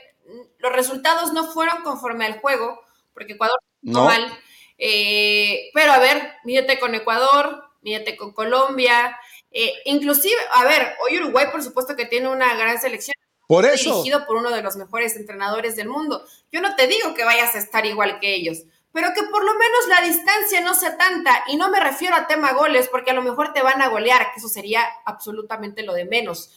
los 0.60 0.74
resultados 0.74 1.32
no 1.34 1.52
fueron 1.52 1.82
conforme 1.82 2.26
al 2.26 2.40
juego, 2.40 2.82
porque 3.14 3.34
Ecuador 3.34 3.58
no 3.82 4.04
mal. 4.04 4.38
Eh, 4.78 5.72
pero 5.74 5.94
a 5.94 6.00
ver, 6.00 6.34
mídete 6.44 6.78
con 6.78 6.94
Ecuador, 6.94 7.64
mídete 7.82 8.18
con 8.18 8.34
Colombia, 8.34 9.18
eh, 9.52 9.74
inclusive, 9.86 10.36
a 10.54 10.64
ver, 10.66 10.96
hoy 11.04 11.18
Uruguay 11.18 11.48
por 11.52 11.64
supuesto 11.64 11.96
que 11.96 12.06
tiene 12.06 12.30
una 12.30 12.56
gran 12.56 12.80
selección. 12.80 13.16
Por 13.48 13.66
eso. 13.66 13.96
Dirigido 13.96 14.26
por 14.28 14.36
uno 14.38 14.52
de 14.52 14.62
los 14.62 14.76
mejores 14.76 15.16
entrenadores 15.16 15.76
del 15.76 15.90
mundo. 15.90 16.24
Yo 16.52 16.62
no 16.62 16.76
te 16.76 16.86
digo 16.88 17.16
que 17.16 17.24
vayas 17.24 17.56
a 17.56 17.58
estar 17.58 17.84
igual 17.86 18.20
que 18.20 18.36
ellos, 18.36 18.60
pero 18.92 19.10
que 19.16 19.24
por 19.24 19.44
lo 19.44 19.54
menos 19.54 19.88
la 19.88 20.02
distancia 20.02 20.62
no 20.62 20.76
sea 20.76 20.98
tanta. 20.98 21.44
Y 21.48 21.58
no 21.58 21.72
me 21.72 21.80
refiero 21.80 22.16
a 22.16 22.28
tema 22.28 22.54
goles, 22.54 22.90
porque 22.90 23.10
a 23.12 23.16
lo 23.16 23.24
mejor 23.24 23.52
te 23.54 23.64
van 23.64 23.82
a 23.82 23.90
golear, 23.90 24.32
que 24.32 24.40
eso 24.40 24.50
sería 24.50 24.84
absolutamente 25.06 25.82
lo 25.82 25.94
de 25.94 26.06
menos. 26.06 26.52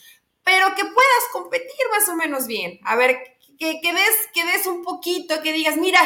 pero 0.45 0.75
que 0.75 0.85
puedas 0.85 1.25
competir 1.33 1.87
más 1.91 2.09
o 2.09 2.17
menos 2.17 2.47
bien. 2.47 2.81
A 2.85 2.97
ver, 2.97 3.17
que, 3.59 3.81
que, 3.81 3.93
des, 3.93 4.29
que 4.35 4.45
des 4.45 4.67
un 4.67 4.83
poquito, 4.83 5.41
que 5.43 5.53
digas, 5.53 5.77
mira, 5.77 6.01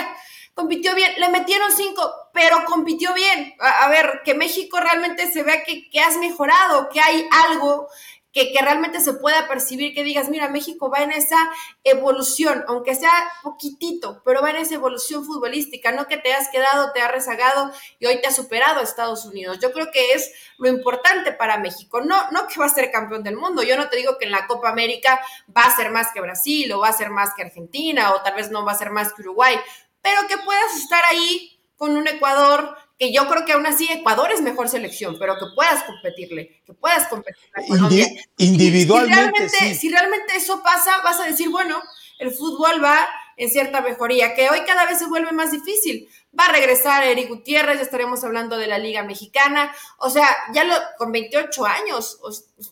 compitió 0.56 0.94
bien, 0.94 1.12
le 1.18 1.28
metieron 1.28 1.70
cinco, 1.70 2.10
pero 2.32 2.64
compitió 2.64 3.12
bien. 3.12 3.54
A, 3.60 3.88
ver, 3.88 4.22
que 4.24 4.34
México 4.34 4.80
realmente 4.80 5.30
se 5.30 5.42
vea 5.42 5.62
que, 5.62 5.88
que 5.90 6.00
has 6.00 6.16
mejorado, 6.16 6.88
que 6.88 6.98
hay 6.98 7.28
algo 7.30 7.88
que, 8.44 8.60
realmente 8.60 9.00
se 9.00 9.14
pueda 9.14 9.48
percibir, 9.48 9.94
que 9.94 10.04
digas, 10.04 10.28
mira, 10.28 10.48
México 10.48 10.90
va 10.90 11.02
en 11.02 11.10
esa 11.10 11.38
evolución, 11.84 12.64
aunque 12.68 12.94
sea 12.94 13.10
poquitito, 13.42 14.20
pero 14.24 14.42
va 14.42 14.50
en 14.50 14.56
esa 14.56 14.74
evolución 14.74 15.24
futbolística, 15.24 15.90
no 15.92 16.06
que 16.06 16.18
te 16.18 16.34
has 16.34 16.50
quedado, 16.50 16.92
te 16.92 17.00
has 17.00 17.10
rezagado 17.10 17.72
y 17.98 18.06
hoy 18.06 18.20
te 18.20 18.26
ha 18.26 18.32
superado 18.32 18.80
a 18.80 18.82
Estados 18.82 19.24
Unidos. 19.24 19.58
Yo 19.60 19.72
creo 19.72 19.90
que 19.90 20.12
es 20.12 20.32
lo 20.58 20.68
importante 20.68 21.32
para 21.32 21.56
México, 21.56 22.02
no, 22.02 22.30
no 22.30 22.46
que 22.46 22.60
va 22.60 22.66
a 22.66 22.70
ser 22.70 22.90
campeón 22.90 23.22
del 23.22 23.36
mundo, 23.38 23.62
yo 23.62 23.76
no 23.76 23.88
te 23.88 23.96
digo 23.96 24.18
que 24.18 24.26
en 24.26 24.32
la 24.32 24.46
Copa 24.46 24.68
América 24.68 25.18
va 25.56 25.62
a 25.62 25.74
ser 25.74 25.90
más 25.90 26.12
que 26.12 26.20
Brasil 26.20 26.70
o 26.72 26.80
va 26.80 26.88
a 26.88 26.92
ser 26.92 27.08
más 27.08 27.32
que 27.34 27.42
Argentina 27.42 28.12
o 28.12 28.20
tal 28.20 28.34
vez 28.34 28.50
no 28.50 28.66
va 28.66 28.72
a 28.72 28.78
ser 28.78 28.90
más 28.90 29.14
que 29.14 29.22
Uruguay, 29.22 29.58
pero 30.06 30.28
que 30.28 30.38
puedas 30.38 30.76
estar 30.76 31.02
ahí 31.10 31.58
con 31.76 31.96
un 31.96 32.06
Ecuador 32.06 32.76
que 32.96 33.12
yo 33.12 33.28
creo 33.28 33.44
que 33.44 33.52
aún 33.52 33.66
así 33.66 33.90
Ecuador 33.90 34.30
es 34.30 34.40
mejor 34.40 34.68
selección, 34.68 35.16
pero 35.18 35.34
que 35.34 35.46
puedas 35.56 35.82
competirle, 35.82 36.62
que 36.64 36.74
puedas 36.74 37.08
competir. 37.08 37.42
individualmente. 38.38 39.74
Si 39.74 39.90
realmente, 39.90 40.36
eso 40.36 40.62
pasa, 40.62 41.02
vas 41.02 41.18
a 41.18 41.26
decir, 41.26 41.50
bueno, 41.50 41.82
el 42.20 42.30
fútbol 42.30 42.82
va 42.82 43.06
en 43.36 43.50
cierta 43.50 43.80
mejoría, 43.80 44.34
que 44.34 44.48
hoy 44.48 44.60
cada 44.64 44.86
vez 44.86 44.98
se 44.98 45.06
vuelve 45.06 45.32
más 45.32 45.50
difícil. 45.50 46.08
Va 46.38 46.44
a 46.46 46.52
regresar 46.52 47.02
Eric 47.02 47.28
Gutiérrez, 47.28 47.76
ya 47.76 47.82
estaremos 47.82 48.22
hablando 48.22 48.56
de 48.56 48.68
la 48.68 48.78
Liga 48.78 49.02
Mexicana. 49.02 49.74
O 49.98 50.08
sea, 50.08 50.28
ya 50.54 50.64
lo, 50.64 50.74
con 50.96 51.10
28 51.10 51.66
años, 51.66 52.18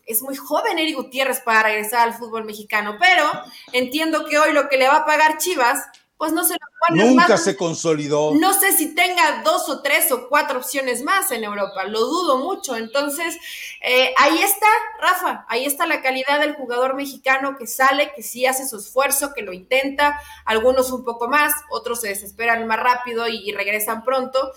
es 0.07 0.23
muy 0.23 0.37
joven 0.37 0.79
Eric 0.79 0.97
Gutiérrez 0.97 1.40
para 1.40 1.64
regresar 1.64 2.09
al 2.09 2.14
fútbol 2.14 2.44
mexicano, 2.44 2.97
pero 2.99 3.31
entiendo 3.73 4.25
que 4.25 4.38
hoy 4.38 4.53
lo 4.53 4.68
que 4.68 4.79
le 4.79 4.87
va 4.87 4.99
a 4.99 5.07
pagar 5.07 5.37
Chivas 5.37 5.85
pues 6.16 6.33
no 6.33 6.44
se 6.44 6.55
lo 6.55 6.59
Nunca 6.90 7.38
se 7.38 7.57
consolidó. 7.57 8.35
No 8.35 8.53
sé 8.53 8.72
si 8.72 8.94
tenga 8.94 9.42
dos 9.42 9.68
o 9.68 9.81
tres 9.81 10.12
o 10.12 10.29
cuatro 10.29 10.59
opciones 10.59 11.03
más 11.03 11.31
en 11.31 11.44
Europa, 11.44 11.85
lo 11.85 12.00
dudo 12.00 12.38
mucho. 12.38 12.77
Entonces, 12.77 13.37
eh, 13.81 14.12
ahí 14.18 14.38
está, 14.42 14.66
Rafa, 15.00 15.46
ahí 15.48 15.64
está 15.64 15.87
la 15.87 16.03
calidad 16.03 16.40
del 16.40 16.55
jugador 16.55 16.94
mexicano 16.94 17.57
que 17.59 17.66
sale, 17.66 18.12
que 18.14 18.22
sí 18.22 18.46
hace 18.46 18.68
su 18.68 18.77
esfuerzo, 18.77 19.33
que 19.35 19.42
lo 19.42 19.53
intenta, 19.53 20.20
algunos 20.44 20.92
un 20.92 21.05
poco 21.05 21.29
más, 21.29 21.53
otros 21.70 22.03
se 22.03 22.09
desesperan 22.09 22.66
más 22.66 22.81
rápido 22.81 23.27
y, 23.29 23.53
regresan 23.53 24.05
pronto, 24.05 24.53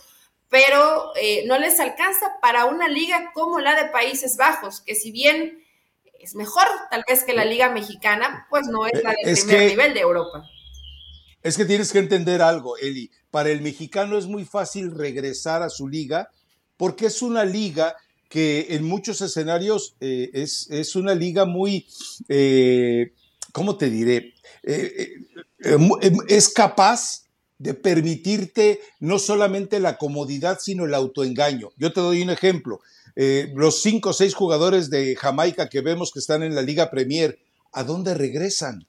pero 0.50 1.12
eh, 1.16 1.44
no 1.46 1.58
les 1.60 1.80
alcanza 1.80 2.40
para 2.42 2.66
una 2.66 2.88
liga 2.88 3.32
como 3.34 3.60
la 3.60 3.76
de 3.76 3.90
Países 3.90 4.38
Bajos, 4.38 4.82
que 4.82 4.96
si 4.96 5.12
bien 5.12 5.64
es 6.20 6.36
mejor 6.36 6.66
tal 6.90 7.04
vez 7.08 7.24
que 7.24 7.34
la 7.34 7.46
liga 7.46 7.70
mexicana, 7.70 8.48
pues 8.50 8.68
no 8.68 8.86
es 8.88 9.04
la 9.04 9.14
del 9.24 9.38
primer 9.38 9.70
nivel 9.70 9.94
de 9.94 10.00
Europa. 10.00 10.50
Es 11.44 11.58
que 11.58 11.66
tienes 11.66 11.92
que 11.92 12.00
entender 12.00 12.42
algo, 12.42 12.78
Eli. 12.78 13.12
Para 13.32 13.50
el 13.50 13.62
mexicano 13.62 14.18
es 14.18 14.26
muy 14.26 14.46
fácil 14.46 14.92
regresar 14.92 15.62
a 15.62 15.70
su 15.70 15.88
liga 15.88 16.30
porque 16.78 17.08
es 17.08 17.22
una 17.22 17.44
liga 17.44 17.96
que 18.30 18.68
en 18.70 18.84
muchos 18.84 19.22
escenarios 19.22 19.96
eh, 20.00 20.30
es, 20.34 20.68
es, 20.70 20.96
una 20.96 21.16
liga 21.16 21.46
muy, 21.46 21.88
eh, 22.28 23.14
¿cómo 23.52 23.78
te 23.78 23.90
diré? 23.90 24.34
Eh, 24.64 25.14
es 26.28 26.50
capaz 26.50 27.24
de 27.58 27.74
permitirte 27.74 28.82
no 29.00 29.18
solamente 29.18 29.80
la 29.80 29.98
comodidad, 29.98 30.60
sino 30.62 30.86
el 30.86 30.94
autoengaño. 30.94 31.70
Yo 31.78 31.92
te 31.94 32.02
doy 32.02 32.22
un 32.22 32.30
ejemplo. 32.30 32.80
los 33.56 33.82
cinco 33.82 34.10
o 34.10 34.14
seis 34.14 34.36
jugadores 34.36 34.90
de 34.90 35.16
Jamaica 35.16 35.70
que 35.70 35.82
vemos 35.82 36.12
que 36.12 36.20
están 36.20 36.44
en 36.44 36.54
la 36.54 36.62
Liga 36.62 36.92
Premier, 36.92 37.40
¿a 37.72 37.84
dónde 37.84 38.14
regresan? 38.14 38.86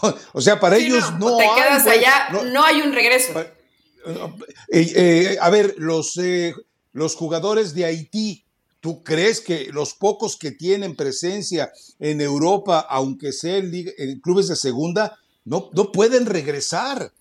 O 0.32 0.40
sea, 0.40 0.58
para 0.58 0.76
ellos 0.76 1.04
no, 1.18 1.36
te 1.36 1.44
quedas 1.54 1.86
allá, 1.86 2.30
no, 2.30 2.64
hay 2.64 2.80
un 2.80 2.92
regreso. 2.92 3.38
Eh, 3.40 4.92
eh, 4.94 5.38
a 5.40 5.50
ver, 5.50 5.74
los, 5.78 6.16
eh, 6.16 6.54
los 6.92 7.14
jugadores 7.14 7.74
de 7.74 7.84
Haití, 7.84 8.44
¿tú 8.80 9.02
crees 9.04 9.40
que 9.40 9.68
los 9.72 9.94
pocos 9.94 10.36
que 10.36 10.50
tienen 10.50 10.96
presencia 10.96 11.72
en 11.98 12.20
Europa, 12.20 12.80
aunque 12.88 13.32
sean 13.32 13.70
en 13.72 14.20
clubes 14.20 14.48
de 14.48 14.56
segunda, 14.56 15.18
no, 15.44 15.70
no 15.72 15.92
pueden 15.92 16.26
regresar? 16.26 17.12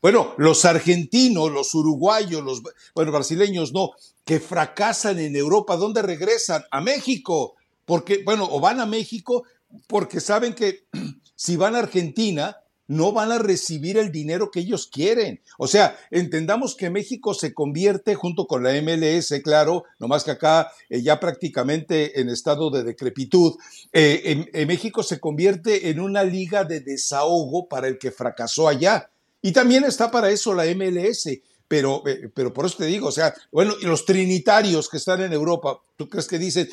Bueno, 0.00 0.34
los 0.38 0.64
argentinos, 0.64 1.50
los 1.50 1.74
uruguayos, 1.74 2.44
los 2.44 2.62
bueno, 2.94 3.10
brasileños 3.10 3.72
no, 3.72 3.90
que 4.24 4.38
fracasan 4.38 5.18
en 5.18 5.34
Europa, 5.34 5.76
¿dónde 5.76 6.00
regresan? 6.00 6.62
A 6.70 6.80
México, 6.80 7.56
porque, 7.84 8.22
bueno, 8.24 8.48
o 8.48 8.60
van 8.60 8.78
a 8.78 8.86
México 8.86 9.42
porque 9.88 10.20
saben 10.20 10.54
que 10.54 10.86
si 11.34 11.56
van 11.56 11.74
a 11.74 11.80
Argentina, 11.80 12.56
no 12.86 13.12
van 13.12 13.32
a 13.32 13.38
recibir 13.38 13.96
el 13.96 14.12
dinero 14.12 14.50
que 14.50 14.60
ellos 14.60 14.86
quieren. 14.86 15.40
O 15.58 15.66
sea, 15.66 15.96
entendamos 16.10 16.74
que 16.74 16.90
México 16.90 17.34
se 17.34 17.54
convierte 17.54 18.14
junto 18.14 18.46
con 18.46 18.62
la 18.62 18.72
MLS, 18.82 19.40
claro, 19.42 19.84
nomás 19.98 20.24
que 20.24 20.32
acá 20.32 20.70
eh, 20.90 21.02
ya 21.02 21.18
prácticamente 21.18 22.20
en 22.20 22.28
estado 22.28 22.70
de 22.70 22.84
decrepitud, 22.84 23.54
eh, 23.92 24.46
en, 24.52 24.68
México 24.68 25.02
se 25.02 25.20
convierte 25.20 25.90
en 25.90 26.00
una 26.00 26.24
liga 26.24 26.64
de 26.64 26.80
desahogo 26.80 27.68
para 27.68 27.88
el 27.88 27.98
que 27.98 28.10
fracasó 28.10 28.68
allá. 28.68 29.10
Y 29.40 29.52
también 29.52 29.84
está 29.84 30.10
para 30.10 30.30
eso 30.30 30.54
la 30.54 30.64
MLS. 30.74 31.28
Pero, 31.66 32.06
eh, 32.06 32.30
pero 32.34 32.52
por 32.52 32.66
eso 32.66 32.76
te 32.76 32.84
digo, 32.84 33.08
o 33.08 33.12
sea, 33.12 33.34
bueno, 33.50 33.74
y 33.80 33.86
los 33.86 34.04
trinitarios 34.04 34.86
que 34.88 34.98
están 34.98 35.22
en 35.22 35.32
Europa, 35.32 35.80
¿tú 35.96 36.10
crees 36.10 36.28
que 36.28 36.38
dicen, 36.38 36.68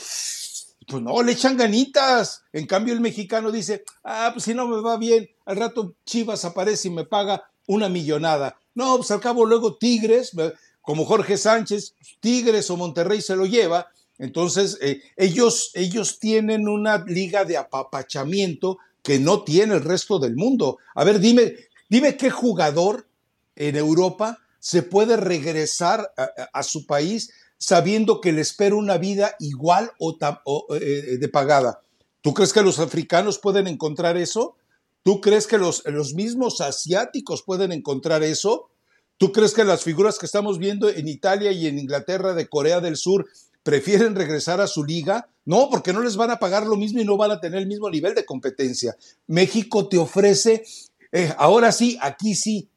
pues 0.87 1.01
no, 1.01 1.21
le 1.21 1.31
echan 1.31 1.57
ganitas. 1.57 2.43
En 2.51 2.65
cambio, 2.65 2.93
el 2.93 3.01
mexicano 3.01 3.51
dice, 3.51 3.83
ah, 4.03 4.31
pues 4.33 4.45
si 4.45 4.53
no 4.53 4.67
me 4.67 4.81
va 4.81 4.97
bien, 4.97 5.29
al 5.45 5.57
rato 5.57 5.95
Chivas 6.05 6.45
aparece 6.45 6.87
y 6.87 6.91
me 6.91 7.05
paga 7.05 7.49
una 7.67 7.89
millonada. 7.89 8.57
No, 8.73 8.97
pues 8.97 9.11
al 9.11 9.19
cabo 9.19 9.45
luego 9.45 9.77
Tigres, 9.77 10.31
como 10.81 11.05
Jorge 11.05 11.37
Sánchez, 11.37 11.95
Tigres 12.19 12.69
o 12.69 12.77
Monterrey 12.77 13.21
se 13.21 13.35
lo 13.35 13.45
lleva. 13.45 13.87
Entonces, 14.17 14.77
eh, 14.81 15.01
ellos, 15.17 15.71
ellos 15.73 16.19
tienen 16.19 16.67
una 16.67 17.03
liga 17.05 17.45
de 17.45 17.57
apapachamiento 17.57 18.77
que 19.03 19.19
no 19.19 19.43
tiene 19.43 19.75
el 19.75 19.83
resto 19.83 20.19
del 20.19 20.35
mundo. 20.35 20.77
A 20.95 21.03
ver, 21.03 21.19
dime, 21.19 21.55
dime 21.89 22.17
qué 22.17 22.29
jugador 22.29 23.07
en 23.55 23.75
Europa 23.75 24.39
se 24.59 24.83
puede 24.83 25.17
regresar 25.17 26.13
a 26.53 26.63
su 26.63 26.85
país 26.85 27.31
sabiendo 27.61 28.21
que 28.21 28.31
le 28.31 28.41
espera 28.41 28.75
una 28.75 28.97
vida 28.97 29.35
igual 29.39 29.91
o, 29.99 30.17
eh, 30.75 31.17
de 31.19 31.29
pagada. 31.29 31.79
¿Tú 32.21 32.33
crees 32.33 32.53
que 32.53 32.63
los 32.63 32.79
africanos 32.79 33.37
pueden 33.37 33.67
encontrar 33.67 34.17
eso? 34.17 34.55
¿Tú 35.03 35.21
crees 35.21 35.45
que 35.45 35.59
los, 35.59 35.83
los 35.85 36.15
mismos 36.15 36.59
asiáticos 36.59 37.43
pueden 37.43 37.71
encontrar 37.71 38.23
eso? 38.23 38.71
¿Tú 39.17 39.31
crees 39.31 39.53
que 39.53 39.63
las 39.63 39.83
figuras 39.83 40.17
que 40.17 40.25
estamos 40.25 40.57
viendo 40.57 40.89
en 40.89 41.07
Italia 41.07 41.51
y 41.51 41.67
en 41.67 41.77
Inglaterra 41.77 42.33
de 42.33 42.49
Corea 42.49 42.79
del 42.79 42.97
Sur 42.97 43.27
prefieren 43.61 44.15
regresar 44.15 44.59
a 44.59 44.65
su 44.65 44.83
liga? 44.83 45.29
No, 45.45 45.69
porque 45.69 45.93
no 45.93 46.01
les 46.01 46.15
van 46.15 46.31
a 46.31 46.39
pagar 46.39 46.65
lo 46.65 46.77
mismo 46.77 46.99
y 46.99 47.05
no 47.05 47.15
van 47.15 47.29
a 47.29 47.39
tener 47.39 47.59
el 47.59 47.67
mismo 47.67 47.91
nivel 47.91 48.15
de 48.15 48.25
competencia. 48.25 48.97
México 49.27 49.87
te 49.87 49.99
ofrece, 49.99 50.63
eh, 51.11 51.31
ahora 51.37 51.71
sí, 51.71 51.99
aquí 52.01 52.33
sí, 52.33 52.69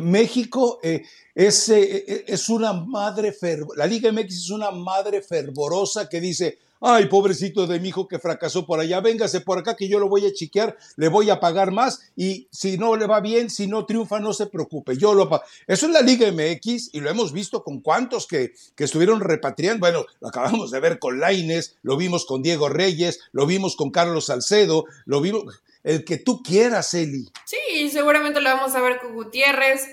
México 0.00 0.80
eh, 0.82 1.02
es, 1.34 1.68
eh, 1.70 2.04
eh, 2.06 2.24
es, 2.26 2.48
una 2.48 2.72
madre 2.72 3.32
fervorosa, 3.32 3.78
la 3.78 3.86
Liga 3.86 4.12
MX 4.12 4.34
es 4.34 4.50
una 4.50 4.70
madre 4.70 5.22
fervorosa 5.22 6.10
que 6.10 6.20
dice, 6.20 6.58
ay, 6.80 7.06
pobrecito 7.06 7.66
de 7.66 7.80
mi 7.80 7.88
hijo 7.88 8.06
que 8.06 8.18
fracasó 8.18 8.66
por 8.66 8.80
allá, 8.80 9.00
véngase 9.00 9.40
por 9.40 9.58
acá 9.58 9.74
que 9.74 9.88
yo 9.88 9.98
lo 9.98 10.10
voy 10.10 10.26
a 10.26 10.32
chiquear, 10.32 10.76
le 10.96 11.08
voy 11.08 11.30
a 11.30 11.40
pagar 11.40 11.70
más 11.70 12.00
y 12.16 12.48
si 12.50 12.76
no 12.76 12.96
le 12.96 13.06
va 13.06 13.20
bien, 13.20 13.48
si 13.48 13.66
no 13.66 13.86
triunfa, 13.86 14.20
no 14.20 14.34
se 14.34 14.46
preocupe, 14.46 14.98
yo 14.98 15.14
lo. 15.14 15.30
Eso 15.66 15.86
es 15.86 15.92
la 15.92 16.02
Liga 16.02 16.30
MX 16.30 16.90
y 16.92 17.00
lo 17.00 17.08
hemos 17.08 17.32
visto 17.32 17.64
con 17.64 17.80
cuantos 17.80 18.26
que, 18.26 18.52
que 18.74 18.84
estuvieron 18.84 19.20
repatriando, 19.20 19.80
bueno, 19.80 20.04
lo 20.20 20.28
acabamos 20.28 20.70
de 20.70 20.80
ver 20.80 20.98
con 20.98 21.18
Laines, 21.18 21.76
lo 21.82 21.96
vimos 21.96 22.26
con 22.26 22.42
Diego 22.42 22.68
Reyes, 22.68 23.20
lo 23.32 23.46
vimos 23.46 23.74
con 23.74 23.90
Carlos 23.90 24.26
Salcedo, 24.26 24.84
lo 25.06 25.22
vimos 25.22 25.44
el 25.82 26.04
que 26.04 26.18
tú 26.18 26.42
quieras, 26.42 26.94
Eli. 26.94 27.30
Sí, 27.44 27.90
seguramente 27.90 28.40
lo 28.40 28.50
vamos 28.50 28.74
a 28.74 28.80
ver 28.80 29.00
con 29.00 29.14
Gutiérrez, 29.14 29.88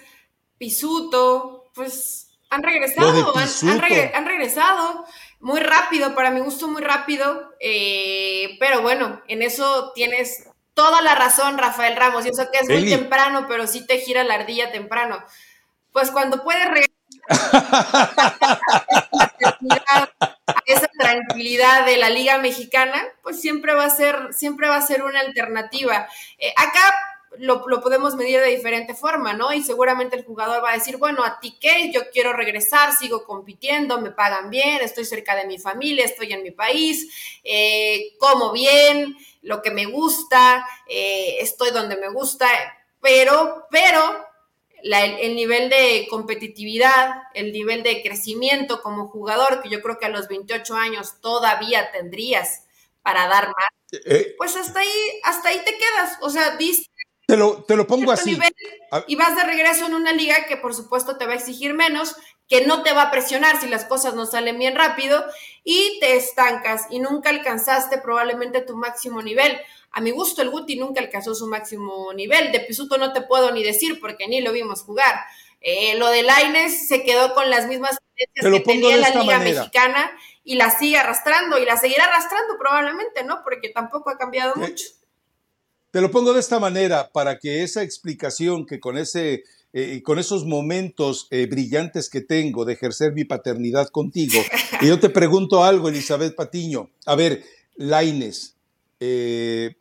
Pisuto, 0.57 1.71
pues 1.73 2.29
han 2.49 2.63
regresado, 2.63 3.33
han, 4.13 4.25
regresado 4.25 5.05
muy 5.39 5.59
rápido, 5.59 6.15
para 6.15 6.31
mi 6.31 6.39
gusto 6.39 6.67
muy 6.67 6.81
rápido, 6.81 7.53
eh, 7.59 8.57
pero 8.59 8.81
bueno, 8.81 9.21
en 9.27 9.41
eso 9.41 9.91
tienes 9.93 10.47
toda 10.73 11.01
la 11.01 11.15
razón, 11.15 11.57
Rafael 11.57 11.95
Ramos, 11.95 12.25
y 12.25 12.29
eso 12.29 12.49
que 12.51 12.59
es 12.59 12.69
muy 12.69 12.89
temprano, 12.89 13.45
pero 13.47 13.67
sí 13.67 13.85
te 13.85 13.99
gira 13.99 14.23
la 14.23 14.35
ardilla 14.35 14.71
temprano. 14.71 15.23
Pues 15.91 16.11
cuando 16.11 16.43
puedes 16.43 16.65
regresar 16.65 16.88
esa 20.65 20.87
tranquilidad 20.97 21.85
de 21.85 21.97
la 21.97 22.09
Liga 22.09 22.37
Mexicana, 22.37 23.03
pues 23.23 23.41
siempre 23.41 23.73
va 23.73 23.85
a 23.85 23.89
ser, 23.89 24.33
siempre 24.33 24.67
va 24.67 24.77
a 24.77 24.85
ser 24.85 25.03
una 25.03 25.19
alternativa. 25.19 26.07
Eh, 26.37 26.53
acá 26.55 26.93
lo, 27.37 27.63
podemos 27.81 28.15
medir 28.15 28.39
de 28.39 28.47
diferente 28.47 28.93
forma, 28.93 29.33
¿no? 29.33 29.53
Y 29.53 29.63
seguramente 29.63 30.15
el 30.15 30.25
jugador 30.25 30.63
va 30.63 30.71
a 30.71 30.75
decir, 30.75 30.97
bueno, 30.97 31.23
a 31.23 31.39
ti 31.39 31.57
qué, 31.59 31.91
yo 31.91 32.09
quiero 32.11 32.33
regresar, 32.33 32.93
sigo 32.93 33.23
compitiendo, 33.25 34.01
me 34.01 34.11
pagan 34.11 34.49
bien, 34.49 34.81
estoy 34.81 35.05
cerca 35.05 35.35
de 35.35 35.45
mi 35.45 35.57
familia, 35.57 36.05
estoy 36.05 36.33
en 36.33 36.43
mi 36.43 36.51
país, 36.51 37.39
eh, 37.43 38.15
como 38.19 38.51
bien, 38.51 39.15
lo 39.41 39.61
que 39.61 39.71
me 39.71 39.85
gusta, 39.85 40.65
eh, 40.87 41.37
estoy 41.39 41.71
donde 41.71 41.95
me 41.97 42.09
gusta, 42.09 42.47
pero, 42.99 43.67
pero 43.71 44.28
el, 44.83 45.35
nivel 45.35 45.69
de 45.69 46.07
competitividad, 46.09 47.23
el 47.33 47.51
nivel 47.51 47.83
de 47.83 48.01
crecimiento 48.01 48.81
como 48.81 49.07
jugador, 49.07 49.61
que 49.61 49.69
yo 49.69 49.81
creo 49.81 49.97
que 49.97 50.05
a 50.05 50.09
los 50.09 50.27
28 50.27 50.75
años 50.75 51.21
todavía 51.21 51.91
tendrías 51.91 52.65
para 53.01 53.27
dar 53.27 53.47
más, 53.47 53.69
eh, 53.91 54.01
eh. 54.05 54.35
pues 54.37 54.55
hasta 54.55 54.79
ahí, 54.79 55.19
hasta 55.23 55.49
ahí 55.49 55.61
te 55.65 55.77
quedas. 55.77 56.17
O 56.21 56.29
sea, 56.29 56.55
viste. 56.57 56.89
Te 57.25 57.37
lo, 57.37 57.63
te 57.63 57.75
lo 57.75 57.85
pongo 57.85 58.11
así. 58.11 58.37
y 59.07 59.15
vas 59.15 59.35
de 59.35 59.43
regreso 59.43 59.85
en 59.85 59.93
una 59.93 60.13
liga 60.13 60.45
que 60.45 60.57
por 60.57 60.73
supuesto 60.73 61.17
te 61.17 61.27
va 61.27 61.33
a 61.33 61.35
exigir 61.35 61.75
menos, 61.75 62.15
que 62.49 62.65
no 62.65 62.81
te 62.81 62.93
va 62.93 63.03
a 63.03 63.11
presionar 63.11 63.61
si 63.61 63.67
las 63.67 63.85
cosas 63.85 64.15
no 64.15 64.25
salen 64.25 64.57
bien 64.57 64.75
rápido 64.75 65.23
y 65.63 65.99
te 65.99 66.17
estancas 66.17 66.87
y 66.89 66.99
nunca 66.99 67.29
alcanzaste 67.29 67.99
probablemente 67.99 68.61
tu 68.61 68.75
máximo 68.75 69.21
nivel. 69.21 69.55
A 69.91 70.01
mi 70.01 70.09
gusto, 70.09 70.41
el 70.41 70.49
Guti 70.49 70.75
nunca 70.75 70.99
alcanzó 70.99 71.35
su 71.35 71.47
máximo 71.47 72.11
nivel. 72.13 72.51
De 72.51 72.59
Pisuto 72.61 72.97
no 72.97 73.13
te 73.13 73.21
puedo 73.21 73.51
ni 73.51 73.63
decir 73.63 73.99
porque 74.01 74.27
ni 74.27 74.41
lo 74.41 74.51
vimos 74.51 74.81
jugar. 74.81 75.13
Eh, 75.61 75.95
lo 75.97 76.09
de 76.09 76.23
Laines 76.23 76.87
se 76.87 77.03
quedó 77.03 77.35
con 77.35 77.49
las 77.51 77.67
mismas 77.67 77.99
tendencias 78.15 78.53
que 78.53 78.71
tenía 78.71 78.97
la 78.97 79.09
Liga 79.09 79.39
Mexicana 79.39 80.11
y 80.43 80.55
la 80.55 80.71
sigue 80.71 80.97
arrastrando 80.97 81.59
y 81.59 81.65
la 81.65 81.77
seguirá 81.77 82.05
arrastrando 82.05 82.57
probablemente, 82.57 83.23
¿no? 83.23 83.43
Porque 83.43 83.69
tampoco 83.69 84.09
ha 84.09 84.17
cambiado 84.17 84.55
mucho. 84.55 84.85
Te 85.91 86.01
lo 86.01 86.09
pongo 86.09 86.33
de 86.33 86.39
esta 86.39 86.59
manera 86.59 87.11
para 87.11 87.37
que 87.37 87.61
esa 87.61 87.83
explicación 87.83 88.65
que 88.65 88.79
con 88.79 88.97
ese 88.97 89.43
eh, 89.73 90.01
con 90.03 90.19
esos 90.19 90.45
momentos 90.45 91.27
brillantes 91.29 92.09
que 92.09 92.21
tengo 92.21 92.65
de 92.65 92.73
ejercer 92.73 93.13
mi 93.13 93.23
paternidad 93.23 93.89
contigo, 93.89 94.39
y 94.81 94.87
yo 94.87 94.99
te 94.99 95.09
pregunto 95.09 95.63
algo, 95.63 95.89
Elizabeth 95.89 96.35
Patiño. 96.35 96.89
A 97.05 97.15
ver, 97.15 97.43
Laines, 97.75 98.55
eh, 98.99 99.75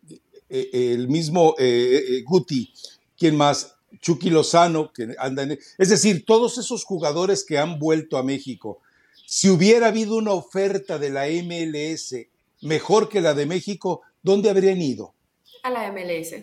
eh, 0.49 0.71
el 0.73 1.09
mismo 1.09 1.57
eh, 1.59 2.23
Guti, 2.25 2.73
quien 3.19 3.37
más, 3.37 3.75
Chucky 4.01 4.31
Lozano, 4.31 4.93
que 4.93 5.15
anda 5.19 5.43
en... 5.43 5.59
Es 5.79 5.89
decir, 5.89 6.25
todos 6.25 6.59
esos 6.59 6.85
jugadores 6.85 7.45
que 7.45 7.59
han 7.59 7.79
vuelto 7.79 8.17
a 8.17 8.23
México, 8.23 8.81
si 9.27 9.51
hubiera 9.51 9.89
habido 9.89 10.17
una 10.17 10.33
oferta 10.33 10.99
de 10.99 11.11
la 11.11 11.27
MLS 11.27 12.15
mejor 12.63 13.09
que 13.09 13.21
la 13.21 13.35
de 13.35 13.47
México, 13.47 14.03
¿dónde 14.23 14.51
habrían 14.51 14.81
ido? 14.81 15.13
A 15.63 15.71
la 15.71 15.93
MLS. 15.93 16.35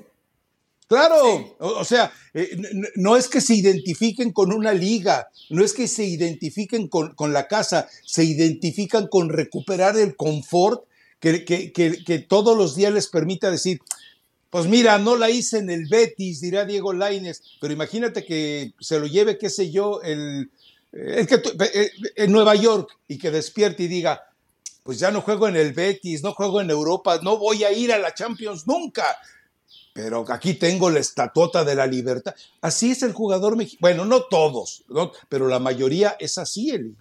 Claro, 0.88 1.56
o, 1.60 1.84
sea, 1.84 2.14
no 2.96 3.18
es 3.18 3.28
que 3.28 3.42
se 3.42 3.56
identifiquen 3.56 4.32
con 4.32 4.54
una 4.54 4.72
liga, 4.72 5.30
no 5.50 5.64
es 5.64 5.74
que 5.74 5.88
se 5.88 6.06
identifiquen 6.06 6.88
con, 6.90 7.16
con, 7.16 7.34
la 7.34 7.48
casa, 7.48 7.90
se 8.04 8.24
identifican 8.24 9.08
con 9.08 9.30
recuperar 9.30 9.98
el 9.98 10.16
confort 10.16 10.84
que, 11.20 12.26
todos 12.28 12.58
los 12.58 12.76
días 12.76 12.94
les 12.94 13.08
permita 13.08 13.50
decir, 13.50 13.80
pues 14.50 14.68
mira, 14.68 14.98
no 15.00 15.16
la 15.16 15.30
hice 15.30 15.58
en 15.58 15.70
el 15.70 15.88
Betis, 15.88 16.42
dirá 16.42 16.66
Diego 16.66 16.94
Laines, 16.94 17.42
pero 17.60 17.74
imagínate 17.74 18.24
que 18.24 18.74
se 18.80 19.00
lo 19.00 19.08
lleve, 19.08 19.38
qué 19.38 19.50
sé 19.50 19.72
yo, 19.72 20.02
el, 20.04 20.52
el 20.92 21.28
que, 21.28 21.42
eh, 21.74 21.92
en 22.16 22.32
Nueva 22.32 22.56
York 22.56 22.90
y 23.08 23.18
que 23.18 23.32
despierte 23.32 23.84
y 23.84 23.88
diga, 23.88 24.22
pues 24.84 25.00
ya 25.00 25.10
no 25.10 25.22
juego 25.22 25.48
en 25.48 25.56
el 25.56 25.74
Betis, 25.74 26.22
no 26.22 26.34
juego 26.34 26.62
en 26.62 26.70
Europa, 26.70 27.20
no 27.24 27.38
voy 27.38 27.64
a 27.64 27.72
ir 27.72 27.92
a 27.92 27.98
la 27.98 28.14
Champions 28.14 28.68
nunca. 28.68 29.04
Pero 29.96 30.26
aquí 30.28 30.56
tengo 30.56 30.90
la 30.90 31.00
estatuota 31.00 31.64
de 31.64 31.74
la 31.74 31.88
libertad. 31.88 32.36
Así 32.60 32.92
es 32.92 33.02
el 33.02 33.14
jugador 33.14 33.56
mexicano. 33.56 33.80
Bueno, 33.80 34.04
no 34.04 34.24
todos, 34.24 34.84
pero 35.30 35.48
la 35.48 35.60
mayoría 35.60 36.18
es 36.20 36.38
así, 36.38 36.70
Eli. 36.70 36.98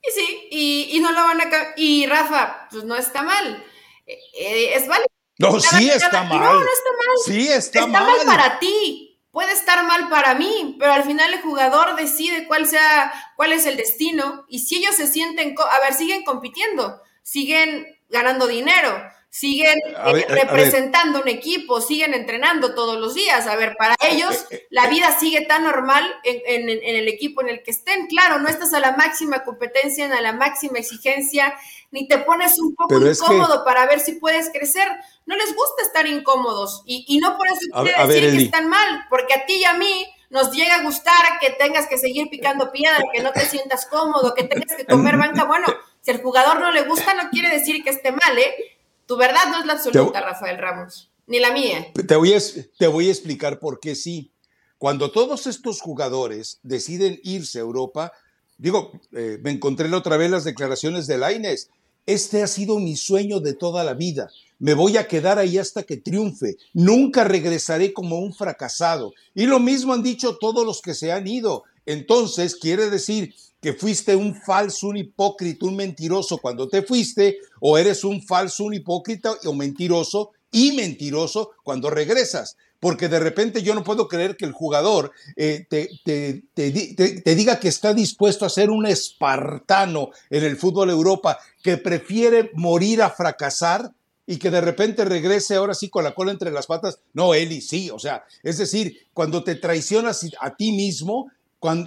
Y 0.00 0.10
sí, 0.10 0.48
y, 0.90 1.00
no 1.00 1.12
lo 1.12 1.20
van 1.20 1.42
a... 1.42 1.44
Y 1.76 2.06
Rafa, 2.06 2.66
pues 2.70 2.84
no 2.84 2.96
está 2.96 3.22
mal. 3.22 3.62
Eh, 4.06 4.18
eh, 4.38 4.70
es 4.74 4.88
válido. 4.88 5.06
No, 5.38 5.60
sí 5.60 5.90
está 5.90 6.22
mal. 6.22 6.40
No, 6.40 6.54
no 6.54 6.60
está 6.60 6.90
mal. 6.96 7.16
Sí 7.26 7.48
está, 7.48 7.86
mal. 7.86 8.08
Está 8.08 8.24
mal 8.24 8.26
para 8.38 8.58
ti. 8.58 9.20
Puede 9.30 9.52
estar 9.52 9.86
mal 9.86 10.08
para 10.08 10.34
mí, 10.34 10.76
pero 10.78 10.92
al 10.92 11.04
final 11.04 11.30
el 11.34 11.42
jugador 11.42 11.94
decide 11.94 12.46
cuál 12.46 12.66
sea, 12.66 13.12
cuál 13.36 13.52
es 13.52 13.66
el 13.66 13.76
destino. 13.76 14.46
Y 14.48 14.60
si 14.60 14.76
ellos 14.76 14.96
se 14.96 15.08
sienten, 15.08 15.54
a 15.58 15.80
ver, 15.80 15.92
siguen 15.92 16.24
compitiendo, 16.24 17.02
siguen 17.22 17.86
ganando 18.08 18.46
dinero, 18.46 18.96
siguen 19.34 19.80
eh, 19.84 20.26
representando 20.28 21.20
un 21.20 21.26
equipo, 21.26 21.80
siguen 21.80 22.14
entrenando 22.14 22.72
todos 22.72 23.00
los 23.00 23.14
días. 23.14 23.48
A 23.48 23.56
ver, 23.56 23.74
para 23.76 23.96
ellos 24.08 24.46
eh, 24.48 24.54
eh, 24.54 24.66
la 24.70 24.86
vida 24.86 25.18
sigue 25.18 25.40
tan 25.40 25.64
normal 25.64 26.04
en, 26.22 26.68
el 26.68 27.08
equipo 27.08 27.42
en 27.42 27.48
el 27.48 27.64
que 27.64 27.72
estén. 27.72 28.06
Claro, 28.06 28.38
no 28.38 28.48
estás 28.48 28.72
a 28.74 28.78
la 28.78 28.92
máxima 28.92 29.42
competencia, 29.42 30.06
a 30.06 30.20
la 30.20 30.34
máxima 30.34 30.78
exigencia, 30.78 31.52
ni 31.90 32.06
te 32.06 32.18
pones 32.18 32.60
un 32.60 32.76
poco 32.76 32.94
incómodo 33.04 33.64
para 33.64 33.86
ver 33.86 33.98
si 33.98 34.12
puedes 34.12 34.50
crecer. 34.50 34.86
No 35.26 35.34
les 35.34 35.52
gusta 35.56 35.82
estar 35.82 36.06
incómodos 36.06 36.84
y, 36.86 37.18
no 37.18 37.36
por 37.36 37.48
eso 37.48 37.82
quiere 37.82 38.06
decir 38.06 38.36
que 38.36 38.44
están 38.44 38.68
mal, 38.68 39.06
porque 39.10 39.34
a 39.34 39.46
ti 39.46 39.54
y 39.54 39.64
a 39.64 39.74
mí 39.74 40.06
nos 40.30 40.52
llega 40.52 40.76
a 40.76 40.82
gustar 40.82 41.40
que 41.40 41.50
tengas 41.50 41.88
que 41.88 41.98
seguir 41.98 42.30
picando 42.30 42.70
piedra, 42.70 43.02
que 43.12 43.20
no 43.20 43.32
te 43.32 43.40
sientas 43.40 43.86
cómodo, 43.86 44.32
que 44.32 44.44
tengas 44.44 44.76
que 44.76 44.84
comer 44.84 45.16
banca. 45.18 45.42
Bueno, 45.42 45.66
si 46.02 46.12
al 46.12 46.22
jugador 46.22 46.60
no 46.60 46.70
le 46.70 46.82
gusta, 46.82 47.14
no 47.14 47.30
quiere 47.30 47.48
decir 47.48 47.82
que 47.82 47.90
esté 47.90 48.12
mal, 48.12 48.38
¿eh? 48.38 48.73
Tu 49.06 49.16
verdad 49.16 49.50
no 49.50 49.60
es 49.60 49.66
la 49.66 49.74
absoluta, 49.74 50.20
Rafael 50.20 50.58
Ramos, 50.58 51.10
ni 51.26 51.38
la 51.38 51.52
mía. 51.52 51.92
Te 52.06 52.16
voy, 52.16 52.32
a, 52.32 52.38
te 52.78 52.86
voy 52.86 53.08
a 53.08 53.10
explicar 53.10 53.58
por 53.58 53.80
qué 53.80 53.94
sí. 53.94 54.32
Cuando 54.78 55.10
todos 55.10 55.46
estos 55.46 55.80
jugadores 55.80 56.58
deciden 56.62 57.20
irse 57.22 57.58
a 57.58 57.62
Europa, 57.62 58.12
digo, 58.58 58.92
eh, 59.12 59.38
me 59.42 59.50
encontré 59.50 59.88
la 59.88 59.98
otra 59.98 60.16
vez 60.16 60.30
las 60.30 60.44
declaraciones 60.44 61.06
de 61.06 61.18
Laines. 61.18 61.70
Este 62.06 62.42
ha 62.42 62.46
sido 62.46 62.78
mi 62.78 62.96
sueño 62.96 63.40
de 63.40 63.54
toda 63.54 63.82
la 63.84 63.94
vida. 63.94 64.30
Me 64.58 64.74
voy 64.74 64.96
a 64.96 65.08
quedar 65.08 65.38
ahí 65.38 65.58
hasta 65.58 65.82
que 65.84 65.96
triunfe. 65.96 66.56
Nunca 66.74 67.24
regresaré 67.24 67.92
como 67.92 68.18
un 68.18 68.34
fracasado. 68.34 69.12
Y 69.34 69.46
lo 69.46 69.58
mismo 69.58 69.92
han 69.92 70.02
dicho 70.02 70.36
todos 70.36 70.66
los 70.66 70.82
que 70.82 70.94
se 70.94 71.12
han 71.12 71.26
ido. 71.26 71.64
Entonces, 71.86 72.56
quiere 72.56 72.90
decir 72.90 73.34
que 73.64 73.72
fuiste 73.72 74.14
un 74.14 74.34
falso, 74.34 74.88
un 74.88 74.98
hipócrita, 74.98 75.64
un 75.64 75.74
mentiroso 75.74 76.36
cuando 76.36 76.68
te 76.68 76.82
fuiste, 76.82 77.38
o 77.60 77.78
eres 77.78 78.04
un 78.04 78.20
falso, 78.20 78.64
un 78.64 78.74
hipócrita 78.74 79.32
o 79.46 79.54
mentiroso 79.54 80.32
y 80.52 80.72
mentiroso 80.72 81.52
cuando 81.62 81.88
regresas. 81.88 82.58
Porque 82.78 83.08
de 83.08 83.20
repente 83.20 83.62
yo 83.62 83.74
no 83.74 83.82
puedo 83.82 84.06
creer 84.06 84.36
que 84.36 84.44
el 84.44 84.52
jugador 84.52 85.12
eh, 85.36 85.64
te, 85.70 85.88
te, 86.04 87.34
diga 87.34 87.58
que 87.58 87.68
está 87.68 87.94
dispuesto 87.94 88.44
a 88.44 88.50
ser 88.50 88.68
un 88.68 88.84
espartano 88.84 90.10
en 90.28 90.44
el 90.44 90.58
fútbol 90.58 90.90
Europa, 90.90 91.38
que 91.62 91.78
prefiere 91.78 92.50
morir 92.52 93.00
a 93.00 93.08
fracasar 93.08 93.92
y 94.26 94.36
que 94.36 94.50
de 94.50 94.60
repente 94.60 95.06
regrese 95.06 95.54
ahora 95.54 95.72
sí 95.72 95.88
con 95.88 96.04
la 96.04 96.14
cola 96.14 96.32
entre 96.32 96.50
las 96.50 96.66
patas. 96.66 96.98
No, 97.14 97.32
Eli, 97.32 97.62
sí, 97.62 97.88
o 97.88 97.98
sea, 97.98 98.26
es 98.42 98.58
decir, 98.58 99.06
cuando 99.14 99.42
te 99.42 99.54
traicionas 99.54 100.26
a 100.38 100.54
ti 100.54 100.72
mismo, 100.72 101.30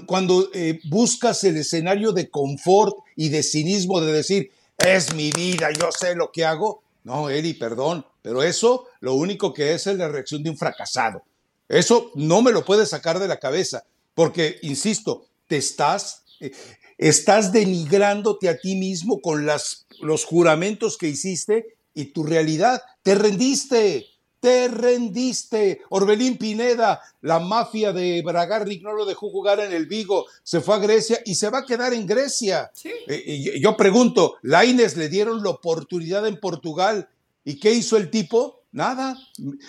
cuando, 0.06 0.50
eh, 0.54 0.80
buscas 0.86 1.44
el 1.44 1.58
escenario 1.58 2.12
de 2.12 2.32
confort 2.32 2.96
y 3.16 3.30
de 3.30 3.44
cinismo 3.44 4.02
de 4.02 4.12
decir, 4.12 4.52
es 4.78 5.14
mi 5.14 5.32
vida, 5.32 5.70
yo 5.72 5.90
sé 5.92 6.16
lo 6.16 6.32
que 6.32 6.46
hago. 6.46 6.82
No, 7.04 7.30
Eli, 7.30 7.54
perdón, 7.54 8.04
pero 8.24 8.42
eso 8.42 8.88
lo 9.02 9.14
único 9.14 9.54
que 9.54 9.74
es 9.74 9.86
es 9.86 9.98
la 9.98 10.08
reacción 10.08 10.42
de 10.42 10.50
un 10.50 10.58
fracasado. 10.58 11.24
Eso 11.70 12.12
no 12.16 12.42
me 12.42 12.52
lo 12.52 12.66
puedes 12.66 12.90
sacar 12.90 13.20
de 13.20 13.28
la 13.28 13.38
cabeza, 13.38 13.84
porque, 14.16 14.58
insisto, 14.64 15.28
te 15.48 15.58
estás, 15.58 16.24
eh, 16.40 16.52
estás 16.98 17.52
denigrándote 17.52 18.50
a 18.50 18.58
ti 18.58 18.76
mismo 18.76 19.22
con 19.22 19.46
las, 19.46 19.86
los 20.02 20.26
juramentos 20.26 20.98
que 20.98 21.08
hiciste 21.08 21.78
y 21.94 22.06
tu 22.06 22.24
realidad. 22.24 22.82
Te 23.04 23.14
rendiste, 23.14 24.08
te 24.40 24.68
rendiste. 24.68 25.82
Orbelín 25.90 26.38
Pineda, 26.38 27.02
la 27.22 27.40
mafia 27.40 27.92
de 27.94 28.22
Bragarnik 28.22 28.84
no 28.84 28.94
lo 28.94 29.06
dejó 29.06 29.30
jugar 29.30 29.60
en 29.60 29.74
el 29.74 29.86
Vigo, 29.86 30.26
se 30.44 30.62
fue 30.62 30.76
a 30.76 30.80
Grecia 30.80 31.20
y 31.26 31.36
se 31.36 31.50
va 31.50 31.60
a 31.60 31.66
quedar 31.66 31.94
en 31.94 32.06
Grecia. 32.06 32.72
Eh, 33.08 33.60
yo 33.60 33.76
pregunto, 33.76 34.36
Laines 34.42 34.98
le 34.98 35.10
dieron 35.10 35.44
la 35.44 35.50
oportunidad 35.50 36.28
en 36.28 36.40
Portugal 36.40 37.10
y 37.44 37.60
¿qué 37.60 37.74
hizo 37.74 37.98
el 37.98 38.10
tipo? 38.10 38.64
Nada, 38.72 39.18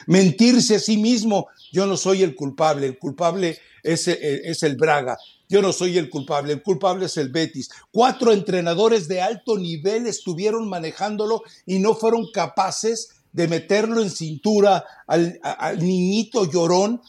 mentirse 0.07 0.75
a 0.75 0.81
sí 0.81 0.99
mismo. 0.99 1.47
Yo 1.73 1.87
no 1.87 1.97
soy 1.97 2.23
el 2.23 2.35
culpable, 2.35 2.87
el 2.87 2.99
culpable 2.99 3.59
es, 3.83 4.09
eh, 4.09 4.43
es 4.45 4.63
el 4.65 4.77
Braga. 4.77 5.17
Yo 5.49 5.63
no 5.63 5.73
soy 5.73 5.97
el 5.97 6.11
culpable, 6.11 6.53
el 6.53 6.63
culpable 6.63 7.07
es 7.07 7.17
el 7.17 7.31
Betis. 7.31 7.71
Cuatro 7.91 8.33
entrenadores 8.33 9.09
de 9.09 9.23
alto 9.23 9.57
nivel 9.57 10.07
estuvieron 10.07 10.69
manejándolo 10.69 11.43
y 11.65 11.79
no 11.79 11.95
fueron 11.95 12.31
capaces 12.33 13.18
de 13.39 13.47
meterlo 13.47 14.03
en 14.03 14.11
cintura 14.11 14.85
al, 15.07 15.39
niñito 15.79 16.51
llorón 16.51 17.01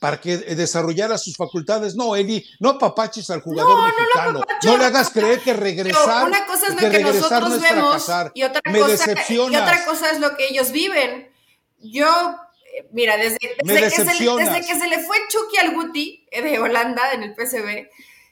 para 0.00 0.20
que 0.20 0.36
desarrollara 0.36 1.16
sus 1.16 1.36
facultades. 1.36 1.94
No, 1.94 2.16
Eli, 2.16 2.44
no 2.58 2.76
papaches 2.76 3.30
al 3.30 3.40
jugador 3.40 3.84
mexicano. 3.84 4.42
No, 4.64 4.76
le 4.76 4.84
hagas 4.84 5.10
creer 5.10 5.38
que 5.38 5.52
regresar. 5.52 6.26
una 6.26 6.44
cosa 6.44 6.66
es 6.66 6.74
lo 6.74 6.90
que, 6.90 6.98
nosotros 6.98 7.60
vemos 7.62 8.04
y 8.34 8.42
otra, 8.42 8.60
cosa, 8.62 9.14
y 9.28 9.56
otra 9.56 9.84
cosa 9.84 10.10
es 10.10 10.18
lo 10.18 10.36
que 10.36 10.48
ellos 10.48 10.72
viven. 10.72 11.30
Yo, 11.78 12.34
eh, 12.76 12.88
mira, 12.90 13.16
desde, 13.16 13.38
desde, 13.62 13.82
que 13.82 13.90
se, 13.90 14.04
desde, 14.04 14.66
que 14.66 14.74
se, 14.74 14.88
le 14.88 15.04
fue 15.04 15.16
Chucky 15.28 15.56
al 15.58 15.72
Guti 15.72 16.26
eh, 16.32 16.42
de 16.42 16.58
Holanda 16.58 17.12
en 17.12 17.22
el 17.22 17.32
PCB, 17.32 17.88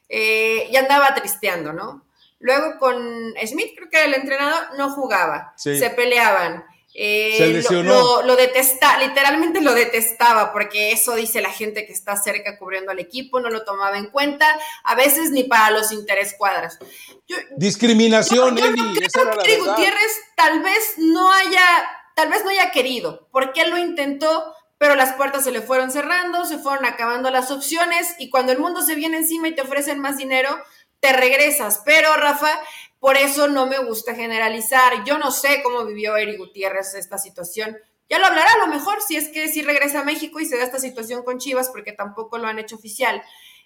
eh, 0.08 0.68
ya 0.72 0.80
andaba 0.80 1.14
tristeando, 1.14 1.72
¿no? 1.72 2.04
Luego 2.40 2.80
con 2.80 2.96
Smith, 3.46 3.74
creo 3.76 3.88
que 3.88 3.98
era 3.98 4.06
el 4.06 4.14
entrenador, 4.14 4.76
no 4.76 4.90
jugaba. 4.90 5.54
Se 5.56 5.88
peleaban 5.90 6.64
Eh, 6.94 7.34
Se 7.38 7.48
lesionó. 7.48 8.22
Lo, 8.22 8.36
detesta, 8.36 8.98
literalmente 8.98 9.60
lo 9.60 9.72
detestaba, 9.72 10.52
porque 10.52 10.92
eso 10.92 11.14
dice 11.14 11.40
la 11.40 11.50
gente 11.50 11.86
que 11.86 11.92
está 11.92 12.16
cerca 12.16 12.58
cubriendo 12.58 12.90
al 12.90 12.98
equipo, 12.98 13.40
no 13.40 13.48
lo 13.48 13.64
tomaba 13.64 13.96
en 13.96 14.06
cuenta, 14.06 14.46
a 14.84 14.94
veces 14.94 15.30
ni 15.30 15.44
para 15.44 15.70
los 15.70 15.90
interés 15.92 16.34
cuadras. 16.36 16.78
Discriminación, 17.56 18.56
yo, 18.56 18.64
Gutiérrez 18.70 20.20
tal 20.36 20.60
vez 20.62 20.94
no 20.98 21.32
haya, 21.32 21.64
tal 22.14 22.28
vez 22.28 22.44
no 22.44 22.50
haya 22.50 22.70
querido, 22.70 23.28
porque 23.32 23.62
él 23.62 23.70
lo 23.70 23.78
intentó, 23.78 24.54
pero 24.76 24.94
las 24.94 25.14
puertas 25.14 25.44
se 25.44 25.52
le 25.52 25.62
fueron 25.62 25.90
cerrando, 25.90 26.44
se 26.44 26.58
fueron 26.58 26.84
acabando 26.84 27.30
las 27.30 27.50
opciones, 27.50 28.16
y 28.18 28.28
cuando 28.28 28.52
el 28.52 28.58
mundo 28.58 28.82
se 28.82 28.96
viene 28.96 29.18
encima 29.18 29.48
y 29.48 29.54
te 29.54 29.62
ofrecen 29.62 29.98
más 29.98 30.18
dinero, 30.18 30.58
te 31.00 31.12
regresas. 31.12 31.82
Pero, 31.84 32.14
Rafa, 32.16 32.50
por 33.02 33.16
eso 33.16 33.48
no 33.48 33.66
me 33.66 33.78
gusta 33.78 34.14
generalizar. 34.14 35.02
Yo 35.02 35.18
no 35.18 35.32
sé 35.32 35.60
cómo 35.64 35.84
vivió 35.84 36.16
Eric 36.16 36.38
Gutiérrez 36.38 36.94
esta 36.94 37.18
situación. 37.18 37.76
Ya 38.08 38.20
lo 38.20 38.26
hablará 38.26 38.48
a 38.52 38.64
lo 38.64 38.68
mejor 38.68 39.02
si 39.02 39.16
es 39.16 39.26
que 39.26 39.48
si 39.48 39.60
regresa 39.62 40.02
a 40.02 40.04
México 40.04 40.38
y 40.38 40.46
se 40.46 40.56
da 40.56 40.62
esta 40.62 40.78
situación 40.78 41.24
con 41.24 41.38
Chivas, 41.38 41.68
porque 41.70 41.90
tampoco 41.90 42.38
lo 42.38 42.46
han 42.46 42.60
hecho 42.60 42.76
oficial. 42.76 43.20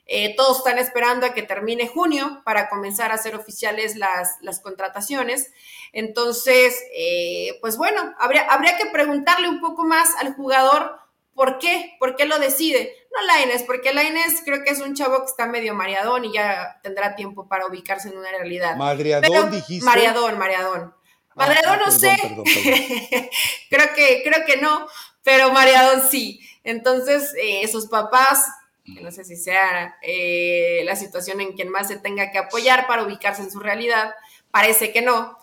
Eh, 0.06 0.34
todos 0.36 0.56
están 0.56 0.78
esperando 0.78 1.26
a 1.26 1.34
que 1.34 1.42
termine 1.42 1.86
junio 1.86 2.40
para 2.46 2.70
comenzar 2.70 3.10
a 3.10 3.16
hacer 3.16 3.36
oficiales 3.36 3.96
las, 3.96 4.60
contrataciones. 4.62 5.52
Entonces, 5.92 6.82
eh, 6.96 7.58
pues 7.60 7.76
bueno, 7.76 8.14
habría, 8.18 8.46
habría 8.46 8.78
que 8.78 8.86
preguntarle 8.86 9.50
un 9.50 9.60
poco 9.60 9.84
más 9.84 10.14
al 10.18 10.32
jugador 10.32 10.98
¿Por 11.36 11.58
qué? 11.58 11.94
¿Por 12.00 12.16
qué 12.16 12.24
lo 12.24 12.38
decide? 12.38 12.94
No 13.14 13.24
Laines, 13.26 13.62
porque 13.62 13.92
Laines 13.92 14.40
creo 14.42 14.64
que 14.64 14.70
es 14.70 14.80
un 14.80 14.94
chavo 14.94 15.20
que 15.20 15.26
está 15.26 15.46
medio 15.46 15.74
mareadón 15.74 16.24
y 16.24 16.32
ya 16.32 16.80
tendrá 16.82 17.14
tiempo 17.14 17.46
para 17.46 17.66
ubicarse 17.66 18.08
en 18.08 18.16
una 18.16 18.30
realidad. 18.30 18.74
Madreadón, 18.76 19.50
dijiste. 19.50 19.84
Mareadón, 19.84 20.38
mareadón. 20.38 20.94
Ah, 21.30 21.34
Madreadón 21.34 21.80
no 21.84 21.90
sé. 21.92 22.16
creo 23.70 23.94
que, 23.94 24.22
creo 24.24 24.46
que 24.46 24.56
no, 24.56 24.88
pero 25.22 25.52
mareadón 25.52 26.08
sí. 26.08 26.40
Entonces, 26.64 27.34
eh, 27.34 27.60
esos 27.62 27.86
papás, 27.86 28.46
no 28.86 29.10
sé 29.10 29.22
si 29.24 29.36
sea 29.36 29.98
eh, 30.00 30.80
la 30.86 30.96
situación 30.96 31.42
en 31.42 31.52
quien 31.52 31.68
más 31.68 31.88
se 31.88 31.98
tenga 31.98 32.30
que 32.30 32.38
apoyar 32.38 32.86
para 32.86 33.02
ubicarse 33.02 33.42
en 33.42 33.50
su 33.50 33.60
realidad, 33.60 34.14
parece 34.50 34.90
que 34.90 35.02
no 35.02 35.36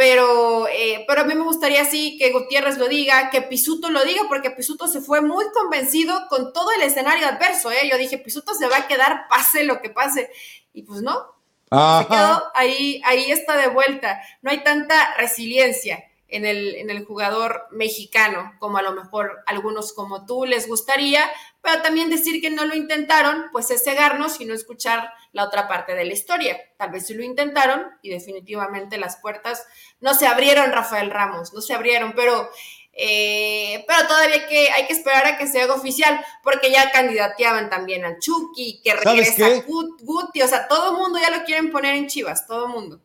pero, 0.00 0.66
eh, 0.68 1.04
pero 1.06 1.20
a 1.20 1.24
mí 1.24 1.34
me 1.34 1.44
gustaría 1.44 1.84
sí 1.84 2.16
que 2.16 2.32
Gutiérrez 2.32 2.78
lo 2.78 2.88
diga, 2.88 3.28
que 3.28 3.42
Pisuto 3.42 3.90
lo 3.90 4.02
diga, 4.02 4.22
porque 4.28 4.50
Pisuto 4.50 4.88
se 4.88 5.02
fue 5.02 5.20
muy 5.20 5.44
convencido 5.52 6.26
con 6.30 6.54
todo 6.54 6.70
el 6.72 6.80
escenario 6.80 7.26
adverso, 7.26 7.70
¿eh? 7.70 7.86
Yo 7.86 7.98
dije, 7.98 8.16
Pisuto 8.16 8.54
se 8.54 8.66
va 8.66 8.78
a 8.78 8.88
quedar, 8.88 9.26
pase 9.28 9.64
lo 9.64 9.82
que 9.82 9.90
pase, 9.90 10.30
y 10.72 10.84
pues 10.84 11.02
no, 11.02 11.36
se 11.64 12.06
quedó 12.06 12.50
ahí, 12.54 13.02
ahí 13.04 13.30
está 13.30 13.58
de 13.58 13.68
vuelta, 13.68 14.22
no 14.40 14.50
hay 14.50 14.64
tanta 14.64 15.16
resiliencia 15.18 16.02
en 16.30 16.46
el, 16.46 16.76
en 16.76 16.90
el 16.90 17.04
jugador 17.04 17.66
mexicano, 17.70 18.54
como 18.58 18.78
a 18.78 18.82
lo 18.82 18.92
mejor 18.92 19.42
algunos 19.46 19.92
como 19.92 20.26
tú 20.26 20.44
les 20.44 20.68
gustaría, 20.68 21.28
pero 21.62 21.82
también 21.82 22.08
decir 22.08 22.40
que 22.40 22.50
no 22.50 22.64
lo 22.64 22.74
intentaron, 22.74 23.46
pues 23.52 23.70
es 23.70 23.84
cegarnos 23.84 24.40
y 24.40 24.44
no 24.44 24.54
escuchar 24.54 25.12
la 25.32 25.44
otra 25.44 25.68
parte 25.68 25.94
de 25.94 26.04
la 26.04 26.12
historia. 26.12 26.58
Tal 26.76 26.90
vez 26.90 27.06
sí 27.06 27.14
lo 27.14 27.22
intentaron 27.22 27.86
y 28.02 28.10
definitivamente 28.10 28.98
las 28.98 29.16
puertas 29.16 29.66
no 30.00 30.14
se 30.14 30.26
abrieron, 30.26 30.72
Rafael 30.72 31.10
Ramos, 31.10 31.52
no 31.52 31.60
se 31.60 31.74
abrieron, 31.74 32.14
pero, 32.14 32.50
eh, 32.92 33.84
pero 33.86 34.06
todavía 34.06 34.46
que, 34.48 34.70
hay 34.70 34.86
que 34.86 34.92
esperar 34.92 35.26
a 35.26 35.38
que 35.38 35.46
se 35.46 35.60
haga 35.60 35.74
oficial, 35.74 36.24
porque 36.42 36.70
ya 36.70 36.90
candidateaban 36.92 37.68
también 37.68 38.04
al 38.04 38.18
Chucky, 38.18 38.80
que 38.82 38.94
regresa 38.94 39.62
Guti, 39.66 40.42
o 40.42 40.48
sea, 40.48 40.68
todo 40.68 40.92
el 40.92 40.98
mundo 40.98 41.18
ya 41.18 41.36
lo 41.36 41.44
quieren 41.44 41.70
poner 41.70 41.96
en 41.96 42.06
Chivas, 42.06 42.46
todo 42.46 42.66
el 42.66 42.72
mundo. 42.72 43.00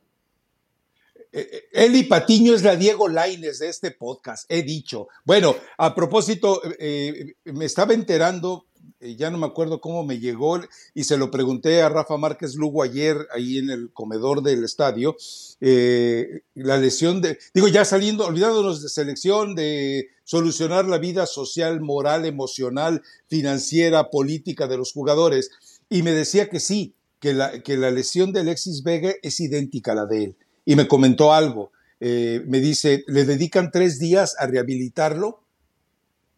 Eh, 1.35 1.49
eh, 1.51 1.83
Eli 1.83 2.03
Patiño 2.03 2.55
es 2.55 2.63
la 2.63 2.77
Diego 2.77 3.09
Laines 3.09 3.59
de 3.59 3.67
este 3.67 3.91
podcast, 3.91 4.45
he 4.47 4.63
dicho. 4.63 5.09
Bueno, 5.25 5.53
a 5.77 5.93
propósito, 5.93 6.61
eh, 6.79 7.33
me 7.43 7.65
estaba 7.65 7.93
enterando, 7.93 8.67
ya 9.01 9.29
no 9.29 9.37
me 9.37 9.45
acuerdo 9.45 9.81
cómo 9.81 10.05
me 10.05 10.19
llegó, 10.19 10.61
y 10.93 11.03
se 11.03 11.17
lo 11.17 11.31
pregunté 11.31 11.81
a 11.81 11.89
Rafa 11.89 12.15
Márquez 12.15 12.55
Lugo 12.55 12.83
ayer, 12.83 13.17
ahí 13.33 13.57
en 13.57 13.69
el 13.69 13.91
comedor 13.91 14.43
del 14.43 14.63
estadio, 14.63 15.17
la 15.59 16.77
lesión 16.77 17.21
de, 17.21 17.37
digo, 17.53 17.67
ya 17.67 17.83
saliendo, 17.83 18.25
olvidándonos 18.25 18.81
de 18.81 18.87
selección, 18.87 19.55
de 19.55 20.07
solucionar 20.23 20.85
la 20.85 20.99
vida 20.99 21.25
social, 21.25 21.81
moral, 21.81 22.25
emocional, 22.25 23.03
financiera, 23.27 24.09
política 24.09 24.67
de 24.67 24.77
los 24.77 24.93
jugadores, 24.93 25.49
y 25.89 26.01
me 26.01 26.11
decía 26.11 26.47
que 26.47 26.61
sí, 26.61 26.95
que 27.19 27.33
la, 27.33 27.61
que 27.61 27.75
la 27.75 27.91
lesión 27.91 28.31
de 28.31 28.39
Alexis 28.39 28.83
Vega 28.83 29.13
es 29.21 29.41
idéntica 29.41 29.91
a 29.91 29.95
la 29.95 30.05
de 30.05 30.23
él 30.23 30.37
y 30.65 30.75
me 30.75 30.87
comentó 30.87 31.33
algo. 31.33 31.71
Eh, 31.99 32.43
me 32.45 32.59
dice, 32.59 33.03
le 33.07 33.23
dedican 33.23 33.71
tres 33.71 33.99
días 33.99 34.35
a 34.37 34.47
rehabilitarlo 34.47 35.41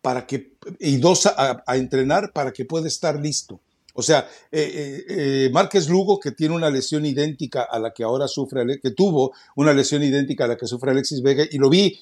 para 0.01 0.27
que, 0.27 0.53
y 0.79 0.97
dos 0.97 1.25
a, 1.25 1.63
entrenar 1.75 2.31
para 2.33 2.51
que 2.51 2.65
pueda 2.65 2.87
estar 2.87 3.19
listo. 3.19 3.59
O 3.93 4.03
sea, 4.03 4.29
eh, 4.51 5.03
eh, 5.09 5.49
Márquez 5.51 5.89
Lugo, 5.89 6.19
que 6.19 6.31
tiene 6.31 6.53
una 6.53 6.69
lesión 6.69 7.03
idéntica 7.05 7.63
a 7.63 7.79
la 7.79 7.93
que 7.93 8.03
ahora 8.03 8.27
sufre, 8.27 8.79
que 8.79 8.91
tuvo 8.91 9.33
una 9.55 9.73
lesión 9.73 10.03
idéntica 10.03 10.45
a 10.45 10.49
la 10.49 10.57
que 10.57 10.67
sufre 10.67 10.91
Alexis 10.91 11.23
Vega, 11.23 11.45
y 11.49 11.57
lo 11.57 11.69
vi 11.69 11.99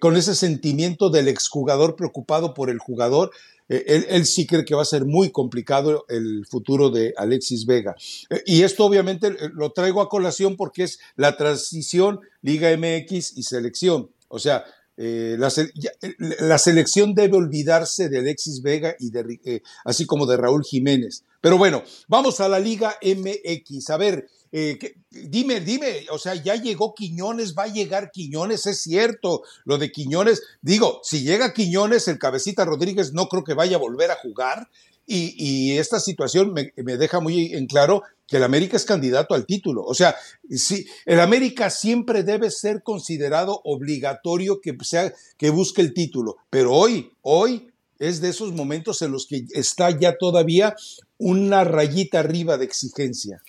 con 0.00 0.16
ese 0.16 0.34
sentimiento 0.34 1.08
del 1.08 1.28
exjugador 1.28 1.94
preocupado 1.94 2.52
por 2.52 2.68
el 2.68 2.80
jugador, 2.80 3.30
eh, 3.72 4.04
él, 4.10 4.26
sí 4.26 4.46
cree 4.46 4.66
que 4.66 4.74
va 4.74 4.82
a 4.82 4.84
ser 4.84 5.06
muy 5.06 5.30
complicado 5.30 6.04
el 6.10 6.44
futuro 6.44 6.90
de 6.90 7.14
Alexis 7.16 7.64
Vega. 7.64 7.96
Eh, 8.28 8.42
y 8.44 8.62
esto 8.64 8.84
obviamente 8.84 9.28
eh, 9.28 9.48
lo 9.54 9.72
traigo 9.72 10.02
a 10.02 10.10
colación 10.10 10.56
porque 10.58 10.82
es 10.82 10.98
la 11.16 11.38
transición 11.38 12.20
Liga 12.42 12.68
MX 12.76 13.38
y 13.38 13.42
selección. 13.44 14.10
O 14.28 14.38
sea, 14.38 14.64
la, 14.96 16.58
selección 16.58 17.14
debe 17.14 17.36
olvidarse 17.36 18.10
de 18.10 18.18
Alexis 18.18 18.60
Vega 18.60 18.94
y 19.00 19.10
de, 19.10 19.62
así 19.84 20.04
como 20.04 20.26
de 20.26 20.36
Raúl 20.36 20.64
Jiménez. 20.64 21.24
Pero 21.40 21.56
bueno, 21.56 21.82
vamos 22.08 22.40
a 22.40 22.48
la 22.48 22.60
Liga 22.60 22.96
MX. 23.02 23.90
A 23.90 23.96
ver, 23.96 24.28
eh, 24.54 24.78
dime, 25.10 25.60
dime, 25.60 26.06
o 26.10 26.18
sea, 26.18 26.34
ya 26.34 26.56
llegó 26.56 26.94
Quiñones, 26.94 27.54
va 27.56 27.64
a 27.64 27.72
llegar 27.72 28.10
Quiñones, 28.10 28.66
es 28.66 28.82
cierto, 28.82 29.42
lo 29.64 29.78
de 29.78 29.90
Quiñones, 29.90 30.42
digo, 30.60 31.00
si 31.02 31.22
llega 31.22 31.54
Quiñones, 31.54 32.06
el 32.06 32.18
cabecita 32.18 32.66
Rodríguez 32.66 33.14
no 33.14 33.28
creo 33.28 33.44
que 33.44 33.54
vaya 33.54 33.76
a 33.76 33.80
volver 33.80 34.10
a 34.10 34.16
jugar. 34.16 34.68
Y, 35.04 35.76
esta 35.78 35.98
situación 35.98 36.54
me, 36.54 36.96
deja 36.96 37.20
muy 37.20 37.52
en 37.54 37.66
claro 37.66 38.02
que 38.26 38.36
el 38.36 38.44
América 38.44 38.76
es 38.76 38.84
candidato 38.84 39.34
al 39.34 39.46
título. 39.46 39.84
O 39.84 39.94
sea, 39.94 40.14
si, 40.48 40.86
el 41.04 41.20
América 41.20 41.70
siempre 41.70 42.22
debe 42.22 42.50
ser 42.50 42.82
considerado 42.82 43.60
obligatorio 43.64 44.60
que, 44.60 44.76
sea, 44.82 45.12
que 45.36 45.50
busque 45.50 45.82
el 45.82 45.92
título. 45.92 46.36
Pero 46.48 46.72
hoy, 46.72 47.12
hoy 47.20 47.68
es 47.98 48.20
de 48.20 48.30
esos 48.30 48.52
momentos 48.52 49.02
en 49.02 49.12
los 49.12 49.26
que 49.26 49.44
está 49.50 49.90
ya 49.90 50.16
todavía 50.16 50.76
una 51.18 51.64
rayita 51.64 52.20
arriba 52.20 52.56
de 52.56 52.64
exigencia. 52.64 53.42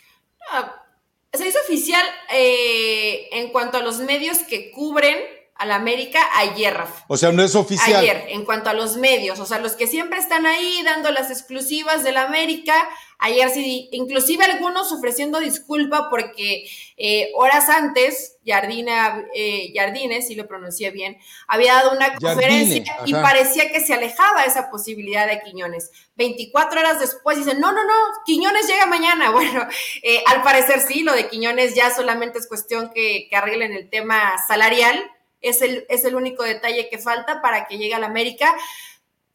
Ah, 0.51 0.82
se 1.34 1.47
hizo 1.47 1.59
oficial 1.61 2.05
eh, 2.31 3.27
en 3.31 3.49
cuanto 3.49 3.77
a 3.77 3.81
los 3.81 3.99
medios 3.99 4.39
que 4.39 4.69
cubren 4.69 5.17
a 5.64 5.66
la 5.66 5.76
América 5.76 6.20
ayer, 6.36 6.74
Rafa. 6.74 7.05
O 7.07 7.16
sea, 7.16 7.32
no 7.32 7.41
es 7.41 7.55
oficial. 7.55 8.01
Ayer, 8.01 8.26
en 8.28 8.43
cuanto 8.43 8.70
a 8.70 8.74
los 8.74 8.97
medios, 8.97 9.39
o 9.39 9.45
sea, 9.45 9.59
los 9.59 9.74
que 9.74 9.88
siempre 9.88 10.20
están 10.20 10.45
ahí 10.45 10.84
dando 10.84 11.09
las 11.09 11.32
exclusivas 11.32 12.03
de 12.03 12.11
la 12.11 12.24
América, 12.24 12.74
ayer 13.18 13.49
sí, 13.49 13.88
inclusive 13.93 14.43
algunos 14.43 14.91
ofreciendo 14.91 15.39
disculpa 15.39 16.09
porque 16.09 16.66
eh, 16.97 17.32
horas 17.36 17.70
antes, 17.70 18.39
Jardina, 18.45 19.24
eh, 19.34 19.72
Jardines, 19.74 20.28
si 20.28 20.36
lo 20.36 20.49
pronuncié 20.49 20.91
bien, 20.91 21.18
había 21.47 21.76
dado 21.76 21.93
una 21.93 22.14
conferencia 22.16 22.84
y 23.05 23.14
parecía 23.14 23.72
que 23.72 23.80
se 23.80 23.93
alejaba 23.93 24.43
esa 24.43 24.70
posibilidad 24.70 25.28
de 25.28 25.39
Quiñones. 25.43 25.91
24 26.18 26.82
horas 26.82 26.99
después 26.99 27.38
dicen, 27.38 27.61
no, 27.61 27.72
no, 27.72 27.86
no, 27.86 27.93
Quiñones 28.26 28.68
llega 28.68 28.86
mañana. 28.86 29.32
Bueno, 29.43 29.66
eh, 30.03 30.24
al 30.28 30.43
parecer 30.43 30.82
sí, 30.82 31.03
lo 31.03 31.14
de 31.14 31.30
Quiñones 31.30 31.74
ya 31.74 31.95
solamente 31.95 32.38
es 32.39 32.47
cuestión 32.47 32.91
que, 32.93 33.28
que 33.30 33.36
arreglen 33.38 33.72
el 33.72 33.89
tema 33.89 34.36
salarial 34.45 35.09
es 35.43 35.61
el, 35.61 35.85
es 35.89 36.03
el 36.05 36.15
único 36.15 36.41
detalle 36.43 36.89
que 36.89 36.97
falta 36.97 37.41
para 37.41 37.67
que 37.67 37.77
llegue 37.77 37.93
a 37.93 37.99
la 37.99 38.07
América. 38.07 38.55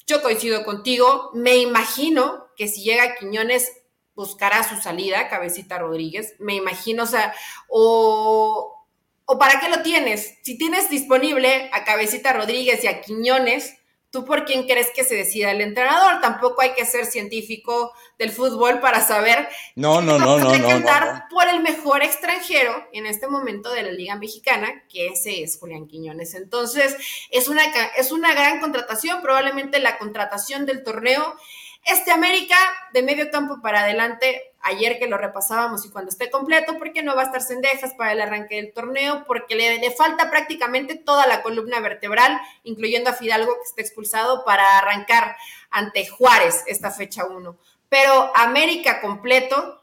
Yo 0.06 0.22
coincido 0.22 0.64
contigo, 0.64 1.30
me 1.34 1.58
imagino 1.58 2.48
que 2.56 2.66
si 2.66 2.82
llega 2.82 3.14
Quiñones 3.14 3.70
buscará 4.14 4.68
su 4.68 4.76
salida, 4.76 5.28
Cabecita 5.28 5.78
Rodríguez, 5.78 6.34
me 6.40 6.54
imagino, 6.54 7.04
o 7.04 7.06
sea, 7.06 7.32
o, 7.68 8.84
o 9.26 9.38
para 9.38 9.60
qué 9.60 9.68
lo 9.68 9.82
tienes. 9.82 10.38
Si 10.42 10.58
tienes 10.58 10.90
disponible 10.90 11.70
a 11.72 11.84
Cabecita 11.84 12.32
Rodríguez 12.32 12.82
y 12.82 12.88
a 12.88 13.00
Quiñones, 13.00 13.78
¿Tú 14.10 14.24
por 14.24 14.46
quién 14.46 14.66
crees 14.66 14.88
que 14.94 15.04
se 15.04 15.14
decida 15.14 15.50
el 15.50 15.60
entrenador? 15.60 16.22
Tampoco 16.22 16.62
hay 16.62 16.72
que 16.72 16.86
ser 16.86 17.04
científico 17.04 17.92
del 18.18 18.32
fútbol 18.32 18.80
para 18.80 19.00
saber. 19.00 19.48
No, 19.76 20.00
no, 20.00 20.18
no, 20.18 20.38
no. 20.38 20.50
Que 20.50 20.72
andar 20.72 21.28
por 21.30 21.48
el 21.48 21.60
mejor 21.60 22.02
extranjero 22.02 22.88
en 22.92 23.06
este 23.06 23.28
momento 23.28 23.70
de 23.72 23.84
la 23.84 23.92
Liga 23.92 24.16
Mexicana, 24.16 24.82
que 24.88 25.08
ese 25.08 25.42
es 25.42 25.58
Julián 25.58 25.86
Quiñones. 25.86 26.34
Entonces, 26.34 26.96
es 27.30 27.48
una, 27.48 27.62
es 27.96 28.10
una 28.10 28.34
gran 28.34 28.60
contratación, 28.60 29.22
probablemente 29.22 29.78
la 29.78 29.98
contratación 29.98 30.66
del 30.66 30.82
torneo. 30.82 31.36
Este 31.84 32.10
América, 32.10 32.56
de 32.92 33.02
medio 33.02 33.30
campo 33.30 33.62
para 33.62 33.80
adelante, 33.80 34.52
ayer 34.62 34.98
que 34.98 35.06
lo 35.06 35.16
repasábamos 35.16 35.86
y 35.86 35.90
cuando 35.90 36.10
esté 36.10 36.28
completo, 36.28 36.76
porque 36.76 37.02
no 37.02 37.14
va 37.14 37.22
a 37.22 37.26
estar 37.26 37.40
Cendejas 37.40 37.94
para 37.94 38.12
el 38.12 38.20
arranque 38.20 38.56
del 38.56 38.72
torneo, 38.72 39.24
porque 39.26 39.54
le, 39.54 39.78
le, 39.78 39.90
falta 39.92 40.28
prácticamente 40.28 40.96
toda 40.96 41.26
la 41.28 41.40
columna 41.42 41.78
vertebral, 41.80 42.38
incluyendo 42.64 43.10
a 43.10 43.14
Fidalgo 43.14 43.54
que 43.54 43.68
está 43.68 43.80
expulsado 43.80 44.44
para 44.44 44.78
arrancar 44.78 45.36
ante 45.70 46.06
Juárez 46.08 46.64
esta 46.66 46.90
fecha 46.90 47.24
1. 47.24 47.56
Pero 47.88 48.32
América 48.34 49.00
completo, 49.00 49.82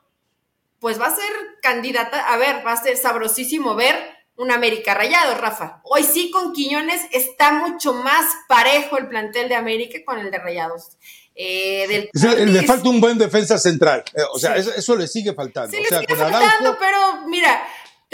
pues 0.80 0.99
va 0.99 1.08
a 1.08 1.16
ser 1.16 1.32
candidata, 1.62 2.32
a 2.32 2.38
ver, 2.38 2.66
va 2.66 2.74
a 2.74 2.84
ser 2.84 2.97
sabrosísimo 2.97 3.76
ver 3.76 3.95
un 4.38 4.51
América 4.51 4.93
rayado, 4.93 5.36
Rafa. 5.36 5.82
Hoy 5.84 6.03
sí 6.03 6.30
con 6.30 6.53
Quiñones 6.53 7.01
está 7.12 7.53
mucho 7.53 7.93
más 7.93 8.26
parejo 8.47 8.97
el 8.97 9.08
plantel 9.08 9.47
de 9.47 9.56
América 9.56 9.99
con 10.06 10.20
el 10.20 10.30
de 10.30 10.38
Rayados. 10.38 10.97
Eh, 11.38 12.10
le 12.14 12.64
falta 12.64 12.89
un 12.89 13.01
buen 13.01 13.18
defensa 13.18 13.58
central. 13.58 14.03
Eh, 14.14 14.22
o 14.34 14.39
sea, 14.39 14.56
eso, 14.56 14.95
le 14.95 15.08
sigue 15.08 15.34
faltando. 15.34 15.72
Sí, 15.72 15.84
o 15.84 15.88
sea, 15.88 15.99
le 16.01 16.08
sigue 16.08 16.18
faltando, 16.18 16.78
pero 16.80 17.28
mira, 17.28 17.62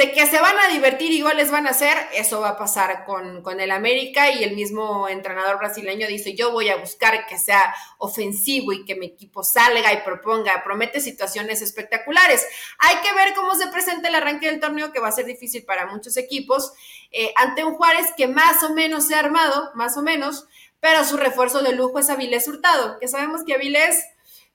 de 0.02 0.12
que 0.14 0.26
se 0.26 0.42
van 0.42 0.58
a 0.58 0.74
divertir 0.74 1.12
y 1.12 1.22
goles 1.22 1.52
van 1.52 1.68
a 1.68 1.70
hacer, 1.70 1.96
eso 2.16 2.42
va 2.42 2.50
a 2.50 2.58
pasar 2.58 3.06
con, 3.06 3.44
con, 3.44 3.60
el 3.60 3.70
América 3.70 4.32
y 4.32 4.44
el 4.44 4.56
mismo 4.56 5.08
entrenador 5.08 5.60
brasileño 5.60 6.08
dice, 6.08 6.34
yo 6.34 6.52
voy 6.52 6.70
a 6.70 6.78
buscar 6.78 7.28
que 7.28 7.38
sea 7.38 7.72
ofensivo 8.00 8.74
y 8.74 8.84
que 8.84 8.96
mi 8.96 9.06
equipo 9.06 9.44
salga 9.44 9.94
y 9.94 9.98
proponga, 9.98 10.64
promete 10.64 11.02
situaciones 11.02 11.62
espectaculares. 11.62 12.48
Hay 12.80 12.96
que 13.04 13.14
ver 13.14 13.36
cómo 13.36 13.54
se 13.54 13.68
presenta 13.68 14.08
el 14.08 14.16
arranque 14.16 14.48
del 14.48 14.60
torneo, 14.60 14.92
que 14.92 15.00
va 15.00 15.10
a 15.10 15.12
ser 15.12 15.26
difícil 15.26 15.66
para 15.66 15.86
muchos 15.86 16.18
equipos, 16.18 16.74
eh, 17.12 17.32
ante 17.36 17.64
un 17.64 17.76
Juárez 17.76 18.08
que 18.18 18.28
más 18.28 18.64
o 18.64 18.74
menos 18.74 19.06
se 19.06 19.14
ha 19.14 19.20
armado, 19.20 19.70
más 19.76 19.98
o 19.98 20.02
menos, 20.02 20.48
pero 20.80 21.06
su 21.06 21.16
refuerzo 21.16 21.62
de 21.62 21.74
lujo 21.74 22.00
es 22.00 22.10
Avilés 22.10 22.48
Hurtado, 22.48 22.98
que 23.00 23.08
sabemos 23.08 23.44
que 23.46 23.54
Avilés 23.54 24.04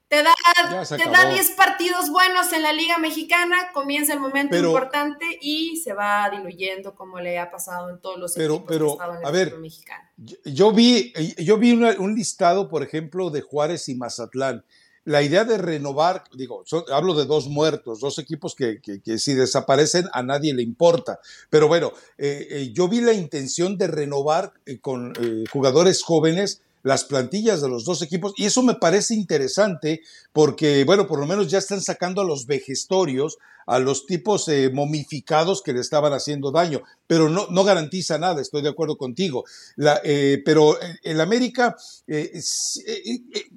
te 0.07 0.23
da, 0.23 0.33
te 0.89 1.09
da 1.09 1.29
10 1.29 1.51
partidos 1.51 2.09
buenos 2.09 2.53
en 2.53 2.61
la 2.61 2.71
Liga 2.71 2.97
Mexicana, 2.97 3.71
comienza 3.73 4.13
el 4.13 4.19
momento 4.19 4.55
importante 4.55 5.25
y 5.41 5.77
se 5.77 5.93
va 5.93 6.29
diluyendo 6.29 6.95
como 6.95 7.19
le 7.19 7.37
ha 7.37 7.51
pasado 7.51 7.89
en 7.89 7.99
todos 7.99 8.17
los 8.17 8.33
pero, 8.33 8.55
equipos 8.55 8.69
pero, 8.69 8.97
que 8.97 9.03
en 9.03 9.17
el 9.17 9.25
a 9.25 9.31
ver, 9.31 9.57
mexicano. 9.57 10.09
Yo, 10.45 10.71
vi, 10.71 11.13
yo 11.37 11.57
vi 11.57 11.73
un 11.73 12.15
listado, 12.15 12.69
por 12.69 12.83
ejemplo, 12.83 13.29
de 13.29 13.41
Juárez 13.41 13.89
y 13.89 13.95
Mazatlán. 13.95 14.63
La 15.03 15.21
idea 15.21 15.45
de 15.45 15.57
renovar, 15.57 16.23
digo, 16.33 16.63
hablo 16.91 17.13
de 17.13 17.25
dos 17.25 17.47
muertos, 17.47 18.01
dos 18.01 18.19
equipos 18.19 18.55
que, 18.55 18.81
que, 18.81 19.17
si 19.17 19.33
desaparecen 19.33 20.05
a 20.11 20.21
nadie 20.21 20.53
le 20.53 20.63
importa. 20.63 21.19
Pero 21.49 21.67
bueno, 21.69 21.93
eh, 22.17 22.47
eh, 22.49 22.71
yo 22.73 22.89
vi 22.89 22.99
la 22.99 23.13
intención 23.13 23.77
de 23.77 23.87
renovar 23.87 24.53
eh, 24.65 24.79
con 24.79 25.13
jugadores 25.49 26.03
jóvenes 26.03 26.61
las 26.83 27.03
plantillas 27.03 27.61
de 27.61 27.69
los 27.69 27.85
dos 27.85 28.01
equipos 28.01 28.33
y 28.37 28.45
eso 28.45 28.63
me 28.63 28.75
parece 28.75 29.13
interesante 29.15 30.01
porque, 30.33 30.83
bueno, 30.85 31.07
por 31.07 31.19
lo 31.19 31.25
menos 31.25 31.49
ya 31.49 31.57
están 31.57 31.81
sacando 31.81 32.21
a 32.21 32.25
los 32.25 32.45
vejestorios, 32.45 33.37
a 33.67 33.79
los 33.79 34.05
tipos 34.05 34.47
eh, 34.47 34.71
momificados 34.73 35.61
que 35.61 35.73
le 35.73 35.81
estaban 35.81 36.13
haciendo 36.13 36.51
daño, 36.51 36.81
pero 37.05 37.29
no, 37.29 37.47
no 37.49 37.63
garantiza 37.65 38.17
nada, 38.17 38.41
estoy 38.41 38.61
de 38.61 38.69
acuerdo 38.69 38.97
contigo. 38.97 39.43
Eh, 40.03 40.41
pero 40.45 40.77
el 41.03 41.19
América, 41.19 41.75
eh, 42.07 42.41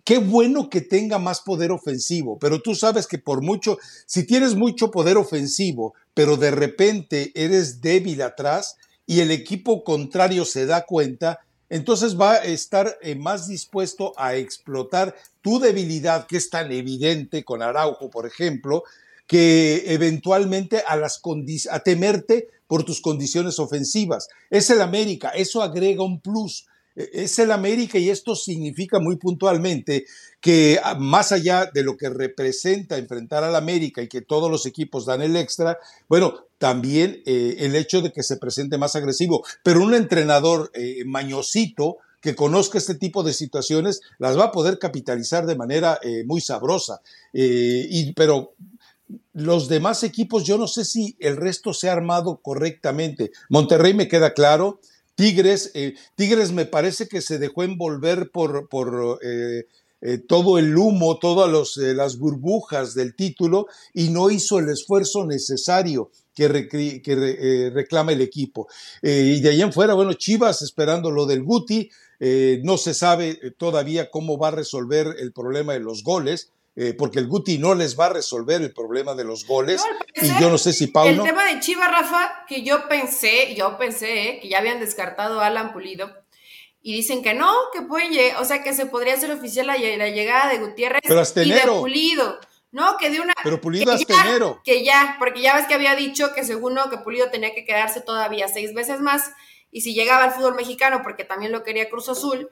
qué 0.04 0.18
bueno 0.18 0.68
que 0.68 0.80
tenga 0.80 1.18
más 1.18 1.40
poder 1.40 1.70
ofensivo, 1.70 2.38
pero 2.40 2.60
tú 2.60 2.74
sabes 2.74 3.06
que 3.06 3.18
por 3.18 3.40
mucho, 3.40 3.78
si 4.06 4.26
tienes 4.26 4.56
mucho 4.56 4.90
poder 4.90 5.16
ofensivo, 5.16 5.94
pero 6.12 6.36
de 6.36 6.50
repente 6.50 7.30
eres 7.36 7.80
débil 7.80 8.22
atrás 8.22 8.76
y 9.06 9.20
el 9.20 9.30
equipo 9.30 9.84
contrario 9.84 10.44
se 10.44 10.66
da 10.66 10.86
cuenta, 10.86 11.40
entonces 11.70 12.20
va 12.20 12.32
a 12.32 12.44
estar 12.44 12.98
eh, 13.00 13.14
más 13.14 13.46
dispuesto 13.46 14.12
a 14.16 14.34
explotar 14.34 15.14
tu 15.40 15.60
debilidad, 15.60 16.26
que 16.26 16.36
es 16.36 16.50
tan 16.50 16.70
evidente 16.72 17.44
con 17.44 17.62
Araujo, 17.62 18.10
por 18.10 18.26
ejemplo, 18.26 18.82
que 19.26 19.84
eventualmente 19.94 20.82
a, 20.86 20.96
las 20.96 21.22
a 21.70 21.80
temerte 21.80 22.48
por 22.66 22.84
tus 22.84 23.00
condiciones 23.00 23.60
ofensivas. 23.60 24.28
Es 24.50 24.68
el 24.70 24.80
América, 24.80 25.30
eso 25.30 25.62
agrega 25.62 26.02
un 26.02 26.20
plus. 26.20 26.66
E, 27.00 27.24
es 27.24 27.38
el 27.38 27.50
América 27.52 27.98
y 27.98 28.10
esto 28.10 28.34
significa 28.34 28.98
muy 28.98 29.16
puntualmente 29.16 30.04
que 30.40 30.80
ah, 30.82 30.94
más 30.94 31.32
allá 31.32 31.70
de 31.72 31.82
lo 31.82 31.96
que 31.96 32.08
representa 32.08 32.98
enfrentar 32.98 33.44
al 33.44 33.56
América 33.56 34.02
y 34.02 34.08
que 34.08 34.22
todos 34.22 34.50
los 34.50 34.66
equipos 34.66 35.06
dan 35.06 35.22
el 35.22 35.36
extra, 35.36 35.78
bueno, 36.08 36.46
también 36.58 37.22
eh, 37.26 37.56
el 37.60 37.74
hecho 37.76 38.02
de 38.02 38.12
que 38.12 38.22
se 38.22 38.36
presente 38.36 38.78
más 38.78 38.96
agresivo. 38.96 39.44
Pero 39.62 39.82
un 39.82 39.94
entrenador 39.94 40.70
eh, 40.74 41.04
mañosito 41.06 41.96
que 42.20 42.34
conozca 42.34 42.76
este 42.76 42.96
tipo 42.96 43.22
de 43.22 43.32
situaciones 43.32 44.02
las 44.18 44.38
va 44.38 44.46
a 44.46 44.52
poder 44.52 44.78
capitalizar 44.78 45.46
de 45.46 45.56
manera 45.56 45.98
eh, 46.02 46.22
muy 46.26 46.42
sabrosa. 46.42 47.00
y, 47.32 48.12
pero 48.12 48.52
los 49.32 49.68
demás 49.68 50.02
equipos, 50.02 50.44
yo 50.44 50.58
no 50.58 50.66
sé 50.66 50.84
si 50.84 51.16
el 51.18 51.36
resto 51.36 51.72
se 51.72 51.88
ha 51.88 51.92
armado 51.92 52.40
correctamente. 52.42 53.30
Monterrey 53.48 53.94
me 53.94 54.08
queda 54.08 54.34
claro. 54.34 54.80
Tigres, 55.14 55.72
Tigres 56.16 56.52
me 56.52 56.66
parece 56.66 57.06
que 57.06 57.20
se 57.20 57.38
dejó 57.38 57.62
envolver 57.62 58.30
por, 58.30 58.68
por 58.68 59.18
eh, 60.02 60.18
todo 60.26 60.58
el 60.58 60.76
humo, 60.78 61.18
todas 61.18 61.76
eh, 61.76 61.92
las 61.94 62.16
burbujas 62.16 62.94
del 62.94 63.14
título 63.14 63.66
y 63.92 64.08
no 64.08 64.30
hizo 64.30 64.58
el 64.58 64.70
esfuerzo 64.70 65.26
necesario 65.26 66.10
que, 66.34 66.46
eh, 66.46 67.70
reclama 67.74 68.12
el 68.12 68.22
equipo. 68.22 68.66
y 69.02 69.40
de 69.40 69.50
ahí 69.50 69.60
en 69.60 69.74
fuera, 69.74 69.92
bueno, 69.92 70.14
Chivas 70.14 70.62
esperando 70.62 71.10
lo 71.10 71.26
del 71.26 71.42
Guti, 71.42 71.90
no 72.62 72.78
se 72.78 72.94
sabe 72.94 73.38
todavía 73.58 74.10
cómo 74.10 74.38
va 74.38 74.48
a 74.48 74.52
resolver 74.52 75.16
el 75.18 75.32
problema 75.32 75.74
de 75.74 75.80
los 75.80 76.02
goles. 76.02 76.50
Porque 76.96 77.18
el 77.18 77.26
Guti 77.26 77.58
no 77.58 77.74
les 77.74 77.98
va 77.98 78.06
a 78.06 78.10
resolver 78.10 78.62
el 78.62 78.72
problema 78.72 79.14
de 79.14 79.24
los 79.24 79.46
goles. 79.46 79.82
y 80.14 80.28
yo 80.40 80.50
no 80.50 80.58
sé 80.58 80.72
si 80.72 80.86
Paulo. 80.86 81.24
El 81.24 81.30
tema 81.30 81.44
de 81.44 81.60
Chivas, 81.60 81.90
Rafa, 81.90 82.44
que 82.48 82.62
yo 82.62 82.88
pensé, 82.88 83.54
yo 83.54 83.76
pensé 83.76 84.38
que 84.40 84.48
ya 84.48 84.58
habían 84.58 84.80
descartado 84.80 85.40
a 85.40 85.46
Alan 85.46 85.72
Pulido, 85.72 86.10
y 86.82 86.94
dicen 86.94 87.22
que 87.22 87.34
no, 87.34 87.52
que 87.72 87.82
pueden 87.82 88.12
o 88.38 88.44
sea, 88.44 88.62
que 88.62 88.72
se 88.72 88.86
podría 88.86 89.14
hacer 89.14 89.30
oficial 89.30 89.66
la, 89.66 89.76
llegada 89.76 90.50
de 90.50 90.58
Gutiérrez 90.58 91.02
y 91.36 91.50
de 91.50 91.60
Pulido. 91.66 92.38
No, 92.72 92.96
que 92.98 93.10
de 93.10 93.20
una. 93.20 93.34
Pero 93.42 93.60
Pulido 93.60 93.96
que 93.96 94.04
ya, 94.04 94.60
Que 94.64 94.84
ya, 94.84 95.16
porque 95.18 95.42
ya 95.42 95.56
ves 95.56 95.66
que 95.66 95.74
había 95.74 95.96
dicho 95.96 96.32
que 96.34 96.44
según 96.44 96.74
no, 96.74 96.88
que 96.88 96.98
Pulido 96.98 97.30
tenía 97.30 97.52
que 97.52 97.64
quedarse 97.64 98.00
todavía 98.00 98.48
seis 98.48 98.72
veces 98.74 99.00
más. 99.00 99.32
Y 99.72 99.82
si 99.82 99.92
llegaba 99.92 100.24
al 100.24 100.32
fútbol 100.32 100.54
mexicano, 100.54 101.00
porque 101.02 101.24
también 101.24 101.52
lo 101.52 101.64
quería 101.64 101.90
Cruz 101.90 102.08
Azul, 102.08 102.48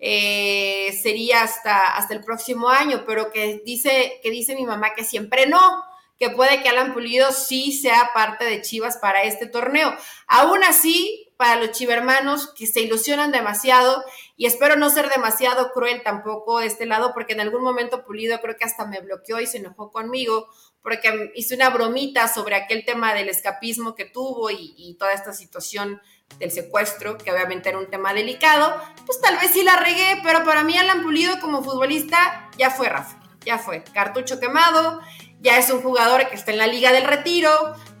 eh, 0.00 0.98
sería 1.00 1.42
hasta, 1.42 1.94
hasta 1.96 2.14
el 2.14 2.24
próximo 2.24 2.68
año. 2.68 3.04
Pero 3.06 3.30
que 3.30 3.62
dice, 3.64 4.20
que 4.22 4.30
dice 4.30 4.56
mi 4.56 4.66
mamá 4.66 4.94
que 4.94 5.04
siempre 5.04 5.46
no, 5.46 5.82
que 6.18 6.30
puede 6.30 6.62
que 6.62 6.68
Alan 6.68 6.92
Pulido 6.92 7.30
sí 7.32 7.72
sea 7.72 8.10
parte 8.12 8.44
de 8.44 8.62
Chivas 8.62 8.96
para 8.98 9.22
este 9.22 9.46
torneo. 9.46 9.94
Aún 10.26 10.64
así, 10.64 11.30
para 11.40 11.56
los 11.56 11.70
chivermanos 11.70 12.52
que 12.52 12.66
se 12.66 12.82
ilusionan 12.82 13.32
demasiado 13.32 14.04
y 14.36 14.44
espero 14.44 14.76
no 14.76 14.90
ser 14.90 15.08
demasiado 15.08 15.72
cruel 15.72 16.02
tampoco 16.02 16.58
de 16.58 16.66
este 16.66 16.84
lado 16.84 17.12
porque 17.14 17.32
en 17.32 17.40
algún 17.40 17.62
momento 17.62 18.04
Pulido 18.04 18.38
creo 18.42 18.56
que 18.58 18.66
hasta 18.66 18.84
me 18.84 19.00
bloqueó 19.00 19.40
y 19.40 19.46
se 19.46 19.56
enojó 19.56 19.90
conmigo 19.90 20.48
porque 20.82 21.32
hice 21.34 21.54
una 21.54 21.70
bromita 21.70 22.28
sobre 22.28 22.56
aquel 22.56 22.84
tema 22.84 23.14
del 23.14 23.30
escapismo 23.30 23.94
que 23.94 24.04
tuvo 24.04 24.50
y, 24.50 24.96
toda 24.98 25.14
esta 25.14 25.32
situación 25.32 26.02
del 26.38 26.50
secuestro, 26.50 27.18
que 27.18 27.32
obviamente 27.32 27.68
era 27.68 27.78
un 27.78 27.90
tema 27.90 28.14
delicado, 28.14 28.80
pues 29.06 29.20
tal 29.20 29.36
vez 29.36 29.50
sí 29.52 29.62
la 29.62 29.76
regué, 29.76 30.20
pero 30.22 30.44
para 30.44 30.64
mí 30.64 30.76
Alan 30.76 31.02
Pulido 31.02 31.38
como 31.40 31.62
futbolista 31.62 32.48
ya 32.56 32.70
fue 32.70 32.88
Rafa, 32.88 33.18
ya 33.44 33.58
fue, 33.58 33.82
cartucho 33.82 34.40
quemado, 34.40 35.00
ya 35.40 35.58
es 35.58 35.70
un 35.70 35.82
jugador 35.82 36.28
que 36.28 36.36
está 36.36 36.52
en 36.52 36.58
la 36.58 36.66
liga 36.66 36.92
del 36.92 37.04
retiro, 37.04 37.50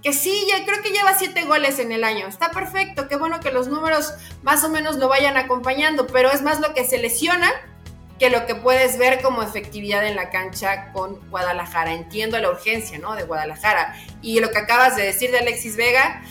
que 0.02 0.12
sí, 0.12 0.46
ya 0.48 0.64
creo 0.64 0.82
que 0.82 0.90
lleva 0.90 1.14
siete 1.18 1.44
goles 1.44 1.78
en 1.78 1.92
el 1.92 2.04
año. 2.04 2.26
Está 2.26 2.50
perfecto, 2.50 3.08
qué 3.08 3.16
bueno 3.16 3.40
que 3.40 3.50
los 3.50 3.68
números 3.68 4.14
más 4.42 4.62
o 4.64 4.68
menos 4.68 4.96
lo 4.96 5.08
vayan 5.08 5.36
acompañando, 5.36 6.06
pero 6.06 6.30
es 6.30 6.42
más 6.42 6.60
lo 6.60 6.74
que 6.74 6.84
se 6.84 6.98
lesiona 6.98 7.50
que 8.18 8.28
lo 8.28 8.44
que 8.44 8.54
puedes 8.54 8.98
ver 8.98 9.22
como 9.22 9.42
efectividad 9.42 10.06
en 10.06 10.14
la 10.14 10.28
cancha 10.28 10.92
con 10.92 11.18
Guadalajara. 11.30 11.94
Entiendo 11.94 12.38
la 12.38 12.50
urgencia, 12.50 12.98
¿no? 12.98 13.16
De 13.16 13.22
Guadalajara. 13.22 13.96
Y 14.20 14.40
lo 14.40 14.50
que 14.50 14.58
acabas 14.58 14.94
de 14.94 15.04
decir 15.04 15.30
de 15.30 15.38
Alexis 15.38 15.74
Vega, 15.74 16.22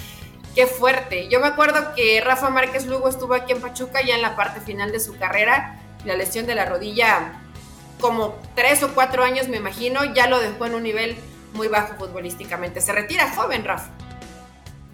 qué 0.56 0.68
fuerte. 0.68 1.28
Yo 1.30 1.40
me 1.40 1.48
acuerdo 1.48 1.94
que 1.96 2.22
Rafa 2.22 2.50
Márquez 2.50 2.86
Lugo 2.86 3.10
estuvo 3.10 3.34
aquí 3.34 3.52
en 3.52 3.62
Pachuca 3.62 4.02
ya 4.02 4.16
en 4.16 4.22
la 4.22 4.36
parte 4.36 4.62
final 4.62 4.92
de 4.92 5.00
su 5.00 5.18
carrera. 5.18 5.80
La 6.06 6.16
lesión 6.16 6.46
de 6.46 6.56
la 6.56 6.66
rodilla, 6.66 7.34
como 8.00 8.36
tres 8.56 8.84
o 8.84 8.94
cuatro 8.94 9.24
años, 9.24 9.48
me 9.48 9.58
imagino, 9.58 10.06
ya 10.14 10.28
lo 10.28 10.40
dejó 10.40 10.66
en 10.66 10.76
un 10.76 10.84
nivel 10.84 11.18
muy 11.54 11.68
bajo 11.68 11.96
futbolísticamente. 11.96 12.82
Se 12.82 12.92
retira 12.92 13.32
joven, 13.32 13.66
Rafa. 13.66 13.90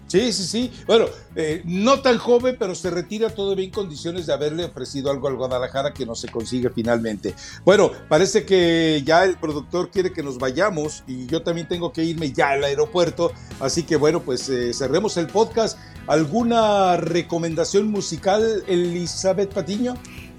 Sí, 0.06 0.32
sí, 0.32 0.44
sí. 0.44 0.72
Bueno, 0.86 1.06
eh, 1.34 1.62
no 1.64 2.00
tan 2.00 2.18
joven, 2.18 2.56
pero 2.58 2.74
se 2.74 2.90
retira 2.90 3.30
todavía 3.30 3.64
en 3.64 3.72
condiciones 3.72 4.26
de 4.26 4.32
haberle 4.32 4.64
ofrecido 4.64 5.10
algo 5.10 5.26
al 5.26 5.36
Guadalajara 5.36 5.92
que 5.92 6.06
no 6.06 6.14
se 6.14 6.28
consigue 6.28 6.70
finalmente. 6.70 7.34
Bueno, 7.64 7.90
parece 8.08 8.44
que 8.44 9.02
ya 9.04 9.24
el 9.24 9.36
productor 9.36 9.90
quiere 9.90 10.12
que 10.12 10.22
nos 10.22 10.38
vayamos 10.38 11.02
y 11.06 11.26
yo 11.26 11.42
también 11.42 11.66
tengo 11.66 11.92
que 11.92 12.04
irme 12.04 12.32
ya 12.32 12.50
al 12.50 12.64
aeropuerto. 12.64 13.32
Así 13.58 13.82
que 13.82 13.96
bueno, 13.96 14.20
pues 14.20 14.48
eh, 14.48 14.72
cerremos 14.72 15.16
el 15.16 15.26
podcast. 15.26 15.78
¿Alguna 16.06 16.96
recomendación 16.98 17.90
musical, 17.90 18.62
Elizabeth 18.68 19.52
Patiño? 19.52 19.94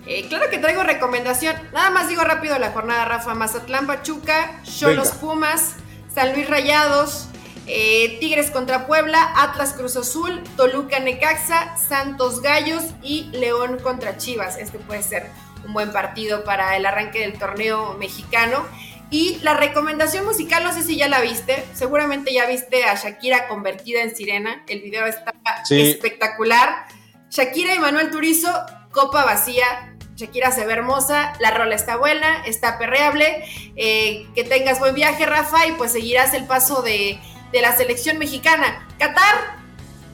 Eh, 0.05 0.25
claro 0.29 0.49
que 0.49 0.59
traigo 0.59 0.83
recomendación. 0.83 1.55
Nada 1.73 1.89
más 1.89 2.07
digo 2.07 2.23
rápido 2.23 2.57
la 2.57 2.71
jornada, 2.71 3.03
Rafa. 3.03 3.35
Mazatlán, 3.35 3.85
Pachuca, 3.85 4.61
Cholos 4.63 5.09
Pumas, 5.09 5.73
San 6.13 6.33
Luis 6.33 6.49
Rayados, 6.49 7.26
eh, 7.69 8.17
Tigres 8.21 8.49
contra 8.49 8.87
Puebla, 8.87 9.33
Atlas 9.35 9.73
Cruz 9.73 9.97
Azul, 9.97 10.41
Toluca 10.55 10.99
Necaxa, 10.99 11.75
Santos 11.77 12.41
Gallos 12.41 12.83
y 13.03 13.23
León 13.33 13.77
contra 13.83 14.17
Chivas. 14.17 14.57
Este 14.57 14.79
puede 14.79 15.03
ser 15.03 15.29
un 15.65 15.73
buen 15.73 15.91
partido 15.91 16.45
para 16.45 16.77
el 16.77 16.85
arranque 16.85 17.19
del 17.19 17.37
torneo 17.37 17.93
mexicano. 17.95 18.65
Y 19.09 19.39
la 19.41 19.53
recomendación 19.53 20.25
musical, 20.25 20.63
no 20.63 20.73
sé 20.73 20.83
si 20.83 20.97
ya 20.97 21.09
la 21.09 21.21
viste, 21.21 21.65
seguramente 21.73 22.33
ya 22.33 22.45
viste 22.45 22.85
a 22.85 22.95
Shakira 22.95 23.47
convertida 23.47 24.01
en 24.01 24.15
sirena, 24.15 24.63
el 24.67 24.81
video 24.81 25.05
está 25.05 25.33
espectacular. 25.69 26.85
Shakira 27.29 27.73
y 27.73 27.79
Manuel 27.79 28.11
Turizo, 28.11 28.51
copa 28.91 29.23
vacía, 29.23 29.93
Shakira 30.15 30.51
se 30.51 30.65
ve 30.65 30.73
hermosa, 30.73 31.33
la 31.39 31.51
rola 31.51 31.75
está 31.75 31.95
buena, 31.95 32.43
está 32.45 32.77
perreable, 32.77 33.45
eh, 33.75 34.25
que 34.35 34.43
tengas 34.43 34.79
buen 34.79 34.95
viaje 34.95 35.25
Rafa 35.25 35.67
y 35.67 35.73
pues 35.73 35.93
seguirás 35.93 36.33
el 36.33 36.45
paso 36.45 36.81
de, 36.81 37.17
de 37.51 37.61
la 37.61 37.75
selección 37.75 38.17
mexicana. 38.17 38.87
Qatar 38.97 39.57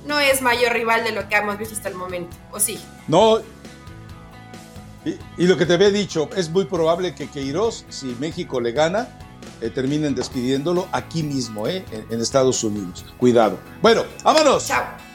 no 0.06 0.20
es 0.20 0.42
mayor 0.42 0.74
rival 0.74 1.04
de 1.04 1.12
lo 1.12 1.28
que 1.30 1.36
hemos 1.36 1.58
visto 1.58 1.76
hasta 1.76 1.90
el 1.90 1.96
momento, 1.96 2.36
¿o 2.52 2.60
sí? 2.60 2.80
No, 3.08 3.40
y, 5.06 5.48
lo 5.48 5.58
que 5.58 5.66
te 5.66 5.74
había 5.74 5.90
dicho, 5.90 6.30
es 6.36 6.50
muy 6.50 6.66
probable 6.66 7.14
que 7.14 7.28
Queiroz, 7.28 7.86
si 7.90 8.16
México 8.20 8.62
le 8.62 8.72
gana, 8.72 9.08
eh, 9.62 9.70
terminen 9.70 10.16
despidiéndolo 10.16 10.88
aquí 10.92 11.24
mismo, 11.24 11.68
eh, 11.68 11.84
en, 11.92 12.06
en, 12.10 12.22
Estados 12.22 12.64
Unidos. 12.64 13.06
Cuidado. 13.18 13.60
Bueno, 13.82 14.04
vámonos. 14.24 14.68
Chao. 14.68 15.13